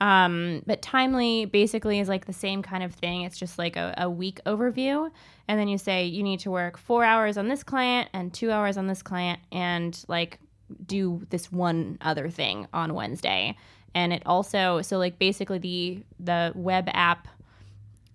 Um, 0.02 0.64
but 0.66 0.82
Timely 0.82 1.46
basically 1.46 2.00
is 2.00 2.10
like 2.10 2.26
the 2.26 2.34
same 2.34 2.62
kind 2.62 2.84
of 2.84 2.94
thing. 2.94 3.22
It's 3.22 3.38
just 3.38 3.58
like 3.58 3.78
a, 3.78 3.94
a 3.98 4.10
week 4.10 4.42
overview. 4.46 5.10
And 5.48 5.60
then 5.60 5.68
you 5.68 5.78
say 5.78 6.06
you 6.06 6.24
need 6.24 6.42
to 6.42 6.52
work 6.52 6.78
four 6.78 7.06
hours 7.06 7.38
on 7.38 7.48
this 7.48 7.64
client 7.64 8.10
and 8.12 8.34
two 8.34 8.52
hours 8.52 8.78
on 8.78 8.88
this 8.88 9.02
client 9.02 9.40
and 9.52 10.04
like 10.08 10.40
do 10.86 11.26
this 11.30 11.52
one 11.52 11.98
other 12.02 12.30
thing 12.30 12.68
on 12.74 12.94
Wednesday. 12.94 13.56
And 13.96 14.12
it 14.14 14.24
also, 14.26 14.82
so 14.82 14.98
like 14.98 15.20
basically 15.20 15.60
the, 15.60 16.04
the 16.20 16.52
web 16.56 16.90
app 16.94 17.28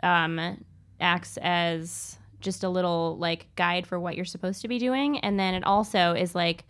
um, 0.02 0.64
acts 1.00 1.38
as 1.42 2.18
just 2.40 2.64
a 2.64 2.68
little 2.68 3.16
like 3.18 3.46
guide 3.56 3.86
for 3.86 3.98
what 3.98 4.16
you're 4.16 4.24
supposed 4.24 4.62
to 4.62 4.68
be 4.68 4.78
doing. 4.78 5.18
And 5.18 5.38
then 5.38 5.54
it 5.54 5.64
also 5.64 6.12
is 6.12 6.34
like, 6.34 6.64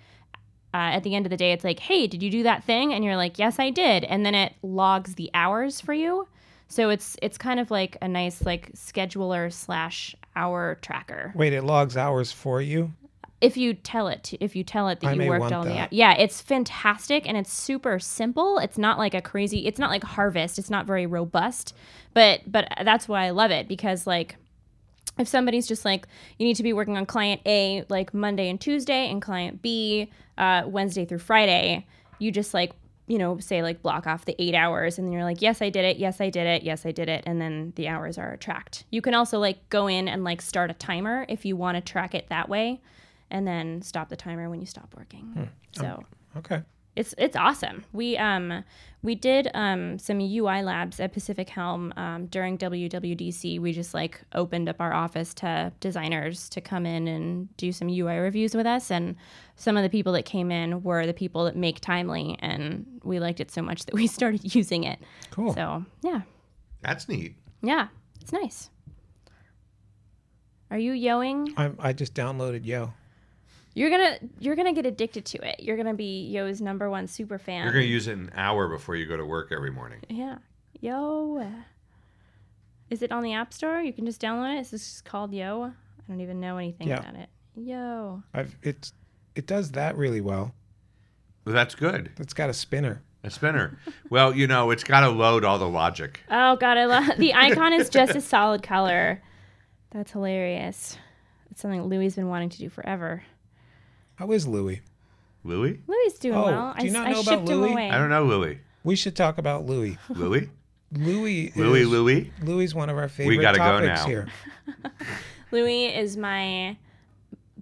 uh, 0.74 0.92
at 0.92 1.02
the 1.02 1.14
end 1.14 1.24
of 1.24 1.30
the 1.30 1.36
day, 1.36 1.52
it's 1.52 1.64
like, 1.64 1.80
hey, 1.80 2.06
did 2.06 2.22
you 2.22 2.30
do 2.30 2.42
that 2.42 2.64
thing? 2.64 2.92
And 2.92 3.02
you're 3.04 3.16
like, 3.16 3.38
yes, 3.38 3.58
I 3.58 3.70
did. 3.70 4.04
And 4.04 4.24
then 4.24 4.34
it 4.34 4.52
logs 4.62 5.14
the 5.14 5.30
hours 5.32 5.80
for 5.80 5.94
you. 5.94 6.28
So 6.68 6.90
it's 6.90 7.16
it's 7.22 7.38
kind 7.38 7.58
of 7.58 7.70
like 7.70 7.96
a 8.02 8.08
nice 8.08 8.44
like 8.44 8.72
scheduler 8.72 9.50
slash 9.50 10.14
hour 10.36 10.78
tracker. 10.82 11.32
Wait, 11.34 11.54
it 11.54 11.64
logs 11.64 11.96
hours 11.96 12.30
for 12.30 12.60
you? 12.60 12.92
If 13.40 13.56
you 13.56 13.74
tell 13.74 14.08
it, 14.08 14.24
to, 14.24 14.42
if 14.42 14.56
you 14.56 14.64
tell 14.64 14.88
it 14.88 15.00
that 15.00 15.08
I 15.08 15.12
you 15.12 15.28
worked 15.28 15.52
on 15.52 15.68
the 15.68 15.88
yeah, 15.90 16.14
it's 16.14 16.40
fantastic 16.40 17.28
and 17.28 17.36
it's 17.36 17.52
super 17.52 17.98
simple. 18.00 18.58
It's 18.58 18.76
not 18.78 18.98
like 18.98 19.14
a 19.14 19.22
crazy. 19.22 19.66
It's 19.66 19.78
not 19.78 19.90
like 19.90 20.02
Harvest. 20.02 20.58
It's 20.58 20.70
not 20.70 20.86
very 20.86 21.06
robust, 21.06 21.74
but 22.14 22.40
but 22.50 22.68
that's 22.84 23.06
why 23.06 23.26
I 23.26 23.30
love 23.30 23.52
it 23.52 23.68
because 23.68 24.06
like 24.06 24.36
if 25.18 25.28
somebody's 25.28 25.66
just 25.66 25.84
like 25.84 26.06
you 26.38 26.46
need 26.46 26.56
to 26.56 26.62
be 26.62 26.72
working 26.72 26.96
on 26.96 27.06
client 27.06 27.40
A 27.46 27.84
like 27.88 28.14
Monday 28.14 28.48
and 28.48 28.60
Tuesday 28.60 29.10
and 29.10 29.20
client 29.20 29.62
B 29.62 30.10
uh, 30.36 30.62
Wednesday 30.66 31.04
through 31.04 31.18
Friday, 31.18 31.86
you 32.18 32.30
just 32.30 32.54
like 32.54 32.72
you 33.06 33.18
know 33.18 33.38
say 33.38 33.62
like 33.62 33.82
block 33.82 34.06
off 34.06 34.24
the 34.24 34.36
eight 34.38 34.54
hours 34.54 34.98
and 34.98 35.06
then 35.06 35.12
you're 35.12 35.24
like 35.24 35.40
yes 35.40 35.62
I 35.62 35.70
did 35.70 35.84
it 35.84 35.96
yes 35.96 36.20
I 36.20 36.28
did 36.28 36.46
it 36.46 36.62
yes 36.62 36.84
I 36.84 36.92
did 36.92 37.08
it 37.08 37.24
and 37.26 37.40
then 37.40 37.72
the 37.76 37.88
hours 37.88 38.18
are 38.18 38.36
tracked. 38.36 38.84
You 38.90 39.00
can 39.00 39.14
also 39.14 39.38
like 39.38 39.68
go 39.70 39.86
in 39.86 40.08
and 40.08 40.24
like 40.24 40.42
start 40.42 40.70
a 40.70 40.74
timer 40.74 41.24
if 41.28 41.44
you 41.44 41.56
want 41.56 41.76
to 41.76 41.80
track 41.80 42.14
it 42.14 42.28
that 42.28 42.48
way, 42.48 42.80
and 43.30 43.46
then 43.46 43.82
stop 43.82 44.08
the 44.08 44.16
timer 44.16 44.48
when 44.50 44.60
you 44.60 44.66
stop 44.66 44.94
working. 44.96 45.50
So 45.72 46.04
Okay. 46.36 46.62
it's 46.96 47.14
it's 47.18 47.36
awesome. 47.36 47.84
We 47.92 48.16
um 48.18 48.64
we 49.02 49.14
did 49.14 49.48
um 49.54 49.98
some 49.98 50.20
UI 50.20 50.62
labs 50.62 50.98
at 51.00 51.12
Pacific 51.12 51.48
Helm 51.48 51.92
um, 51.96 52.26
during 52.26 52.58
WWDC. 52.58 53.60
We 53.60 53.72
just 53.72 53.94
like 53.94 54.20
opened 54.34 54.68
up 54.68 54.80
our 54.80 54.92
office 54.92 55.32
to 55.34 55.72
designers 55.80 56.48
to 56.50 56.60
come 56.60 56.84
in 56.86 57.06
and 57.06 57.56
do 57.56 57.70
some 57.72 57.88
UI 57.88 58.16
reviews 58.18 58.54
with 58.54 58.66
us, 58.66 58.90
and 58.90 59.14
some 59.56 59.76
of 59.76 59.82
the 59.84 59.88
people 59.90 60.12
that 60.14 60.24
came 60.24 60.50
in 60.50 60.82
were 60.82 61.06
the 61.06 61.14
people 61.14 61.44
that 61.44 61.56
make 61.56 61.80
Timely, 61.80 62.36
and 62.40 62.84
we 63.04 63.20
liked 63.20 63.40
it 63.40 63.50
so 63.50 63.62
much 63.62 63.84
that 63.86 63.94
we 63.94 64.06
started 64.18 64.54
using 64.54 64.84
it. 64.84 64.98
Cool. 65.30 65.54
So 65.54 65.84
yeah, 66.02 66.22
That's 66.82 67.08
neat. 67.08 67.36
yeah, 67.62 67.88
it's 68.20 68.32
nice. 68.32 68.70
Are 70.70 70.78
you 70.78 70.92
yoing? 70.92 71.52
I'm, 71.56 71.76
I 71.80 71.92
just 71.94 72.12
downloaded 72.14 72.66
Yo. 72.66 72.92
You're 73.78 73.90
gonna 73.90 74.18
you're 74.40 74.56
gonna 74.56 74.72
get 74.72 74.86
addicted 74.86 75.24
to 75.26 75.48
it. 75.48 75.60
You're 75.60 75.76
gonna 75.76 75.94
be 75.94 76.26
Yo's 76.26 76.60
number 76.60 76.90
one 76.90 77.06
super 77.06 77.38
fan. 77.38 77.62
You're 77.62 77.72
going 77.72 77.86
to 77.86 77.90
use 77.90 78.08
it 78.08 78.18
an 78.18 78.32
hour 78.34 78.66
before 78.68 78.96
you 78.96 79.06
go 79.06 79.16
to 79.16 79.24
work 79.24 79.52
every 79.52 79.70
morning. 79.70 80.00
Yeah. 80.08 80.38
Yo. 80.80 81.48
Is 82.90 83.02
it 83.02 83.12
on 83.12 83.22
the 83.22 83.34
App 83.34 83.52
Store? 83.52 83.80
You 83.80 83.92
can 83.92 84.04
just 84.04 84.20
download 84.20 84.56
it. 84.56 84.60
It's 84.60 84.70
just 84.70 85.04
called 85.04 85.32
Yo. 85.32 85.62
I 85.64 85.72
don't 86.08 86.20
even 86.20 86.40
know 86.40 86.56
anything 86.56 86.88
Yeah. 86.88 86.98
about 86.98 87.14
it. 87.14 87.28
Yo. 87.54 88.20
I've 88.34 88.56
it's 88.64 88.92
it 89.36 89.46
does 89.46 89.70
that 89.72 89.96
really 89.96 90.20
well. 90.20 90.54
Well, 91.44 91.54
that's 91.54 91.76
good. 91.76 92.10
It's 92.18 92.34
got 92.34 92.50
a 92.50 92.54
spinner. 92.54 93.02
A 93.22 93.30
spinner. 93.30 93.78
well, 94.10 94.34
you 94.34 94.48
know, 94.48 94.70
it's 94.72 94.82
got 94.82 95.00
to 95.00 95.08
load 95.08 95.44
all 95.44 95.58
the 95.58 95.68
logic. 95.68 96.20
Oh 96.28 96.56
god, 96.56 96.78
I 96.78 96.86
love 96.86 97.16
the 97.16 97.32
icon 97.46 97.72
is 97.74 97.88
just 97.88 98.16
a 98.16 98.20
solid 98.20 98.64
color. 98.64 99.22
That's 99.90 100.10
hilarious. 100.10 100.98
It's 101.52 101.60
something 101.60 101.84
Louis 101.84 102.06
has 102.06 102.16
been 102.16 102.28
wanting 102.28 102.48
to 102.48 102.58
do 102.58 102.68
forever. 102.68 103.22
How 104.18 104.32
is 104.32 104.48
Louis? 104.48 104.80
Louis? 105.44 105.80
Louis 105.86 106.12
doing 106.18 106.34
Oh, 106.36 106.44
well. 106.46 106.74
do 106.76 106.84
you 106.86 106.90
I, 106.90 106.92
not 106.92 107.06
I 107.06 107.12
know 107.12 107.20
about 107.20 107.30
shipped 107.30 107.44
Louis? 107.48 107.72
I 107.88 107.96
don't 107.98 108.10
know 108.10 108.24
Louis. 108.24 108.58
We 108.82 108.96
should 108.96 109.14
talk 109.14 109.38
about 109.38 109.64
Louis. 109.64 109.96
Louis? 110.08 110.48
Louis. 110.90 111.52
Louis, 111.54 111.80
is, 111.82 111.88
Louis? 111.88 112.32
Louis 112.42 112.64
is 112.64 112.74
one 112.74 112.90
of 112.90 112.96
our 112.98 113.08
favorite 113.08 113.36
we 113.36 113.40
gotta 113.42 113.58
go 113.58 113.64
topics 113.80 114.00
now. 114.00 114.06
here. 114.06 114.26
Louis 115.52 115.86
is 115.86 116.16
my 116.16 116.76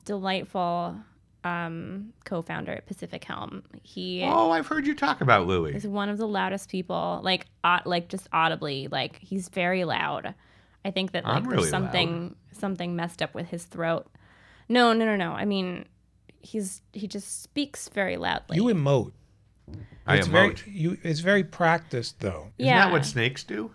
delightful 0.06 0.96
um, 1.44 2.14
co-founder 2.24 2.72
at 2.72 2.86
Pacific 2.86 3.22
Helm. 3.24 3.62
He 3.82 4.22
Oh, 4.24 4.50
I've 4.50 4.66
heard 4.66 4.86
you 4.86 4.94
talk 4.94 5.20
about 5.20 5.46
Louis. 5.46 5.74
He's 5.74 5.86
one 5.86 6.08
of 6.08 6.16
the 6.16 6.26
loudest 6.26 6.70
people, 6.70 7.20
like 7.22 7.46
au- 7.64 7.80
like 7.84 8.08
just 8.08 8.28
audibly. 8.32 8.88
Like 8.88 9.18
he's 9.20 9.50
very 9.50 9.84
loud. 9.84 10.34
I 10.86 10.90
think 10.90 11.12
that 11.12 11.24
like 11.24 11.34
I'm 11.36 11.42
there's 11.44 11.56
really 11.56 11.68
something 11.68 12.34
something 12.52 12.96
messed 12.96 13.20
up 13.20 13.34
with 13.34 13.48
his 13.48 13.64
throat. 13.64 14.06
No, 14.70 14.92
no, 14.94 15.04
no, 15.04 15.16
no. 15.16 15.32
I 15.32 15.44
mean, 15.44 15.84
he's 16.46 16.82
he 16.92 17.06
just 17.06 17.42
speaks 17.42 17.88
very 17.88 18.16
loudly. 18.16 18.56
You 18.56 18.64
emote. 18.64 19.12
I 20.06 20.16
it's 20.16 20.28
emote. 20.28 20.32
very 20.32 20.54
you. 20.66 20.98
It's 21.02 21.20
very 21.20 21.44
practiced 21.44 22.20
though. 22.20 22.52
Isn't 22.58 22.68
yeah. 22.70 22.84
that 22.84 22.92
what 22.92 23.04
snakes 23.04 23.44
do? 23.44 23.72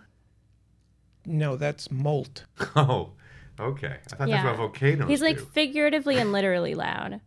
No, 1.26 1.56
that's 1.56 1.90
molt. 1.90 2.44
Oh, 2.74 3.10
okay. 3.60 3.98
I 4.12 4.16
thought 4.16 4.28
Yeah. 4.28 4.42
that's 4.42 4.46
what 4.46 4.56
volcanoes 4.56 5.08
He's 5.08 5.22
like 5.22 5.38
do. 5.38 5.44
figuratively 5.44 6.16
and 6.16 6.32
literally 6.32 6.74
loud. 6.74 7.20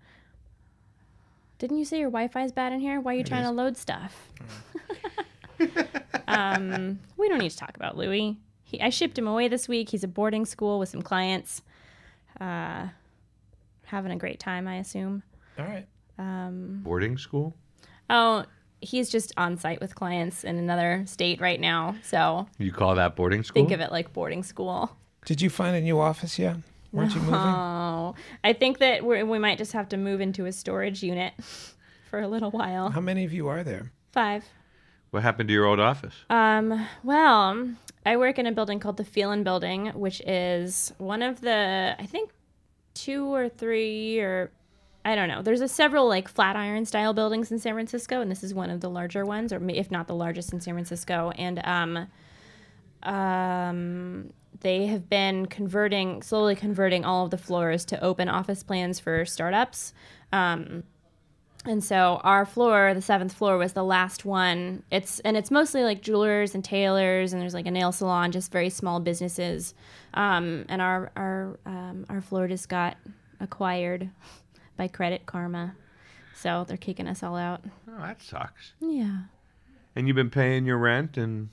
Didn't 1.60 1.78
you 1.78 1.86
say 1.86 2.00
your 2.00 2.10
Wi-Fi's 2.10 2.52
bad 2.52 2.74
in 2.74 2.80
here? 2.82 3.00
Why 3.00 3.14
are 3.14 3.18
you 3.18 3.24
trying 3.24 3.44
to 3.44 3.52
load 3.52 3.78
stuff? 3.78 4.30
um, 6.28 7.00
we 7.16 7.30
don't 7.30 7.38
need 7.38 7.52
to 7.52 7.58
talk 7.58 7.78
about 7.78 7.96
Louis. 7.96 8.38
He, 8.64 8.82
I 8.82 8.90
shipped 8.90 9.18
him 9.18 9.28
away 9.28 9.48
this 9.48 9.70
week. 9.70 9.90
He's 9.90 10.04
at 10.04 10.14
boarding 10.14 10.46
school 10.46 10.80
with 10.80 10.90
some 10.90 11.02
clients. 11.02 11.62
Uh, 12.42 12.88
having 13.86 14.12
a 14.12 14.18
great 14.18 14.40
time, 14.40 14.68
I 14.68 14.76
assume. 14.78 15.24
All 15.58 15.66
right. 15.66 15.86
Um, 16.18 16.82
Boarding 16.84 17.18
school? 17.18 17.56
oh, 18.10 18.46
he's 18.82 19.10
just 19.10 19.34
on 19.38 19.58
site 19.58 19.82
with 19.82 19.96
clients 19.96 20.44
in 20.44 20.58
another 20.58 21.04
state 21.08 21.42
right 21.42 21.60
now. 21.60 21.96
So 22.04 22.48
You 22.60 22.72
call 22.72 22.96
that 22.96 23.16
boarding 23.16 23.44
school? 23.44 23.62
think 23.64 23.72
of 23.72 23.80
it 23.82 23.92
like 23.92 24.14
boarding 24.14 24.44
school. 24.44 24.96
Did 25.26 25.42
you 25.42 25.50
find 25.50 25.76
a 25.76 25.82
new 25.82 26.00
office 26.00 26.38
yet? 26.38 26.58
Weren't 26.92 27.14
you 27.16 27.22
moving? 27.22 27.34
Oh, 27.36 28.16
I 28.44 28.54
think 28.54 28.78
that 28.80 29.04
we 29.04 29.24
we 29.24 29.40
might 29.40 29.58
just 29.58 29.74
have 29.74 29.90
to 29.90 29.98
move 29.98 30.22
into 30.22 30.46
a 30.46 30.52
storage 30.52 31.04
unit 31.04 31.34
for 32.10 32.22
a 32.22 32.28
little 32.28 32.52
while. 32.52 32.90
How 32.92 33.02
many 33.02 33.26
of 33.26 33.34
you 33.34 33.48
are 33.48 33.64
there? 33.64 33.92
Five. 34.12 34.46
What 35.12 35.24
happened 35.24 35.50
to 35.50 35.54
your 35.54 35.66
old 35.66 35.80
office? 35.80 36.14
Um, 36.30 36.88
well, 37.04 37.68
I 38.06 38.18
work 38.18 38.38
in 38.38 38.46
a 38.46 38.52
building 38.52 38.80
called 38.80 38.98
the 38.98 39.04
Phelan 39.04 39.44
Building, 39.44 39.88
which 39.88 40.22
is 40.22 40.94
one 40.98 41.22
of 41.22 41.42
the, 41.42 41.96
I 41.98 42.06
think, 42.06 42.30
two 42.94 43.26
or 43.34 43.50
three 43.50 44.20
or 44.20 44.52
I 45.06 45.14
don't 45.14 45.28
know. 45.28 45.44
There's 45.44 45.62
a 45.62 45.68
several 45.68 46.08
like 46.10 46.28
Flatiron 46.28 46.84
style 46.86 47.14
buildings 47.14 47.52
in 47.52 47.60
San 47.60 47.74
Francisco, 47.76 48.22
and 48.22 48.32
this 48.32 48.44
is 48.44 48.56
one 48.56 48.72
of 48.72 48.82
the 48.82 48.90
larger 48.90 49.24
ones, 49.24 49.54
or 49.54 49.62
if 49.70 49.92
not 49.92 50.08
the 50.08 50.16
largest 50.16 50.52
in 50.52 50.60
San 50.60 50.74
Francisco. 50.74 51.32
And 51.38 51.62
um, 51.64 52.08
um, 53.04 54.34
they 54.62 54.88
have 54.88 55.08
been 55.08 55.46
converting, 55.46 56.24
slowly 56.24 56.56
converting 56.56 57.06
all 57.06 57.26
of 57.26 57.30
the 57.30 57.38
floors 57.38 57.86
to 57.86 58.04
open 58.04 58.28
office 58.28 58.64
plans 58.64 59.00
for 59.00 59.26
startups. 59.26 59.94
Um, 60.34 60.82
and 61.66 61.84
so 61.84 62.20
our 62.24 62.44
floor, 62.44 62.96
the 62.96 63.02
seventh 63.02 63.34
floor, 63.34 63.60
was 63.60 63.74
the 63.74 63.84
last 63.84 64.26
one. 64.26 64.82
It's 64.90 65.20
and 65.20 65.38
it's 65.38 65.52
mostly 65.52 65.84
like 65.84 66.02
jewelers 66.02 66.56
and 66.56 66.64
tailors, 66.64 67.32
and 67.32 67.40
there's 67.40 67.54
like 67.54 67.68
a 67.68 67.72
nail 67.72 67.92
salon, 67.92 68.32
just 68.32 68.52
very 68.52 68.72
small 68.72 69.00
businesses. 69.00 69.76
Um, 70.16 70.66
and 70.68 70.82
our 70.82 71.12
our 71.16 71.60
um, 71.68 72.08
our 72.10 72.22
floor 72.22 72.48
just 72.48 72.70
got 72.70 72.98
acquired 73.40 74.10
by 74.78 74.88
Credit 74.88 75.26
Karma, 75.26 75.76
so 76.36 76.66
they're 76.68 76.78
kicking 76.78 77.08
us 77.08 77.24
all 77.24 77.36
out. 77.36 77.62
Oh, 77.90 78.00
that 78.02 78.22
sucks. 78.22 78.74
Yeah. 78.80 79.18
And 79.96 80.08
you've 80.08 80.16
been 80.16 80.30
paying 80.30 80.66
your 80.66 80.78
rent 80.78 81.18
and 81.18 81.50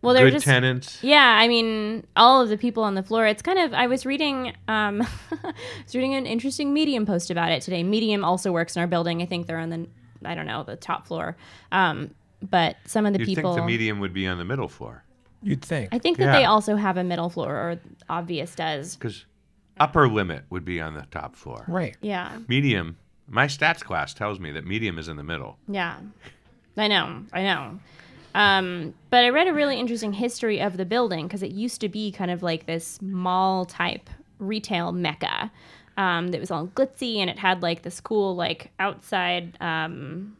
Well, 0.00 0.14
they're 0.14 0.26
good 0.26 0.34
just 0.34 0.44
tenants. 0.44 0.98
Yeah, 1.02 1.36
I 1.40 1.48
mean, 1.48 2.06
all 2.16 2.42
of 2.42 2.48
the 2.48 2.58
people 2.58 2.82
on 2.82 2.94
the 2.94 3.02
floor. 3.02 3.26
It's 3.26 3.42
kind 3.42 3.58
of. 3.58 3.72
I 3.74 3.86
was 3.86 4.06
reading. 4.06 4.52
Um, 4.68 5.02
I 5.32 5.52
was 5.84 5.94
reading 5.94 6.14
an 6.14 6.26
interesting 6.26 6.72
Medium 6.72 7.06
post 7.06 7.30
about 7.30 7.50
it 7.52 7.62
today. 7.62 7.82
Medium 7.82 8.24
also 8.24 8.52
works 8.52 8.76
in 8.76 8.80
our 8.80 8.86
building. 8.88 9.22
I 9.22 9.26
think 9.26 9.46
they're 9.46 9.58
on 9.58 9.70
the. 9.70 9.86
I 10.24 10.34
don't 10.34 10.46
know 10.46 10.64
the 10.64 10.76
top 10.76 11.06
floor. 11.06 11.36
Um, 11.72 12.10
but 12.42 12.76
some 12.86 13.06
of 13.06 13.12
the 13.12 13.20
You'd 13.20 13.26
people. 13.26 13.54
think 13.54 13.62
the 13.62 13.66
medium 13.66 13.98
would 14.00 14.12
be 14.12 14.26
on 14.26 14.38
the 14.38 14.44
middle 14.44 14.68
floor 14.68 15.02
You'd 15.42 15.62
think. 15.62 15.88
I 15.92 15.98
think 15.98 16.18
that 16.18 16.32
they 16.32 16.44
also 16.44 16.76
have 16.76 16.96
a 16.96 17.04
middle 17.04 17.30
floor, 17.30 17.54
or 17.54 17.80
Obvious 18.08 18.54
does. 18.54 18.96
because 18.96 19.24
upper 19.80 20.08
limit 20.08 20.44
would 20.50 20.64
be 20.64 20.80
on 20.80 20.94
the 20.94 21.06
top 21.10 21.36
floor. 21.36 21.64
Right. 21.68 21.96
Yeah, 22.00 22.38
Medium, 22.48 22.96
my 23.28 23.46
stats 23.46 23.82
class 23.82 24.14
tells 24.14 24.38
me 24.40 24.50
that 24.52 24.64
medium 24.66 24.98
is 24.98 25.08
in 25.08 25.16
the 25.16 25.24
middle. 25.24 25.58
yeah. 25.68 25.98
I 26.76 26.86
know. 26.86 27.24
I 27.32 27.42
know. 27.42 27.80
Um, 28.36 28.94
but 29.10 29.24
I 29.24 29.30
read 29.30 29.48
a 29.48 29.52
really 29.52 29.80
interesting 29.80 30.12
history 30.12 30.60
of 30.60 30.76
the 30.76 30.84
building 30.84 31.26
because 31.26 31.42
it 31.42 31.50
used 31.50 31.80
to 31.80 31.88
be 31.88 32.12
kind 32.12 32.30
of 32.30 32.40
like 32.42 32.66
this 32.66 33.02
mall 33.02 33.64
type 33.64 34.08
retail 34.38 34.92
mecca 34.92 35.50
um, 35.96 36.28
that 36.28 36.38
was 36.38 36.52
all 36.52 36.68
glitzy 36.68 37.16
and 37.16 37.28
it 37.28 37.36
had 37.38 37.62
like 37.62 37.82
this 37.82 38.00
cool 38.00 38.36
like 38.36 38.70
outside 38.78 39.60
um, 39.60 40.36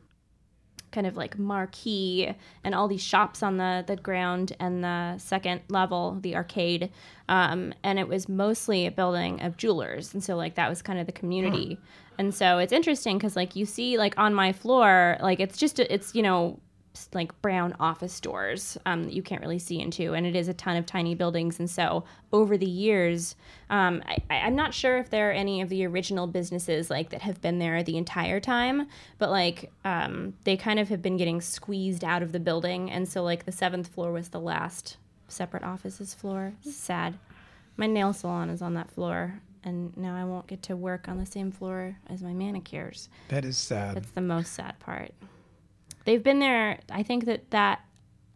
kind 0.90 1.06
of 1.06 1.16
like 1.16 1.38
marquee 1.38 2.32
and 2.64 2.74
all 2.74 2.88
these 2.88 3.02
shops 3.02 3.42
on 3.42 3.56
the, 3.56 3.84
the 3.86 3.96
ground 3.96 4.54
and 4.60 4.82
the 4.82 5.18
second 5.18 5.62
level 5.68 6.18
the 6.20 6.36
arcade. 6.36 6.90
Um, 7.28 7.74
and 7.82 7.98
it 7.98 8.08
was 8.08 8.28
mostly 8.28 8.86
a 8.86 8.90
building 8.90 9.40
of 9.42 9.56
jewelers. 9.56 10.14
And 10.14 10.22
so 10.22 10.36
like 10.36 10.54
that 10.54 10.68
was 10.68 10.82
kind 10.82 10.98
of 10.98 11.06
the 11.06 11.12
community. 11.12 11.78
And 12.18 12.34
so 12.34 12.58
it's 12.58 12.72
interesting 12.72 13.18
because 13.18 13.36
like 13.36 13.54
you 13.54 13.64
see 13.64 13.96
like 13.96 14.18
on 14.18 14.34
my 14.34 14.52
floor 14.52 15.16
like 15.20 15.40
it's 15.40 15.56
just 15.56 15.78
a, 15.78 15.92
it's 15.92 16.14
you 16.14 16.22
know 16.22 16.58
like 17.12 17.40
brown 17.42 17.74
office 17.78 18.18
doors 18.20 18.76
um, 18.86 19.04
that 19.04 19.12
you 19.12 19.22
can't 19.22 19.40
really 19.40 19.58
see 19.58 19.80
into 19.80 20.14
and 20.14 20.26
it 20.26 20.34
is 20.34 20.48
a 20.48 20.54
ton 20.54 20.76
of 20.76 20.84
tiny 20.86 21.14
buildings 21.14 21.58
and 21.58 21.68
so 21.70 22.04
over 22.32 22.56
the 22.56 22.68
years 22.68 23.36
um, 23.70 24.02
I, 24.06 24.18
i'm 24.30 24.56
not 24.56 24.74
sure 24.74 24.98
if 24.98 25.10
there 25.10 25.30
are 25.30 25.32
any 25.32 25.60
of 25.60 25.68
the 25.68 25.86
original 25.86 26.26
businesses 26.26 26.90
like 26.90 27.10
that 27.10 27.22
have 27.22 27.40
been 27.40 27.58
there 27.58 27.82
the 27.82 27.96
entire 27.96 28.40
time 28.40 28.88
but 29.18 29.30
like 29.30 29.70
um, 29.84 30.34
they 30.44 30.56
kind 30.56 30.78
of 30.78 30.88
have 30.88 31.02
been 31.02 31.16
getting 31.16 31.40
squeezed 31.40 32.04
out 32.04 32.22
of 32.22 32.32
the 32.32 32.40
building 32.40 32.90
and 32.90 33.08
so 33.08 33.22
like 33.22 33.44
the 33.44 33.52
seventh 33.52 33.88
floor 33.88 34.12
was 34.12 34.28
the 34.30 34.40
last 34.40 34.96
separate 35.28 35.62
offices 35.62 36.14
floor 36.14 36.52
This 36.64 36.74
is 36.74 36.80
sad 36.80 37.18
my 37.76 37.86
nail 37.86 38.12
salon 38.12 38.50
is 38.50 38.62
on 38.62 38.74
that 38.74 38.90
floor 38.90 39.40
and 39.64 39.96
now 39.96 40.16
i 40.16 40.24
won't 40.24 40.46
get 40.46 40.62
to 40.62 40.74
work 40.76 41.08
on 41.08 41.18
the 41.18 41.26
same 41.26 41.50
floor 41.50 41.96
as 42.08 42.22
my 42.22 42.32
manicures 42.32 43.08
That 43.28 43.44
is 43.44 43.58
sad. 43.58 43.96
that's 43.96 44.10
the 44.12 44.20
most 44.20 44.52
sad 44.54 44.78
part. 44.80 45.12
They've 46.08 46.22
been 46.22 46.38
there. 46.38 46.78
I 46.90 47.02
think 47.02 47.26
that 47.26 47.50
that 47.50 47.84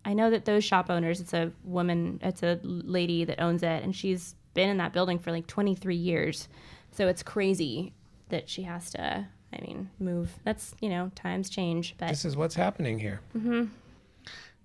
I 0.05 0.13
know 0.13 0.29
that 0.29 0.45
those 0.45 0.63
shop 0.63 0.91
owners. 0.91 1.23
It's 1.23 1.33
a 1.33 1.53
woman. 1.65 2.21
It's 2.23 2.43
a 2.43 2.61
lady 2.63 3.25
that 3.25 3.41
owns 3.41 3.63
it, 3.63 3.83
and 3.83 3.97
she's 3.97 4.35
been 4.53 4.69
in 4.69 4.77
that 4.77 4.93
building 4.93 5.19
for 5.19 5.33
like 5.33 5.47
23 5.47 5.97
years. 5.97 6.51
So 6.91 7.09
it's 7.09 7.23
crazy 7.23 7.95
that 8.29 8.51
she 8.51 8.65
has 8.65 8.91
to. 8.91 9.27
I 9.55 9.61
mean, 9.63 9.89
move. 9.99 10.39
That's 10.45 10.75
you 10.83 10.91
know, 10.91 11.13
times 11.15 11.49
change, 11.49 11.95
but 11.97 12.09
This 12.09 12.27
is 12.27 12.37
what's 12.37 12.55
happening 12.55 12.99
here. 12.99 13.23
Mm-hmm. 13.35 13.65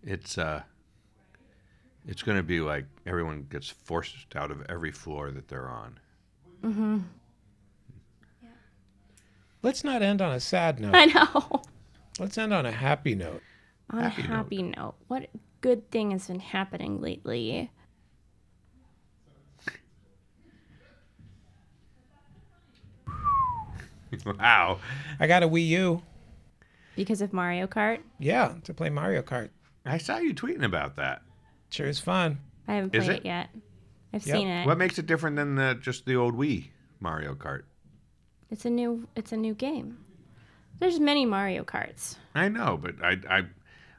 It's 0.03 0.38
uh, 0.38 0.64
it's 2.05 2.24
going 2.24 2.36
to 2.36 2.43
be 2.43 2.60
like 2.60 2.88
everyone 3.05 3.47
gets 3.49 3.70
forced 3.70 4.36
out 4.36 4.51
of 4.51 4.66
every 4.68 4.91
floor 4.91 5.32
that 5.32 5.47
they're 5.47 5.70
on. 5.70 5.97
Mm-hmm. 6.62 6.97
Yeah. 8.43 8.49
Let's 9.64 9.86
not 9.86 10.01
end 10.01 10.22
on 10.22 10.34
a 10.34 10.41
sad 10.41 10.82
note. 10.82 10.91
I 10.93 11.05
know. 11.05 11.62
Let's 12.20 12.38
end 12.38 12.53
on 12.53 12.65
a 12.65 12.72
happy 12.72 13.15
note. 13.15 13.41
On 13.89 14.01
Happy 14.03 14.22
a 14.22 14.28
note. 14.28 14.36
happy 14.36 14.61
note, 14.63 14.95
what 15.07 15.30
good 15.61 15.89
thing 15.91 16.11
has 16.11 16.28
been 16.28 16.39
happening 16.39 16.99
lately? 17.01 17.72
wow. 24.26 24.80
I 25.20 25.28
got 25.28 25.43
a 25.43 25.47
Wii 25.47 25.68
U. 25.70 26.01
Because 26.95 27.22
of 27.22 27.32
Mario 27.34 27.68
Kart, 27.68 27.99
Yeah, 28.20 28.55
to 28.63 28.74
play 28.74 28.89
Mario 28.89 29.22
Kart. 29.22 29.49
I 29.86 29.97
saw 29.99 30.18
you 30.18 30.34
tweeting 30.34 30.63
about 30.63 30.95
that. 30.95 31.22
Sure 31.70 31.86
is 31.86 31.99
fun. 31.99 32.39
I 32.68 32.76
haven't 32.76 32.91
played 32.91 33.09
it? 33.09 33.15
it 33.18 33.26
yet. 33.26 33.49
I've 34.13 34.26
Yep. 34.26 34.36
seen 34.36 34.47
it. 34.47 34.65
What 34.65 34.78
makes 34.78 34.97
it 34.97 35.05
different 35.05 35.36
than 35.36 35.55
the, 35.55 35.78
just 35.80 36.05
the 36.05 36.15
old 36.15 36.36
Wii 36.36 36.70
Mario 36.99 37.36
Kart? 37.36 37.63
It's 38.49 38.65
a 38.65 38.70
new. 38.70 39.07
It's 39.15 39.32
a 39.32 39.38
new 39.38 39.53
game. 39.53 39.99
There's 40.80 40.99
many 40.99 41.25
Mario 41.25 41.63
Karts. 41.63 42.15
I 42.36 42.49
know, 42.49 42.78
but 42.82 42.95
I, 43.03 43.17
I, 43.30 43.43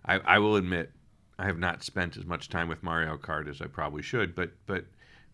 I, 0.05 0.21
I 0.25 0.39
will 0.39 0.57
admit, 0.57 0.93
I 1.39 1.47
have 1.47 1.59
not 1.59 1.83
spent 1.83 2.17
as 2.17 2.25
much 2.25 2.49
time 2.49 2.69
with 2.69 2.83
Mario 2.83 3.17
Kart 3.17 3.49
as 3.49 3.61
I 3.61 3.67
probably 3.67 4.03
should. 4.03 4.35
But, 4.35 4.53
but, 4.67 4.85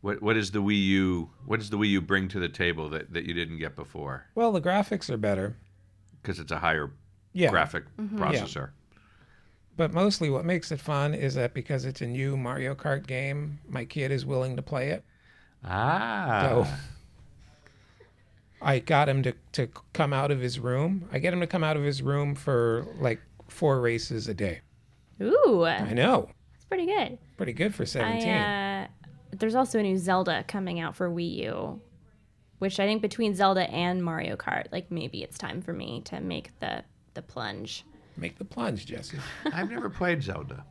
what, 0.01 0.21
what 0.23 0.37
is 0.37 0.51
the 0.51 0.61
Wii 0.63 0.85
U? 0.87 1.31
What 1.47 1.61
does 1.61 1.71
the 1.71 1.79
Wii 1.79 1.89
U 1.91 2.01
bring 2.01 2.29
to 2.29 2.39
the 2.41 2.49
table 2.49 2.89
that, 2.91 3.13
that 3.13 3.25
you 3.25 3.33
didn't 3.35 3.59
get 3.59 3.75
before? 3.75 4.27
Well, 4.35 4.53
the 4.53 4.61
graphics 4.61 5.09
are 5.11 5.17
better. 5.17 5.57
Because 6.21 6.39
it's 6.39 6.53
a 6.53 6.59
higher 6.59 6.91
Yeah. 7.33 7.51
graphic 7.51 7.85
processor. 7.99 8.71
But 9.77 9.93
mostly 9.93 10.31
what 10.31 10.45
makes 10.45 10.71
it 10.71 10.81
fun 10.81 11.15
is 11.15 11.35
that 11.35 11.53
because 11.53 11.85
it's 11.85 12.01
a 12.01 12.07
new 12.07 12.37
Mario 12.37 12.75
Kart 12.75 13.07
game, 13.07 13.59
my 13.69 13.85
kid 13.85 14.13
is 14.13 14.25
willing 14.25 14.57
to 14.57 14.63
play 14.63 14.91
it. 14.91 15.05
Ah. 15.65 16.49
So 16.49 16.67
I 18.63 18.79
got 18.79 19.09
him 19.09 19.23
to, 19.25 19.35
to 19.53 19.69
come 19.93 20.13
out 20.13 20.31
of 20.31 20.41
his 20.41 20.59
room. 20.59 21.09
I 21.13 21.19
get 21.19 21.33
him 21.33 21.41
to 21.41 21.47
come 21.47 21.63
out 21.65 21.77
of 21.77 21.83
his 21.83 22.03
room 22.03 22.35
for 22.35 22.87
like 22.99 23.21
four 23.49 23.81
races 23.81 24.29
a 24.29 24.35
day. 24.35 24.61
Ooh, 25.21 25.65
I 25.65 25.93
know. 25.93 26.29
it's 26.55 26.65
pretty 26.65 26.87
good. 26.87 27.19
Pretty 27.37 27.53
good 27.53 27.75
for 27.75 27.85
17. 27.87 28.29
I, 28.29 28.85
uh, 28.85 28.87
there's 29.33 29.55
also 29.55 29.79
a 29.79 29.83
new 29.83 29.99
Zelda 29.99 30.45
coming 30.49 30.81
out 30.81 30.97
for 30.97 31.11
Wii 31.11 31.37
U, 31.45 31.81
which 32.59 32.81
I 32.81 32.87
think 32.87 33.03
between 33.03 33.35
Zelda 33.35 33.69
and 33.71 34.03
Mario 34.03 34.37
Kart, 34.37 34.67
like 34.73 34.91
maybe 34.91 35.23
it's 35.23 35.39
time 35.39 35.61
for 35.61 35.73
me 35.73 36.01
to 36.07 36.21
make 36.21 36.59
the 36.61 36.85
the 37.15 37.23
plunge. 37.23 37.85
Make 38.17 38.39
the 38.39 38.45
plunge, 38.45 38.87
Jesse. 38.87 39.19
I've 39.53 39.71
never 39.71 39.89
played 39.89 40.23
Zelda. 40.23 40.65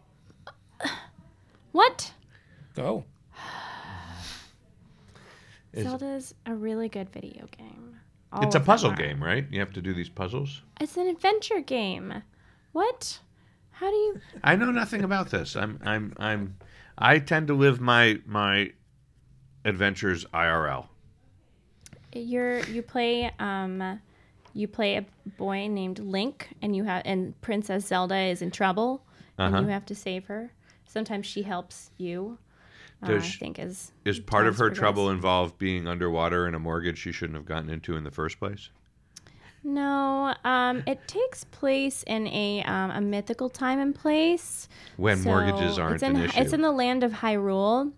What? 1.71 2.11
Go. 2.75 3.05
Is- 5.73 5.85
Zelda's 5.87 6.33
a 6.45 6.53
really 6.53 6.89
good 6.89 7.09
video 7.09 7.47
game. 7.57 7.97
All 8.31 8.43
It's 8.43 8.55
a 8.55 8.59
puzzle 8.59 8.91
game, 8.91 9.23
right? 9.23 9.45
You 9.51 9.59
have 9.59 9.73
to 9.73 9.81
do 9.81 9.93
these 9.93 10.09
puzzles. 10.09 10.61
It's 10.81 10.97
an 10.97 11.07
adventure 11.07 11.59
game. 11.59 12.23
What? 12.71 13.19
How 13.71 13.89
do 13.89 13.95
you? 13.95 14.21
I 14.43 14.55
know 14.55 14.71
nothing 14.71 15.03
about 15.03 15.29
this. 15.29 15.55
I'm 15.55 15.79
I'm 15.85 16.13
I'm 16.17 16.55
I 16.97 17.19
tend 17.19 17.47
to 17.47 17.53
live 17.53 17.79
my 17.81 18.19
my 18.25 18.71
adventures 19.65 20.25
IRL. 20.33 20.87
You're 22.13 22.59
you 22.65 22.81
play 22.81 23.31
um, 23.39 23.99
you 24.53 24.67
play 24.67 24.97
a 24.97 25.05
boy 25.37 25.67
named 25.67 25.99
Link, 25.99 26.49
and 26.61 26.75
you 26.75 26.83
have 26.83 27.01
and 27.05 27.39
Princess 27.41 27.85
Zelda 27.87 28.17
is 28.17 28.41
in 28.41 28.51
trouble, 28.51 29.03
and 29.37 29.53
Uh-huh. 29.55 29.63
you 29.63 29.69
have 29.69 29.85
to 29.87 29.95
save 29.95 30.25
her. 30.25 30.51
Sometimes 30.85 31.25
she 31.25 31.41
helps 31.41 31.89
you. 31.97 32.37
Uh, 33.09 33.15
I 33.15 33.19
think 33.19 33.59
is 33.59 33.91
Is 34.05 34.19
part 34.19 34.47
of 34.47 34.55
her 34.57 34.65
progress. 34.65 34.79
trouble 34.79 35.09
involved 35.09 35.57
being 35.57 35.87
underwater 35.87 36.47
in 36.47 36.55
a 36.55 36.59
mortgage 36.59 36.97
she 36.97 37.11
shouldn't 37.11 37.35
have 37.35 37.45
gotten 37.45 37.69
into 37.69 37.95
in 37.95 38.03
the 38.03 38.11
first 38.11 38.39
place? 38.39 38.69
No, 39.63 40.35
um, 40.43 40.83
it 40.85 41.07
takes 41.07 41.45
place 41.45 42.03
in 42.03 42.27
a 42.27 42.63
um, 42.63 42.91
a 42.91 42.99
mythical 43.01 43.49
time 43.49 43.79
and 43.79 43.95
place. 43.95 44.67
When 44.97 45.17
So 45.19 45.23
mortgages 45.29 45.79
aren't 45.79 45.95
it's 45.95 46.03
in, 46.03 46.15
an 46.17 46.23
issue. 46.23 46.39
It's 46.41 46.53
in 46.53 46.61
the 46.61 46.71
land 46.71 47.03
of 47.03 47.11
Hyrule. 47.13 47.93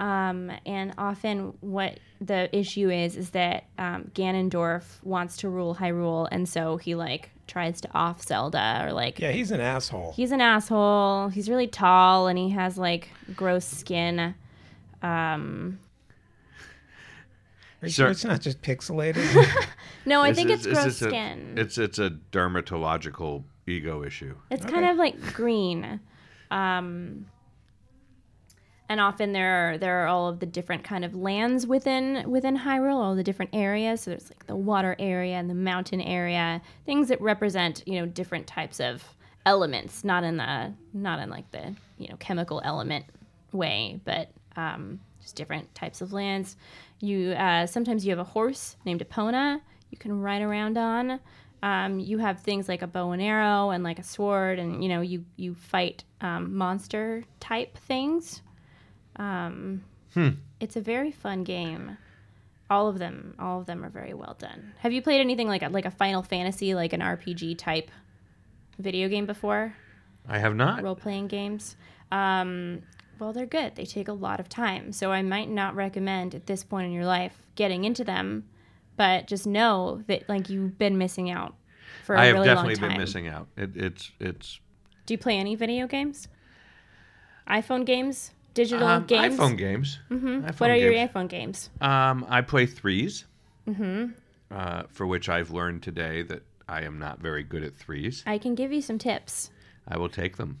Um, 0.00 0.50
and 0.66 0.92
often 0.98 1.54
what 1.60 2.00
the 2.20 2.54
issue 2.56 2.90
is 2.90 3.16
is 3.16 3.30
that 3.30 3.64
um, 3.78 4.10
Ganondorf 4.14 4.82
wants 5.04 5.36
to 5.38 5.48
rule 5.48 5.76
Hyrule, 5.76 6.28
and 6.30 6.48
so 6.48 6.76
he 6.76 6.94
like 6.94 7.30
tries 7.52 7.82
to 7.82 7.88
off 7.94 8.22
Zelda 8.22 8.82
or 8.86 8.92
like 8.94 9.18
Yeah, 9.20 9.30
he's 9.32 9.50
an 9.50 9.60
asshole. 9.60 10.12
he's 10.16 10.32
an 10.32 10.40
asshole. 10.40 11.28
He's 11.28 11.50
really 11.50 11.66
tall 11.66 12.26
and 12.26 12.38
he 12.38 12.48
has 12.50 12.78
like 12.78 13.10
gross 13.36 13.66
skin. 13.66 14.34
Um, 15.02 15.78
Are 17.82 17.86
you 17.86 17.90
Sir- 17.90 18.04
sure 18.04 18.10
it's 18.10 18.24
not 18.24 18.40
just 18.40 18.62
pixelated? 18.62 19.26
no, 20.06 20.22
I 20.22 20.30
Is 20.30 20.36
think 20.36 20.48
this- 20.48 20.60
it's 20.60 20.66
is 20.66 20.72
gross 20.72 20.84
this 20.84 21.02
a- 21.02 21.08
skin. 21.08 21.54
it's 21.58 21.76
it's 21.78 21.98
a 21.98 22.10
dermatological 22.32 23.44
ego 23.66 24.02
issue. 24.02 24.34
It's 24.50 24.64
kind 24.64 24.86
of 24.86 24.96
like 24.96 25.20
green. 25.34 26.00
Um, 26.50 27.26
and 28.92 29.00
often 29.00 29.32
there 29.32 29.72
are 29.72 29.78
there 29.78 30.04
are 30.04 30.06
all 30.06 30.28
of 30.28 30.38
the 30.38 30.46
different 30.46 30.84
kind 30.84 31.04
of 31.04 31.14
lands 31.14 31.66
within 31.66 32.30
within 32.30 32.58
Hyrule, 32.58 32.96
all 32.96 33.16
the 33.16 33.22
different 33.22 33.50
areas. 33.54 34.02
So 34.02 34.10
there's 34.10 34.30
like 34.30 34.46
the 34.46 34.56
water 34.56 34.94
area 34.98 35.34
and 35.34 35.50
the 35.50 35.54
mountain 35.54 36.00
area, 36.00 36.62
things 36.86 37.08
that 37.08 37.20
represent 37.20 37.82
you 37.86 37.98
know 37.98 38.06
different 38.06 38.46
types 38.46 38.80
of 38.80 39.02
elements, 39.46 40.04
not 40.04 40.24
in 40.24 40.36
the 40.36 40.72
not 40.92 41.18
in 41.18 41.30
like 41.30 41.50
the 41.50 41.74
you 41.98 42.08
know 42.08 42.16
chemical 42.18 42.60
element 42.64 43.06
way, 43.52 44.00
but 44.04 44.30
um, 44.56 45.00
just 45.20 45.36
different 45.36 45.74
types 45.74 46.00
of 46.00 46.12
lands. 46.12 46.56
You 47.00 47.32
uh, 47.32 47.66
sometimes 47.66 48.04
you 48.04 48.10
have 48.10 48.18
a 48.20 48.24
horse 48.24 48.76
named 48.84 49.00
Epona 49.00 49.60
you 49.92 49.98
can 49.98 50.20
ride 50.20 50.42
around 50.42 50.76
on. 50.76 51.20
Um, 51.62 52.00
you 52.00 52.18
have 52.18 52.40
things 52.40 52.68
like 52.68 52.82
a 52.82 52.88
bow 52.88 53.12
and 53.12 53.22
arrow 53.22 53.70
and 53.70 53.84
like 53.84 54.00
a 54.00 54.02
sword, 54.02 54.58
and 54.58 54.82
you 54.82 54.88
know 54.88 55.00
you 55.00 55.24
you 55.36 55.54
fight 55.54 56.02
um, 56.20 56.56
monster 56.56 57.22
type 57.38 57.78
things. 57.78 58.42
Um, 59.16 59.82
It's 60.60 60.76
a 60.76 60.80
very 60.80 61.10
fun 61.10 61.44
game. 61.44 61.96
All 62.70 62.88
of 62.88 62.98
them, 62.98 63.34
all 63.38 63.60
of 63.60 63.66
them 63.66 63.84
are 63.84 63.90
very 63.90 64.14
well 64.14 64.36
done. 64.38 64.72
Have 64.78 64.92
you 64.92 65.02
played 65.02 65.20
anything 65.20 65.48
like 65.48 65.62
a, 65.62 65.68
like 65.68 65.84
a 65.84 65.90
Final 65.90 66.22
Fantasy, 66.22 66.74
like 66.74 66.92
an 66.92 67.00
RPG 67.00 67.58
type 67.58 67.90
video 68.78 69.08
game 69.08 69.26
before? 69.26 69.74
I 70.28 70.38
have 70.38 70.54
not. 70.54 70.82
role 70.82 70.94
playing 70.94 71.26
games. 71.28 71.76
Um, 72.10 72.82
well, 73.18 73.32
they're 73.32 73.46
good. 73.46 73.74
They 73.74 73.84
take 73.84 74.08
a 74.08 74.12
lot 74.12 74.40
of 74.40 74.48
time. 74.48 74.92
So 74.92 75.12
I 75.12 75.22
might 75.22 75.50
not 75.50 75.74
recommend 75.74 76.34
at 76.34 76.46
this 76.46 76.64
point 76.64 76.86
in 76.86 76.92
your 76.92 77.04
life 77.06 77.36
getting 77.56 77.84
into 77.84 78.04
them, 78.04 78.44
but 78.96 79.26
just 79.26 79.46
know 79.46 80.02
that 80.06 80.28
like 80.28 80.48
you've 80.48 80.78
been 80.78 80.96
missing 80.98 81.30
out 81.30 81.54
for 82.04 82.14
a 82.14 82.20
I 82.20 82.24
have 82.26 82.34
really 82.34 82.48
long 82.48 82.56
time. 82.56 82.66
I 82.66 82.70
have 82.70 82.76
definitely 82.78 82.88
been 82.88 83.00
missing 83.00 83.28
out. 83.28 83.48
It, 83.56 83.76
it's 83.76 84.12
it's 84.20 84.60
Do 85.06 85.14
you 85.14 85.18
play 85.18 85.36
any 85.36 85.54
video 85.54 85.86
games? 85.86 86.28
iPhone 87.48 87.84
games? 87.84 88.32
Digital 88.54 88.86
um, 88.86 89.04
games? 89.06 89.36
iPhone 89.38 89.56
games. 89.56 89.98
Mm-hmm. 90.10 90.40
What 90.58 90.70
are 90.70 90.76
your 90.76 90.92
iPhone 90.92 91.28
games? 91.28 91.70
Um, 91.80 92.26
I 92.28 92.40
play 92.42 92.66
3s 92.66 93.24
Mm-hmm. 93.68 94.10
Uh, 94.50 94.82
for 94.90 95.06
which 95.06 95.28
I've 95.28 95.50
learned 95.50 95.82
today 95.82 96.22
that 96.22 96.42
I 96.68 96.82
am 96.82 96.98
not 96.98 97.20
very 97.20 97.42
good 97.42 97.62
at 97.62 97.76
threes. 97.76 98.22
I 98.26 98.36
can 98.38 98.54
give 98.54 98.72
you 98.72 98.82
some 98.82 98.98
tips. 98.98 99.50
I 99.88 99.96
will 99.96 100.08
take 100.08 100.36
them. 100.36 100.60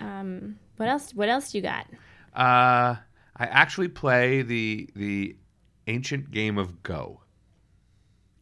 Um, 0.00 0.58
what 0.76 0.88
else? 0.88 1.12
What 1.14 1.28
else 1.28 1.50
do 1.50 1.58
you 1.58 1.62
got? 1.62 1.86
Uh, 2.34 2.96
I 3.36 3.46
actually 3.46 3.88
play 3.88 4.42
the 4.42 4.88
the 4.94 5.34
ancient 5.88 6.30
game 6.30 6.58
of 6.58 6.82
Go. 6.82 7.20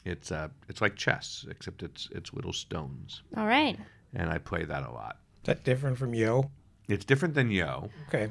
It's 0.05 0.31
uh, 0.31 0.49
it's 0.69 0.83
like 0.83 0.97
chess, 0.97 1.47
except 1.49 1.83
it's 1.83 2.09
it's 2.13 2.35
little 2.35 2.53
stones, 2.53 3.23
All 3.37 3.47
right. 3.47 3.79
and 4.15 4.29
I 4.29 4.39
play 4.39 4.65
that 4.65 4.83
a 4.83 4.91
lot. 4.91 5.19
Is 5.37 5.47
that 5.47 5.65
different 5.65 5.97
from 5.97 6.15
Yo? 6.15 6.51
It's 6.89 7.05
different 7.07 7.35
than 7.35 7.51
Yo 7.51 7.89
Okay. 8.09 8.29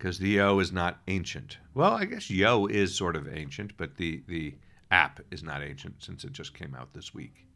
Because 0.00 0.18
the 0.18 0.30
Yo 0.30 0.58
is 0.60 0.72
not 0.72 0.98
ancient. 1.08 1.58
Well, 1.74 1.92
I 1.92 2.06
guess 2.06 2.30
Yo 2.30 2.64
is 2.64 2.94
sort 2.94 3.16
of 3.16 3.28
ancient, 3.28 3.76
but 3.76 3.98
the 3.98 4.22
the 4.26 4.54
app 4.90 5.20
is 5.30 5.42
not 5.42 5.62
ancient 5.62 6.02
since 6.02 6.24
it 6.24 6.32
just 6.32 6.54
came 6.54 6.74
out 6.74 6.94
this 6.94 7.12
week. 7.12 7.46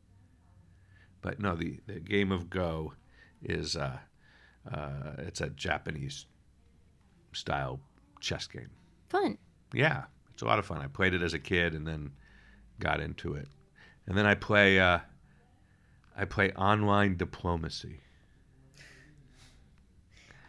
But 1.22 1.40
no, 1.40 1.56
the, 1.56 1.80
the 1.86 2.00
game 2.00 2.30
of 2.30 2.50
Go 2.50 2.92
is 3.42 3.76
uh, 3.76 3.96
uh, 4.70 5.12
it's 5.20 5.40
a 5.40 5.48
Japanese 5.48 6.26
style 7.32 7.80
chess 8.20 8.46
game. 8.46 8.70
Fun. 9.08 9.38
Yeah, 9.72 10.04
it's 10.34 10.42
a 10.42 10.46
lot 10.46 10.58
of 10.58 10.66
fun. 10.66 10.82
I 10.82 10.86
played 10.88 11.14
it 11.14 11.22
as 11.22 11.32
a 11.32 11.38
kid 11.38 11.72
and 11.72 11.88
then 11.88 12.10
got 12.78 13.00
into 13.00 13.32
it. 13.34 13.48
And 14.06 14.18
then 14.18 14.26
I 14.26 14.34
play 14.34 14.78
uh, 14.78 14.98
I 16.14 16.26
play 16.26 16.52
online 16.52 17.16
diplomacy. 17.16 18.02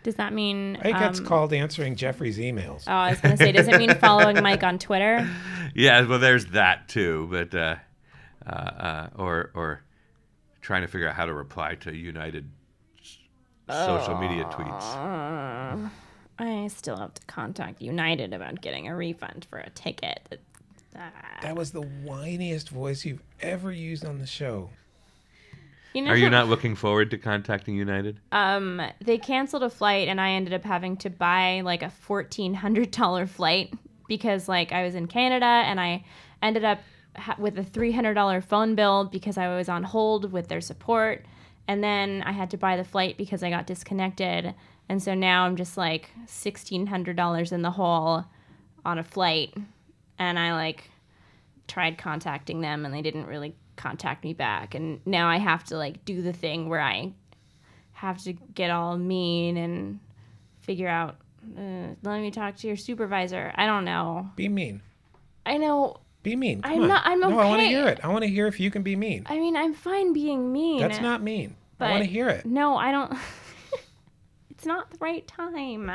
Does 0.05 0.15
that 0.15 0.33
mean? 0.33 0.75
I 0.77 0.81
think 0.83 0.99
that's 0.99 1.17
um, 1.19 1.25
called 1.25 1.51
answering 1.51 1.95
Jeffrey's 1.95 2.37
emails. 2.37 2.83
Oh, 2.85 2.91
I 2.93 3.09
was 3.09 3.19
gonna 3.21 3.37
say, 3.37 3.51
does 3.51 3.67
it 3.67 3.75
mean 3.79 3.95
following 3.95 4.39
Mike 4.43 4.63
on 4.63 4.77
Twitter? 4.79 5.27
Yeah, 5.77 6.05
well, 6.07 6.19
there's 6.19 6.45
that 6.51 6.87
too, 6.87 7.27
but 7.29 7.53
uh, 7.53 7.75
uh, 8.45 8.49
uh, 8.49 9.09
or 9.17 9.51
or 9.55 9.83
trying 10.61 10.83
to 10.83 10.87
figure 10.87 11.09
out 11.09 11.15
how 11.15 11.25
to 11.25 11.33
reply 11.33 11.75
to 11.81 11.93
United 11.93 12.49
s- 13.01 13.17
social 13.67 14.15
media 14.17 14.45
tweets. 14.45 15.89
I 16.39 16.67
still 16.67 16.95
have 16.97 17.13
to 17.15 17.21
contact 17.25 17.81
United 17.81 18.31
about 18.33 18.61
getting 18.61 18.87
a 18.87 18.95
refund 18.95 19.47
for 19.49 19.57
a 19.57 19.69
ticket. 19.71 20.39
That 21.41 21.57
was 21.57 21.71
the 21.71 21.81
whiniest 21.81 22.69
voice 22.69 23.03
you've 23.03 23.23
ever 23.41 23.71
used 23.71 24.05
on 24.05 24.19
the 24.19 24.27
show. 24.27 24.69
You 25.95 26.01
know, 26.01 26.11
Are 26.11 26.17
you 26.17 26.29
not 26.29 26.49
looking 26.49 26.75
forward 26.75 27.09
to 27.11 27.17
contacting 27.17 27.77
United? 27.77 28.19
Um, 28.33 28.81
they 28.99 29.17
canceled 29.17 29.63
a 29.63 29.69
flight, 29.69 30.09
and 30.09 30.19
I 30.19 30.31
ended 30.31 30.53
up 30.53 30.65
having 30.65 30.97
to 30.97 31.09
buy 31.09 31.61
like 31.61 31.83
a 31.83 31.89
fourteen 31.89 32.53
hundred 32.53 32.91
dollar 32.91 33.25
flight 33.37 33.73
because 34.09 34.49
like 34.49 34.73
I 34.73 34.83
was 34.83 34.93
in 34.93 35.07
Canada, 35.07 35.45
and 35.45 35.79
I 35.79 36.03
ended 36.43 36.65
up 36.65 36.79
ha- 37.15 37.37
with 37.39 37.57
a 37.57 37.63
three 37.63 37.93
hundred 37.93 38.15
dollar 38.15 38.41
phone 38.41 38.75
bill 38.75 39.05
because 39.05 39.37
I 39.37 39.55
was 39.55 39.69
on 39.69 39.83
hold 39.83 40.33
with 40.33 40.49
their 40.49 40.59
support, 40.59 41.25
and 41.65 41.81
then 41.81 42.23
I 42.25 42.33
had 42.33 42.49
to 42.51 42.57
buy 42.57 42.75
the 42.75 42.83
flight 42.83 43.17
because 43.17 43.41
I 43.41 43.49
got 43.49 43.65
disconnected, 43.65 44.53
and 44.89 45.01
so 45.01 45.13
now 45.13 45.45
I'm 45.45 45.55
just 45.55 45.77
like 45.77 46.09
sixteen 46.27 46.87
hundred 46.87 47.15
dollars 47.15 47.53
in 47.53 47.61
the 47.61 47.71
hole 47.71 48.25
on 48.83 48.99
a 48.99 49.03
flight, 49.03 49.53
and 50.19 50.37
I 50.37 50.55
like 50.55 50.89
tried 51.69 51.97
contacting 51.97 52.59
them, 52.59 52.83
and 52.83 52.93
they 52.93 53.01
didn't 53.01 53.27
really 53.27 53.55
contact 53.75 54.23
me 54.23 54.33
back, 54.33 54.75
and 54.75 54.99
now 55.05 55.27
I 55.27 55.37
have 55.37 55.63
to 55.65 55.77
like 55.77 56.05
do 56.05 56.21
the 56.21 56.33
thing 56.33 56.69
where 56.69 56.81
I 56.81 57.11
have 57.93 58.21
to 58.23 58.33
get 58.33 58.69
all 58.71 58.97
mean 58.97 59.57
and 59.57 59.99
figure 60.61 60.87
out 60.87 61.15
uh, 61.57 61.87
let 62.03 62.21
me 62.21 62.31
talk 62.31 62.55
to 62.57 62.67
your 62.67 62.75
supervisor 62.75 63.51
i 63.55 63.65
don't 63.67 63.85
know 63.85 64.27
Be 64.35 64.49
mean. 64.49 64.81
i 65.45 65.57
know 65.57 65.97
Be 66.23 66.35
mean. 66.35 66.61
Come 66.63 66.71
I'm 66.73 66.81
on. 66.81 66.87
not- 66.89 67.03
I'm 67.05 67.19
No, 67.19 67.39
I 67.39 67.45
want 67.45 67.61
to 67.61 67.67
hear 67.67 67.87
it. 67.87 67.99
I 68.03 68.07
want 68.09 68.23
to 68.23 68.27
hear 68.29 68.47
if 68.47 68.59
you 68.59 68.69
can 68.71 68.81
be 68.81 68.95
mean. 68.95 69.25
i 69.29 69.37
mean 69.39 69.55
i'm 69.55 69.73
fine 69.75 70.11
being 70.11 70.51
mean 70.51 70.79
That's 70.81 70.99
not 70.99 71.21
mean. 71.21 71.55
but 71.77 71.85
I 71.85 71.91
want 71.91 72.03
to 72.03 72.09
hear 72.09 72.27
it. 72.29 72.45
no 72.45 72.75
i 72.75 72.91
don't 72.91 73.13
it's 74.49 74.65
not 74.65 74.89
the 74.91 74.97
right 74.99 75.25
time 75.27 75.89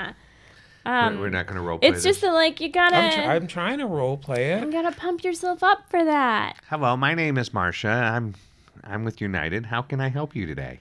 Um, 0.86 1.16
we're, 1.16 1.22
we're 1.22 1.28
not 1.30 1.46
going 1.46 1.56
to 1.56 1.62
role 1.62 1.78
play 1.78 1.88
it's 1.90 2.02
just 2.02 2.22
that 2.22 2.32
like 2.32 2.60
you 2.60 2.70
gotta 2.70 2.96
I'm, 2.96 3.12
tr- 3.12 3.20
I'm 3.30 3.46
trying 3.46 3.78
to 3.78 3.86
role 3.86 4.16
play 4.16 4.52
it. 4.52 4.62
you 4.62 4.68
it. 4.68 4.72
gotta 4.72 4.92
pump 4.96 5.22
yourself 5.24 5.62
up 5.62 5.90
for 5.90 6.02
that. 6.04 6.56
Hello, 6.68 6.96
my 6.96 7.14
name 7.14 7.36
is 7.36 7.52
Marcia. 7.52 7.88
I'm 7.88 8.34
I'm 8.82 9.04
with 9.04 9.20
United. 9.20 9.66
How 9.66 9.82
can 9.82 10.00
I 10.00 10.08
help 10.08 10.34
you 10.34 10.46
today? 10.46 10.80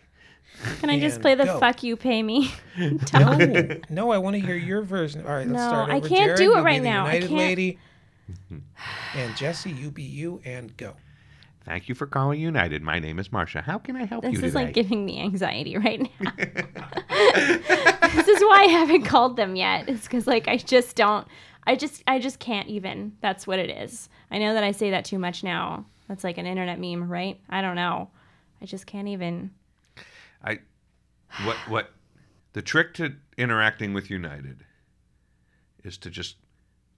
Can 0.79 0.89
I 0.89 0.99
just 0.99 1.21
play 1.21 1.35
the 1.35 1.45
go. 1.45 1.59
fuck 1.59 1.83
you 1.83 1.95
pay 1.95 2.21
me? 2.23 2.51
No, 3.13 3.37
no, 3.89 4.11
I 4.11 4.17
want 4.17 4.35
to 4.35 4.39
hear 4.41 4.55
your 4.55 4.81
version. 4.81 5.25
All 5.25 5.33
right, 5.33 5.47
let's 5.47 5.61
start. 5.61 5.89
No, 5.89 5.93
start 5.95 6.03
I 6.03 6.07
can't 6.07 6.27
Jared, 6.29 6.37
do 6.37 6.57
it 6.57 6.61
right 6.61 6.81
the 6.81 6.89
now. 6.89 7.05
I 7.05 7.19
can't- 7.19 7.31
lady. 7.33 7.79
and 9.15 9.35
Jesse, 9.35 9.71
you 9.71 9.89
be 9.91 10.03
you 10.03 10.41
and 10.45 10.75
go. 10.77 10.93
Thank 11.69 11.87
you 11.87 11.93
for 11.93 12.07
calling 12.07 12.39
United. 12.39 12.81
My 12.81 12.97
name 12.97 13.19
is 13.19 13.31
Marcia. 13.31 13.61
How 13.61 13.77
can 13.77 13.95
I 13.95 14.05
help 14.05 14.23
This 14.23 14.31
you 14.31 14.37
today? 14.37 14.47
This 14.47 14.49
is 14.49 14.55
like 14.55 14.73
giving 14.73 15.05
me 15.05 15.21
anxiety 15.21 15.77
right 15.77 16.01
now. 16.01 16.31
this 16.35 18.27
is 18.27 18.41
why 18.41 18.63
I 18.63 18.67
haven't 18.71 19.03
called 19.03 19.35
them 19.35 19.55
yet. 19.55 19.87
It's 19.87 20.01
because 20.01 20.25
like 20.25 20.47
I 20.47 20.57
just 20.57 20.95
don't. 20.95 21.27
I 21.67 21.75
just 21.75 22.03
I 22.07 22.17
just 22.17 22.39
can't 22.39 22.67
even. 22.69 23.13
That's 23.21 23.45
what 23.45 23.59
it 23.59 23.69
is. 23.69 24.09
I 24.31 24.39
know 24.39 24.55
that 24.55 24.63
I 24.63 24.71
say 24.71 24.89
that 24.89 25.05
too 25.05 25.19
much 25.19 25.43
now. 25.43 25.85
That's 26.07 26.23
like 26.23 26.39
an 26.39 26.47
internet 26.47 26.79
meme, 26.79 27.07
right? 27.07 27.39
I 27.51 27.61
don't 27.61 27.75
know. 27.75 28.09
I 28.59 28.65
just 28.65 28.87
can't 28.87 29.07
even. 29.07 29.51
I 30.43 30.61
what 31.43 31.57
what 31.67 31.91
the 32.53 32.63
trick 32.63 32.95
to 32.95 33.13
interacting 33.37 33.93
with 33.93 34.09
United 34.09 34.65
is 35.83 35.99
to 35.99 36.09
just 36.09 36.37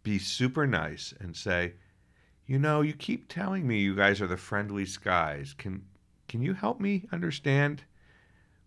be 0.03 0.17
super 0.17 0.65
nice 0.65 1.13
and 1.19 1.35
say, 1.35 1.73
you 2.51 2.59
know, 2.59 2.81
you 2.81 2.91
keep 2.91 3.29
telling 3.29 3.65
me 3.65 3.79
you 3.79 3.95
guys 3.95 4.19
are 4.19 4.27
the 4.27 4.35
friendly 4.35 4.85
skies. 4.85 5.55
Can 5.57 5.85
can 6.27 6.41
you 6.41 6.53
help 6.53 6.81
me 6.81 7.07
understand 7.09 7.83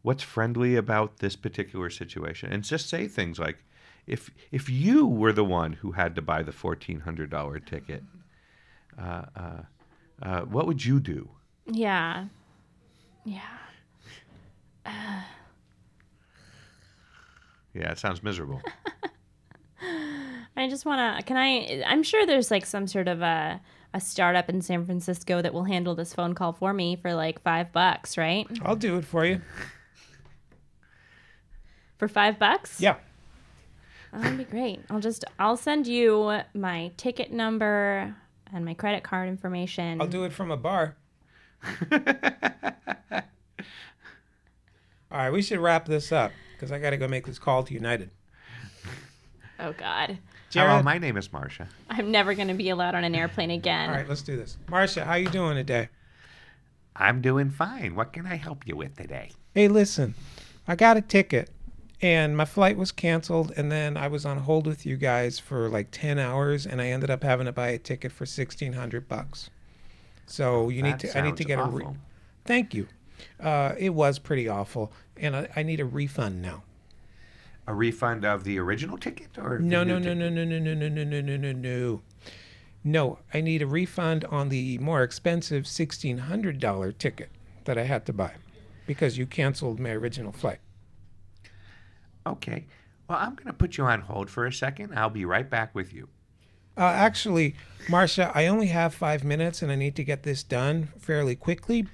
what's 0.01 0.22
friendly 0.22 0.74
about 0.74 1.18
this 1.18 1.37
particular 1.37 1.91
situation? 1.91 2.51
And 2.51 2.64
just 2.64 2.89
say 2.89 3.07
things 3.09 3.39
like, 3.39 3.59
if 4.07 4.30
if 4.51 4.70
you 4.70 5.07
were 5.07 5.35
the 5.35 5.45
one 5.45 5.74
who 5.74 5.93
had 5.93 6.14
to 6.14 6.22
buy 6.22 6.43
the 6.43 6.51
fourteen 6.51 7.01
hundred 7.01 7.28
dollar 7.28 7.59
ticket, 7.59 8.03
uh, 8.99 9.26
uh, 9.37 9.62
uh, 10.22 10.41
what 10.47 10.66
would 10.66 10.82
you 10.82 10.99
do? 10.99 11.28
Yeah. 11.66 12.28
Yeah. 13.26 13.41
Yeah, 17.74 17.91
it 17.91 17.99
sounds 17.99 18.22
miserable. 18.22 18.62
I 20.65 20.69
just 20.69 20.87
want 20.87 21.19
to. 21.19 21.23
Can 21.25 21.37
I? 21.37 21.83
I'm 21.87 22.03
sure 22.03 22.25
there's 22.25 22.51
like 22.51 22.65
some 22.65 22.87
sort 22.87 23.07
of 23.07 23.21
a 23.21 23.61
a 23.93 24.01
startup 24.01 24.49
in 24.49 24.62
San 24.62 24.87
Francisco 24.87 25.43
that 25.43 25.53
will 25.53 25.65
handle 25.65 25.95
this 25.95 26.15
phone 26.15 26.35
call 26.35 26.53
for 26.53 26.73
me 26.73 26.97
for 26.97 27.15
like 27.15 27.43
five 27.43 27.71
bucks, 27.71 28.17
right? 28.17 28.47
I'll 28.62 28.75
do 28.75 28.97
it 28.97 29.05
for 29.05 29.25
you. 29.25 29.41
For 31.99 32.09
five 32.09 32.39
bucks? 32.39 32.81
Yeah. 32.81 32.97
Oh, 34.12 34.21
that'd 34.21 34.39
be 34.39 34.45
great. 34.45 34.81
I'll 34.89 35.01
just 35.01 35.25
I'll 35.39 35.57
send 35.57 35.87
you 35.87 36.41
my 36.55 36.93
ticket 36.97 37.31
number 37.31 38.17
and 38.53 38.65
my 38.65 38.75
credit 38.75 39.05
card 39.05 39.29
information. 39.29 40.01
I'll 40.01 40.07
do 40.07 40.25
it 40.25 40.33
from 40.33 40.51
a 40.51 40.57
bar. 40.57 40.97
All 41.93 42.01
right, 45.11 45.31
we 45.31 45.43
should 45.43 45.59
wrap 45.59 45.87
this 45.87 46.11
up 46.11 46.33
because 46.55 46.73
I 46.73 46.79
got 46.79 46.91
to 46.91 46.97
go 46.97 47.07
make 47.07 47.27
this 47.27 47.39
call 47.39 47.62
to 47.65 47.75
United. 47.75 48.11
Oh 49.61 49.73
God, 49.73 50.19
Hello, 50.55 50.82
my 50.82 50.98
name 50.98 51.16
is 51.16 51.32
Marcia. 51.32 51.68
I'm 51.90 52.11
never 52.11 52.34
gonna 52.34 52.55
be 52.55 52.70
allowed 52.70 52.94
on 52.94 53.05
an 53.05 53.14
airplane 53.14 53.50
again. 53.50 53.90
all 53.90 53.96
right, 53.96 54.09
let's 54.09 54.22
do 54.22 54.36
this. 54.36 54.57
Marcia, 54.68 55.05
how 55.05 55.14
you 55.14 55.28
doing 55.28 55.57
today? 55.57 55.88
I'm 56.96 57.20
doing 57.20 57.50
fine. 57.50 57.94
What 57.96 58.12
can 58.12 58.26
I 58.26 58.36
help 58.36 58.66
you 58.66 58.76
with 58.76 58.96
today? 58.96 59.30
Hey, 59.55 59.68
listen, 59.68 60.14
I 60.68 60.76
got 60.76 60.96
a 60.96 61.00
ticket 61.00 61.50
and 62.00 62.36
my 62.36 62.44
flight 62.44 62.76
was 62.76 62.92
canceled 62.92 63.52
and 63.57 63.70
then 63.72 63.96
I 63.96 64.09
was 64.09 64.24
on 64.24 64.38
hold 64.38 64.66
with 64.66 64.86
you 64.86 64.96
guys 64.96 65.38
for 65.38 65.68
like 65.68 65.88
10 65.90 66.18
hours 66.18 66.66
and 66.66 66.80
I 66.80 66.88
ended 66.88 67.11
up 67.11 67.22
having 67.22 67.46
to 67.46 67.52
buy 67.52 67.68
a 67.68 67.78
ticket 67.78 68.12
for 68.12 68.22
1600 68.22 69.09
bucks. 69.09 69.50
So 70.26 70.68
you 70.68 70.82
need 70.82 71.00
to 71.00 71.18
I 71.18 71.22
need 71.22 71.36
to 71.36 71.42
sounds 71.42 71.46
get 71.46 71.59
a 71.59 71.64
re- 71.64 71.86
Thank 72.44 72.74
you. 72.74 72.86
Uh, 73.40 73.74
it 73.78 73.90
was 73.90 74.18
pretty 74.18 74.48
awful 74.48 74.92
and 75.16 75.34
I, 75.34 75.48
I 75.57 75.62
need 75.62 75.80
a 75.80 75.84
refund 75.84 76.42
now. 76.42 76.62
A 77.67 77.75
refund 77.75 78.25
of 78.25 78.45
the 78.45 78.59
original 78.59 78.99
ticket 78.99 79.39
or 79.39 79.59
No, 79.59 79.83
no, 79.85 79.99
no, 79.99 80.15
ticket? 80.15 80.19
no, 80.19 80.29
no, 80.29 80.45
no, 80.45 80.59
no, 80.75 80.89
no, 80.89 81.05
no, 81.05 81.21
no, 81.21 81.37
no, 81.37 81.53
no. 81.53 82.03
No, 82.87 83.19
I 83.33 83.41
need 83.41 83.62
a 83.62 83.67
refund 83.67 84.27
on 84.27 84.51
the 84.51 84.77
more 84.79 85.03
expensive 85.03 85.65
$1,600 85.65 86.99
ticket 86.99 87.31
that 87.65 87.79
I 87.79 87.85
had 87.85 88.05
to 88.07 88.12
buy 88.12 88.33
because 88.87 89.17
you 89.17 89.27
canceled 89.27 89.81
my 89.81 89.91
original 89.91 90.33
flight. 90.33 90.59
Okay. 92.27 92.67
Well, 93.09 93.19
I'm 93.19 93.35
going 93.35 93.47
to 93.47 93.53
put 93.55 93.77
you 93.79 93.85
on 93.85 94.03
hold 94.03 94.31
for 94.31 94.47
a 94.47 94.53
second. 94.53 94.93
I'll 94.99 95.11
be 95.11 95.25
right 95.25 95.49
back 95.49 95.75
with 95.75 95.93
you. 95.95 96.09
Uh, 96.77 96.83
actually, 96.83 97.55
Marcia, 97.89 98.33
I 98.35 98.47
only 98.47 98.67
have 98.67 98.95
five 98.95 99.25
minutes 99.25 99.62
and 99.62 99.71
I 99.71 99.77
need 99.77 99.95
to 99.97 100.05
get 100.05 100.23
this 100.23 100.43
done 100.43 100.89
fairly 100.99 101.37
quickly. 101.37 101.87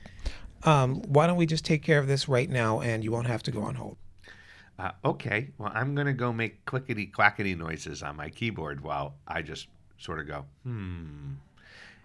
Um, 0.64 1.02
why 1.02 1.26
don't 1.26 1.36
we 1.36 1.46
just 1.46 1.64
take 1.64 1.82
care 1.82 1.98
of 1.98 2.06
this 2.06 2.28
right 2.28 2.48
now 2.48 2.80
and 2.80 3.04
you 3.04 3.12
won't 3.12 3.26
have 3.26 3.42
to 3.44 3.50
go 3.50 3.62
on 3.62 3.74
hold? 3.76 3.96
Uh, 4.80 4.92
okay. 5.04 5.50
Well, 5.58 5.70
I'm 5.74 5.94
going 5.94 6.06
to 6.06 6.14
go 6.14 6.32
make 6.32 6.64
clickety 6.64 7.04
clackety 7.04 7.54
noises 7.54 8.02
on 8.02 8.16
my 8.16 8.30
keyboard 8.30 8.82
while 8.82 9.14
I 9.28 9.42
just 9.42 9.66
sort 9.98 10.20
of 10.20 10.26
go, 10.26 10.46
hmm, 10.62 11.32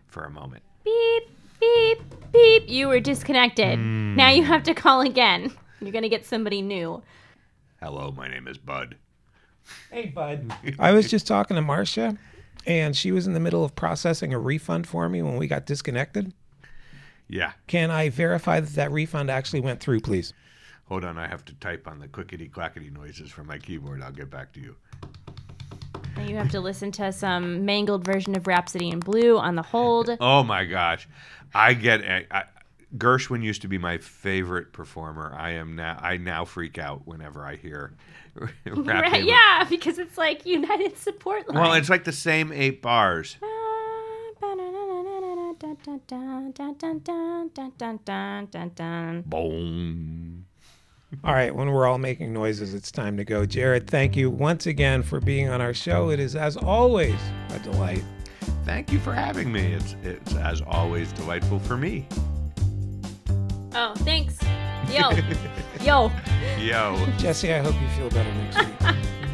for 0.07 0.25
a 0.25 0.29
moment. 0.29 0.61
Beep 0.83 1.23
beep 1.57 2.01
beep. 2.33 2.67
You 2.67 2.89
were 2.89 2.99
disconnected. 2.99 3.79
Now 3.79 4.29
you 4.29 4.43
have 4.43 4.63
to 4.63 4.73
call 4.73 5.01
again. 5.01 5.53
You're 5.79 5.93
gonna 5.93 6.09
get 6.09 6.25
somebody 6.25 6.61
new. 6.61 7.01
Hello, 7.81 8.11
my 8.11 8.27
name 8.27 8.45
is 8.45 8.57
Bud. 8.57 8.97
Hey, 9.89 10.07
bud. 10.07 10.53
I 10.77 10.91
was 10.91 11.09
just 11.09 11.25
talking 11.25 11.55
to 11.55 11.61
Marcia 11.61 12.17
and 12.67 12.95
she 12.95 13.13
was 13.13 13.25
in 13.25 13.33
the 13.33 13.39
middle 13.39 13.63
of 13.63 13.73
processing 13.75 14.33
a 14.33 14.39
refund 14.39 14.85
for 14.85 15.07
me 15.07 15.21
when 15.21 15.37
we 15.37 15.47
got 15.47 15.65
disconnected. 15.65 16.33
Yeah. 17.29 17.53
Can 17.67 17.89
I 17.89 18.09
verify 18.09 18.59
that 18.59 18.75
that 18.75 18.91
refund 18.91 19.31
actually 19.31 19.61
went 19.61 19.79
through, 19.79 20.01
please? 20.01 20.33
Hold 20.85 21.03
on. 21.03 21.17
I 21.17 21.27
have 21.27 21.45
to 21.45 21.53
type 21.55 21.87
on 21.87 21.99
the 21.99 22.07
clickety 22.07 22.47
clackety 22.47 22.89
noises 22.89 23.31
from 23.31 23.47
my 23.47 23.57
keyboard. 23.57 24.01
I'll 24.01 24.11
get 24.11 24.29
back 24.29 24.53
to 24.53 24.59
you. 24.59 24.75
Now 26.15 26.23
you 26.23 26.35
have 26.37 26.51
to 26.51 26.59
listen 26.59 26.91
to 26.93 27.11
some 27.11 27.65
mangled 27.65 28.05
version 28.05 28.35
of 28.37 28.47
Rhapsody 28.47 28.89
in 28.89 28.99
Blue 28.99 29.37
on 29.37 29.55
the 29.55 29.61
hold. 29.61 30.09
Oh 30.19 30.43
my 30.43 30.65
gosh, 30.65 31.07
I 31.53 31.73
get 31.73 32.03
I, 32.03 32.25
I, 32.31 32.43
Gershwin 32.97 33.43
used 33.43 33.63
to 33.63 33.67
be 33.67 33.77
my 33.77 33.97
favorite 33.97 34.71
performer. 34.71 35.35
I 35.37 35.51
am 35.51 35.75
now 35.75 35.99
I 36.01 36.17
now 36.17 36.45
freak 36.45 36.77
out 36.77 37.05
whenever 37.05 37.45
I 37.45 37.57
hear 37.57 37.93
Right, 38.65 39.23
yeah, 39.23 39.65
because 39.69 39.97
it's 39.97 40.17
like 40.17 40.45
United 40.45 40.97
Support 40.97 41.49
Line. 41.49 41.61
Well, 41.61 41.73
it's 41.73 41.89
like 41.89 42.03
the 42.03 42.11
same 42.11 42.51
eight 42.51 42.81
bars. 42.81 43.37
Boom. 49.21 50.45
All 51.23 51.33
right, 51.33 51.53
when 51.53 51.71
we're 51.71 51.87
all 51.87 51.97
making 51.97 52.33
noises, 52.33 52.73
it's 52.73 52.91
time 52.91 53.17
to 53.17 53.25
go. 53.25 53.45
Jared, 53.45 53.89
thank 53.89 54.15
you 54.15 54.29
once 54.29 54.67
again 54.67 55.03
for 55.03 55.19
being 55.19 55.49
on 55.49 55.61
our 55.61 55.73
show. 55.73 56.09
It 56.09 56.19
is, 56.19 56.35
as 56.35 56.57
always, 56.57 57.19
a 57.49 57.59
delight. 57.59 58.03
Thank 58.63 58.91
you 58.91 58.99
for 58.99 59.13
having 59.13 59.51
me. 59.51 59.73
It's 59.73 59.95
it's 60.03 60.35
as 60.35 60.61
always 60.61 61.11
delightful 61.13 61.59
for 61.59 61.77
me. 61.77 62.07
Oh, 63.73 63.93
thanks. 63.97 64.39
Yo. 64.91 65.09
Yo. 65.81 66.11
Yo. 66.59 67.07
Jesse, 67.17 67.53
I 67.53 67.59
hope 67.59 67.75
you 67.81 67.87
feel 67.89 68.09
better 68.09 68.31
next 68.33 68.57
week. 68.57 68.95